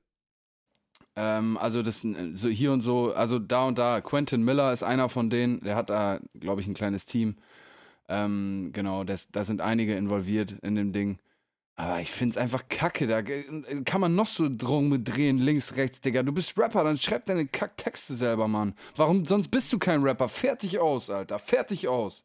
[1.17, 4.01] Ähm, also das äh, so hier und so, also da und da.
[4.01, 5.61] Quentin Miller ist einer von denen.
[5.61, 7.37] Der hat da, glaube ich, ein kleines Team.
[8.09, 11.19] Ähm, genau, das, da sind einige involviert in dem Ding.
[11.77, 13.07] Aber ich find's einfach kacke.
[13.07, 13.45] Da äh,
[13.85, 16.23] kann man noch so drum mit drehen, links, rechts, Digga.
[16.23, 18.75] Du bist Rapper, dann schreib deine Kacktexte selber, Mann.
[18.97, 20.29] Warum, sonst bist du kein Rapper.
[20.29, 21.39] Fertig aus, Alter.
[21.39, 22.25] Fertig aus.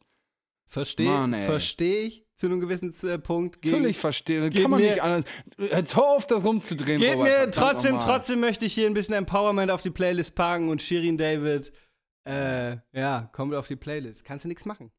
[0.66, 3.60] Verstehe versteh ich zu einem gewissen äh, Punkt.
[3.62, 4.52] Gegen, Natürlich verstehen.
[4.54, 5.24] Kann man mir- nicht anders.
[5.58, 7.26] Jetzt hör auf, das rumzudrehen, Geht Robert.
[7.46, 11.18] mir trotzdem, trotzdem möchte ich hier ein bisschen Empowerment auf die Playlist packen und Shirin
[11.18, 11.72] David,
[12.24, 14.24] äh, ja, kommt auf die Playlist.
[14.24, 14.92] Kannst du nichts machen.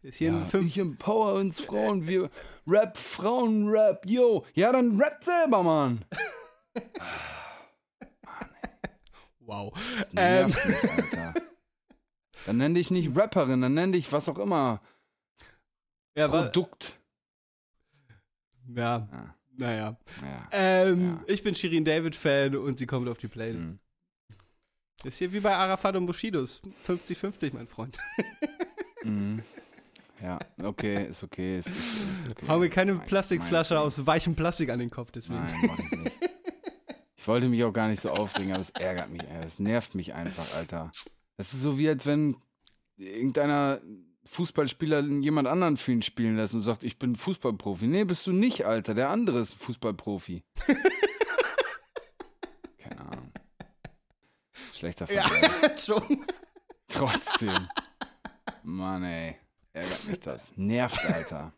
[0.00, 2.28] Ist hier ein Ja, fünf, ich empower uns Frauen, wir
[2.66, 4.44] Rap, Frauen-Rap, yo.
[4.54, 6.04] Ja, dann rap selber, Mann.
[9.40, 9.72] wow.
[9.98, 11.34] Das Ähm, nervt mich, Alter.
[12.46, 14.80] Dann nenn dich nicht Rapperin, dann nenn dich was auch immer.
[16.16, 16.98] Ja, Produkt.
[18.74, 19.34] ja, Ja.
[19.56, 19.96] naja.
[20.22, 20.48] Ja.
[20.52, 21.24] Ähm, Ja.
[21.26, 23.74] Ich bin Shirin David-Fan und sie kommt auf die Playlist.
[23.74, 23.78] Mhm.
[25.04, 26.62] Ist hier wie bei Arafat und Bushidos.
[26.86, 27.98] 50-50, mein Freund.
[29.04, 29.42] Mhm.
[30.22, 32.46] Ja, okay, ist okay, ist, ist, ist okay.
[32.46, 35.40] Hau mir keine Mein- Plastikflasche mein- aus weichem Plastik an den Kopf, deswegen.
[35.42, 36.12] Nein, mach ich nicht.
[37.16, 40.12] Ich wollte mich auch gar nicht so aufregen, aber es ärgert mich, es nervt mich
[40.14, 40.90] einfach, Alter.
[41.36, 42.36] Das ist so wie, als wenn
[42.96, 43.80] irgendeiner
[44.24, 47.86] Fußballspieler jemand anderen für ihn spielen lässt und sagt, ich bin Fußballprofi.
[47.86, 48.94] Nee, bist du nicht, Alter.
[48.94, 50.44] Der andere ist Fußballprofi.
[52.78, 53.32] Keine Ahnung.
[54.72, 55.80] Schlechter Vergleich.
[55.84, 56.24] schon.
[56.88, 57.68] Trotzdem.
[58.62, 59.36] Mann, ey.
[59.72, 60.52] Ärgert mich das.
[60.56, 61.52] Nervt, Alter.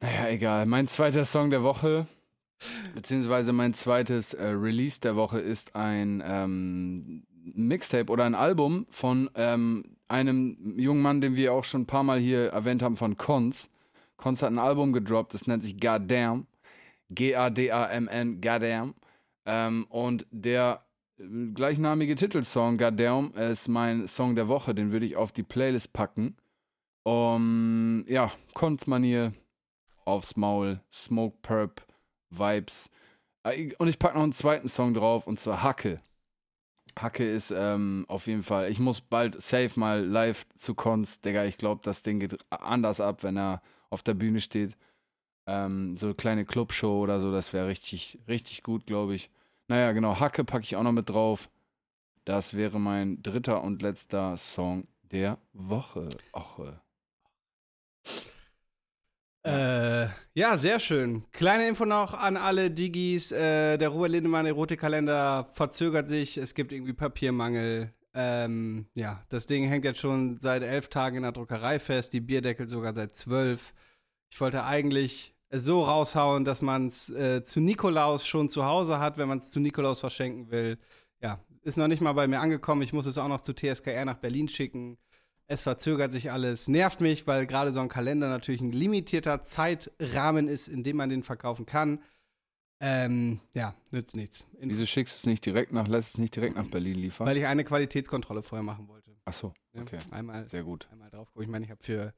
[0.00, 0.66] Naja, egal.
[0.66, 2.06] Mein zweiter Song der Woche,
[2.94, 9.30] beziehungsweise mein zweites äh, Release der Woche ist ein ähm, Mixtape oder ein Album von
[9.34, 13.16] ähm, einem jungen Mann, den wir auch schon ein paar Mal hier erwähnt haben, von
[13.16, 13.70] Cons.
[14.16, 16.46] Cons hat ein Album gedroppt, das nennt sich Goddamn.
[17.10, 18.94] G-A-D-A-M-N, Goddamn.
[19.46, 20.84] Ähm, und der
[21.18, 25.92] äh, gleichnamige Titelsong Goddamn ist mein Song der Woche, den würde ich auf die Playlist
[25.92, 26.36] packen.
[27.02, 29.32] Um, ja, Kunstmanier,
[30.04, 31.82] aufs Maul, Smoke Perp,
[32.28, 32.90] Vibes.
[33.42, 36.00] Äh, Und ich packe noch einen zweiten Song drauf, und zwar Hacke.
[36.98, 41.44] Hacke ist ähm, auf jeden Fall, ich muss bald safe mal live zu Konst, Digga.
[41.44, 44.76] Ich glaube, das Ding geht anders ab, wenn er auf der Bühne steht.
[45.46, 49.30] Ähm, so eine kleine Clubshow oder so, das wäre richtig, richtig gut, glaube ich.
[49.68, 51.48] Naja, genau, Hacke packe ich auch noch mit drauf.
[52.24, 56.08] Das wäre mein dritter und letzter Song der Woche.
[56.34, 56.72] Och, Äh,
[60.34, 61.24] ja, sehr schön.
[61.32, 63.32] Kleine Info noch an alle Digis.
[63.32, 66.36] Äh, der Robert Lindemann Erotikkalender verzögert sich.
[66.36, 67.92] Es gibt irgendwie Papiermangel.
[68.14, 72.12] Ähm, ja, das Ding hängt jetzt schon seit elf Tagen in der Druckerei fest.
[72.12, 73.74] Die Bierdeckel sogar seit zwölf.
[74.30, 79.18] Ich wollte eigentlich so raushauen, dass man es äh, zu Nikolaus schon zu Hause hat,
[79.18, 80.78] wenn man es zu Nikolaus verschenken will.
[81.20, 82.82] Ja, ist noch nicht mal bei mir angekommen.
[82.82, 84.96] Ich muss es auch noch zu TSKR nach Berlin schicken.
[85.52, 86.68] Es verzögert sich alles.
[86.68, 91.08] Nervt mich, weil gerade so ein Kalender natürlich ein limitierter Zeitrahmen ist, in dem man
[91.10, 92.00] den verkaufen kann.
[92.80, 94.46] Ähm, ja, nützt nichts.
[94.60, 97.26] In, Wieso schickst du es nicht direkt nach, lässt es nicht direkt nach Berlin liefern?
[97.26, 99.16] weil ich eine Qualitätskontrolle vorher machen wollte.
[99.24, 99.98] Ach so, okay.
[100.12, 100.88] Einmal, Sehr gut.
[100.92, 101.42] einmal drauf gucken.
[101.42, 102.14] Ich meine, ich habe für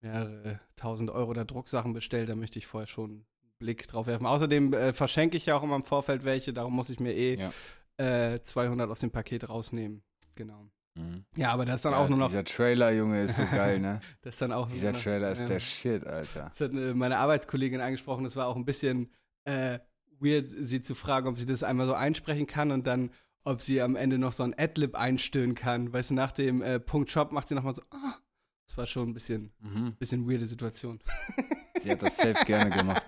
[0.00, 2.28] mehrere tausend Euro da Drucksachen bestellt.
[2.28, 3.26] Da möchte ich vorher schon einen
[3.58, 4.26] Blick drauf werfen.
[4.26, 6.52] Außerdem äh, verschenke ich ja auch immer im Vorfeld welche.
[6.52, 7.52] Darum muss ich mir eh Ja.
[8.34, 10.02] äh, 200 aus dem Paket rausnehmen.
[10.36, 10.70] Genau.
[10.94, 11.24] Mhm.
[11.36, 12.26] Ja, aber das ist dann Ja, auch nur noch.
[12.28, 14.00] Dieser Trailer, Junge, ist so geil, ne?
[14.22, 15.46] Das ist dann auch Dieser noch- Trailer ist ja.
[15.46, 16.46] der Shit, Alter.
[16.48, 18.24] Das hat äh, meine Arbeitskollegin angesprochen.
[18.24, 19.10] Das war auch ein bisschen
[19.44, 19.78] äh,
[20.18, 23.10] weird, sie zu fragen, ob sie das einmal so einsprechen kann und dann,
[23.44, 25.92] ob sie am Ende noch so ein Adlib einstören kann.
[25.92, 28.16] Weißt du, nach dem äh, Punkt Shop macht sie nochmal so, ah.
[28.66, 29.96] Das war schon ein bisschen, Mhm.
[29.98, 31.00] bisschen weirde Situation.
[31.80, 33.02] Sie hat das safe gerne gemacht.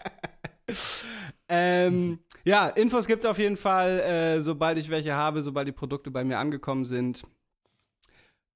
[1.48, 6.10] ähm, ja, Infos gibt's auf jeden Fall, äh, sobald ich welche habe, sobald die Produkte
[6.10, 7.22] bei mir angekommen sind.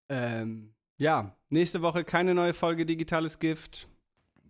[0.09, 3.89] Ähm, ja, nächste Woche keine neue Folge Digitales Gift.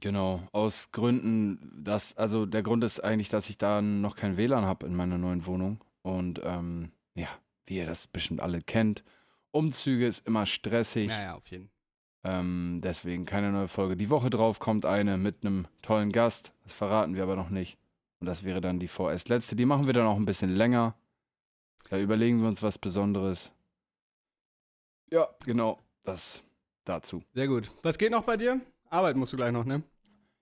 [0.00, 4.64] Genau, aus Gründen, dass, also der Grund ist eigentlich, dass ich da noch kein WLAN
[4.64, 5.82] habe in meiner neuen Wohnung.
[6.02, 7.28] Und ähm, ja,
[7.64, 9.04] wie ihr das bestimmt alle kennt,
[9.52, 11.09] Umzüge ist immer stressig.
[11.09, 11.76] Ja, ja, auf jeden Fall.
[12.40, 13.96] Ähm, deswegen keine neue Folge.
[13.96, 16.52] Die Woche drauf kommt eine mit einem tollen Gast.
[16.64, 17.78] Das verraten wir aber noch nicht.
[18.20, 19.57] Und das wäre dann die vorerst letzte.
[19.57, 20.94] Die machen wir dann auch ein bisschen länger.
[21.88, 23.52] Da überlegen wir uns was Besonderes.
[25.11, 25.78] Ja, genau.
[26.04, 26.42] Das
[26.84, 27.22] dazu.
[27.34, 27.70] Sehr gut.
[27.82, 28.61] Was geht noch bei dir?
[28.90, 29.82] Arbeit musst du gleich noch, ne?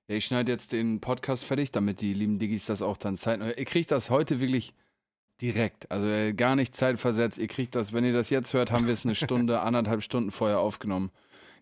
[0.09, 3.41] Ja, ich schneide jetzt den Podcast fertig, damit die lieben Diggis das auch dann Zeit.
[3.41, 4.75] Ihr kriegt das heute wirklich
[5.41, 5.91] direkt.
[5.91, 7.39] Also äh, gar nicht zeitversetzt.
[7.39, 10.31] Ihr kriegt das, wenn ihr das jetzt hört, haben wir es eine Stunde, anderthalb Stunden
[10.31, 11.11] vorher aufgenommen.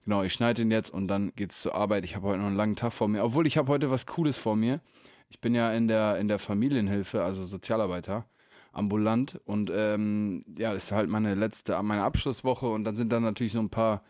[0.04, 2.04] Genau, ich schneide ihn jetzt und dann geht's zur Arbeit.
[2.04, 3.22] Ich habe heute noch einen langen Tag vor mir.
[3.22, 4.80] Obwohl ich habe heute was Cooles vor mir.
[5.28, 8.26] Ich bin ja in der, in der Familienhilfe, also Sozialarbeiter,
[8.72, 9.40] ambulant.
[9.44, 12.66] Und ähm, ja, ist halt meine letzte, meine Abschlusswoche.
[12.66, 14.02] Und dann sind da natürlich so ein paar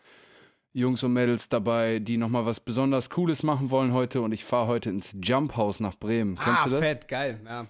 [0.73, 4.21] Jungs und Mädels dabei, die nochmal was besonders Cooles machen wollen heute.
[4.21, 6.35] Und ich fahre heute ins Jump House nach Bremen.
[6.35, 6.79] Kennst ah, du das?
[6.79, 7.67] fett, geil, ja.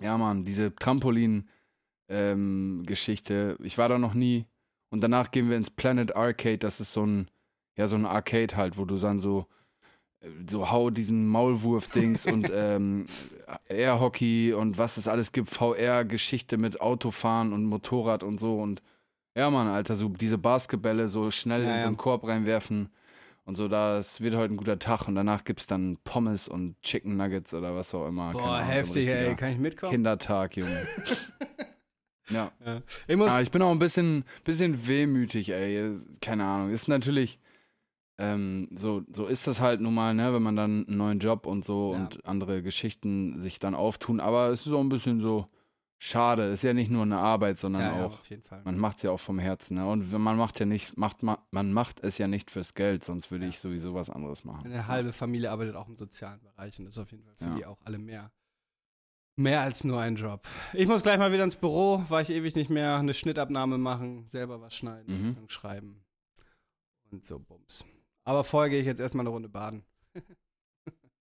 [0.00, 3.56] Ja, Mann, diese Trampolin-Geschichte.
[3.62, 4.46] ich war da noch nie.
[4.90, 6.58] Und danach gehen wir ins Planet Arcade.
[6.58, 7.30] Das ist so ein,
[7.76, 9.46] ja, so ein Arcade halt, wo du dann so,
[10.48, 13.06] so hau diesen Maulwurf-Dings und ähm,
[13.68, 18.60] Airhockey und was es alles gibt, VR-Geschichte mit Autofahren und Motorrad und so.
[18.60, 18.82] Und
[19.36, 21.86] ja, Mann, Alter, so diese Basketbälle so schnell Ja, in so ja.
[21.86, 22.88] einen Korb reinwerfen.
[23.44, 25.06] Und so, das wird heute ein guter Tag.
[25.06, 28.32] Und danach gibt's dann Pommes und Chicken Nuggets oder was auch immer.
[28.32, 29.12] Boah, Ahnung, so heftig, ey.
[29.12, 29.92] richtiger Kann ich mitkommen?
[29.92, 30.86] Kindertag, Junge.
[32.30, 32.50] ja.
[32.64, 32.78] Ja.
[33.06, 35.92] Ich muss, Aber ich bin auch ein bisschen, bisschen wehmütig, ey.
[36.20, 36.70] Keine Ahnung.
[36.70, 37.38] Ist natürlich,
[38.18, 41.46] ähm, so, so ist das halt nun mal, ne, wenn man dann einen neuen Job
[41.46, 42.00] und so Ja.
[42.00, 44.20] und andere Geschichten sich dann auftun.
[44.20, 45.46] Aber es ist auch ein bisschen so
[45.98, 46.44] schade.
[46.50, 48.62] Ist ja nicht nur eine Arbeit, sondern ja, ja, auch, Fall.
[48.64, 49.86] man macht es ja auch vom Herzen, ne?
[49.88, 53.30] Und man macht ja nicht, macht man, man macht es ja nicht fürs Geld, sonst
[53.30, 54.66] würde ich sowieso was anderes machen.
[54.66, 57.44] Eine halbe Familie arbeitet auch im sozialen Bereich und das ist auf jeden Fall für
[57.46, 57.54] Ja.
[57.54, 58.30] die auch alle mehr.
[59.38, 60.46] Mehr als nur ein Job.
[60.72, 62.96] Ich muss gleich mal wieder ins Büro, war ich ewig nicht mehr.
[62.96, 65.36] Eine Schnittabnahme machen, selber was schneiden, Mhm.
[65.38, 66.00] und schreiben
[67.10, 67.84] und so Bums.
[68.26, 69.84] Aber vorher gehe ich jetzt erstmal eine Runde baden.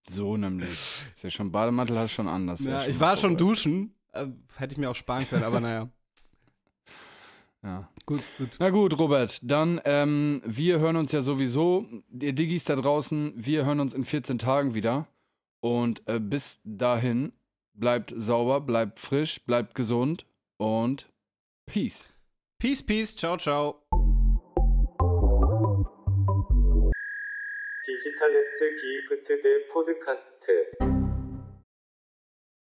[0.07, 0.69] So nämlich.
[0.69, 2.63] Ist ja schon Bademantel, hast schon anders.
[2.63, 3.95] Ja, ja ich war schon duschen.
[4.11, 4.27] Äh,
[4.57, 5.89] hätte ich mir auch sparen können, aber naja.
[7.63, 7.89] Ja.
[8.05, 8.49] Gut, gut.
[8.59, 13.65] Na gut, Robert, dann ähm, wir hören uns ja sowieso, ihr Diggis da draußen, wir
[13.65, 15.07] hören uns in 14 Tagen wieder.
[15.61, 17.33] Und äh, bis dahin,
[17.73, 20.27] bleibt sauber, bleibt frisch, bleibt gesund
[20.57, 21.11] und
[21.65, 22.13] Peace.
[22.59, 23.15] Peace, peace.
[23.15, 23.84] Ciao, ciao.
[27.95, 30.94] 디지털 S 기프트 대 포드카스트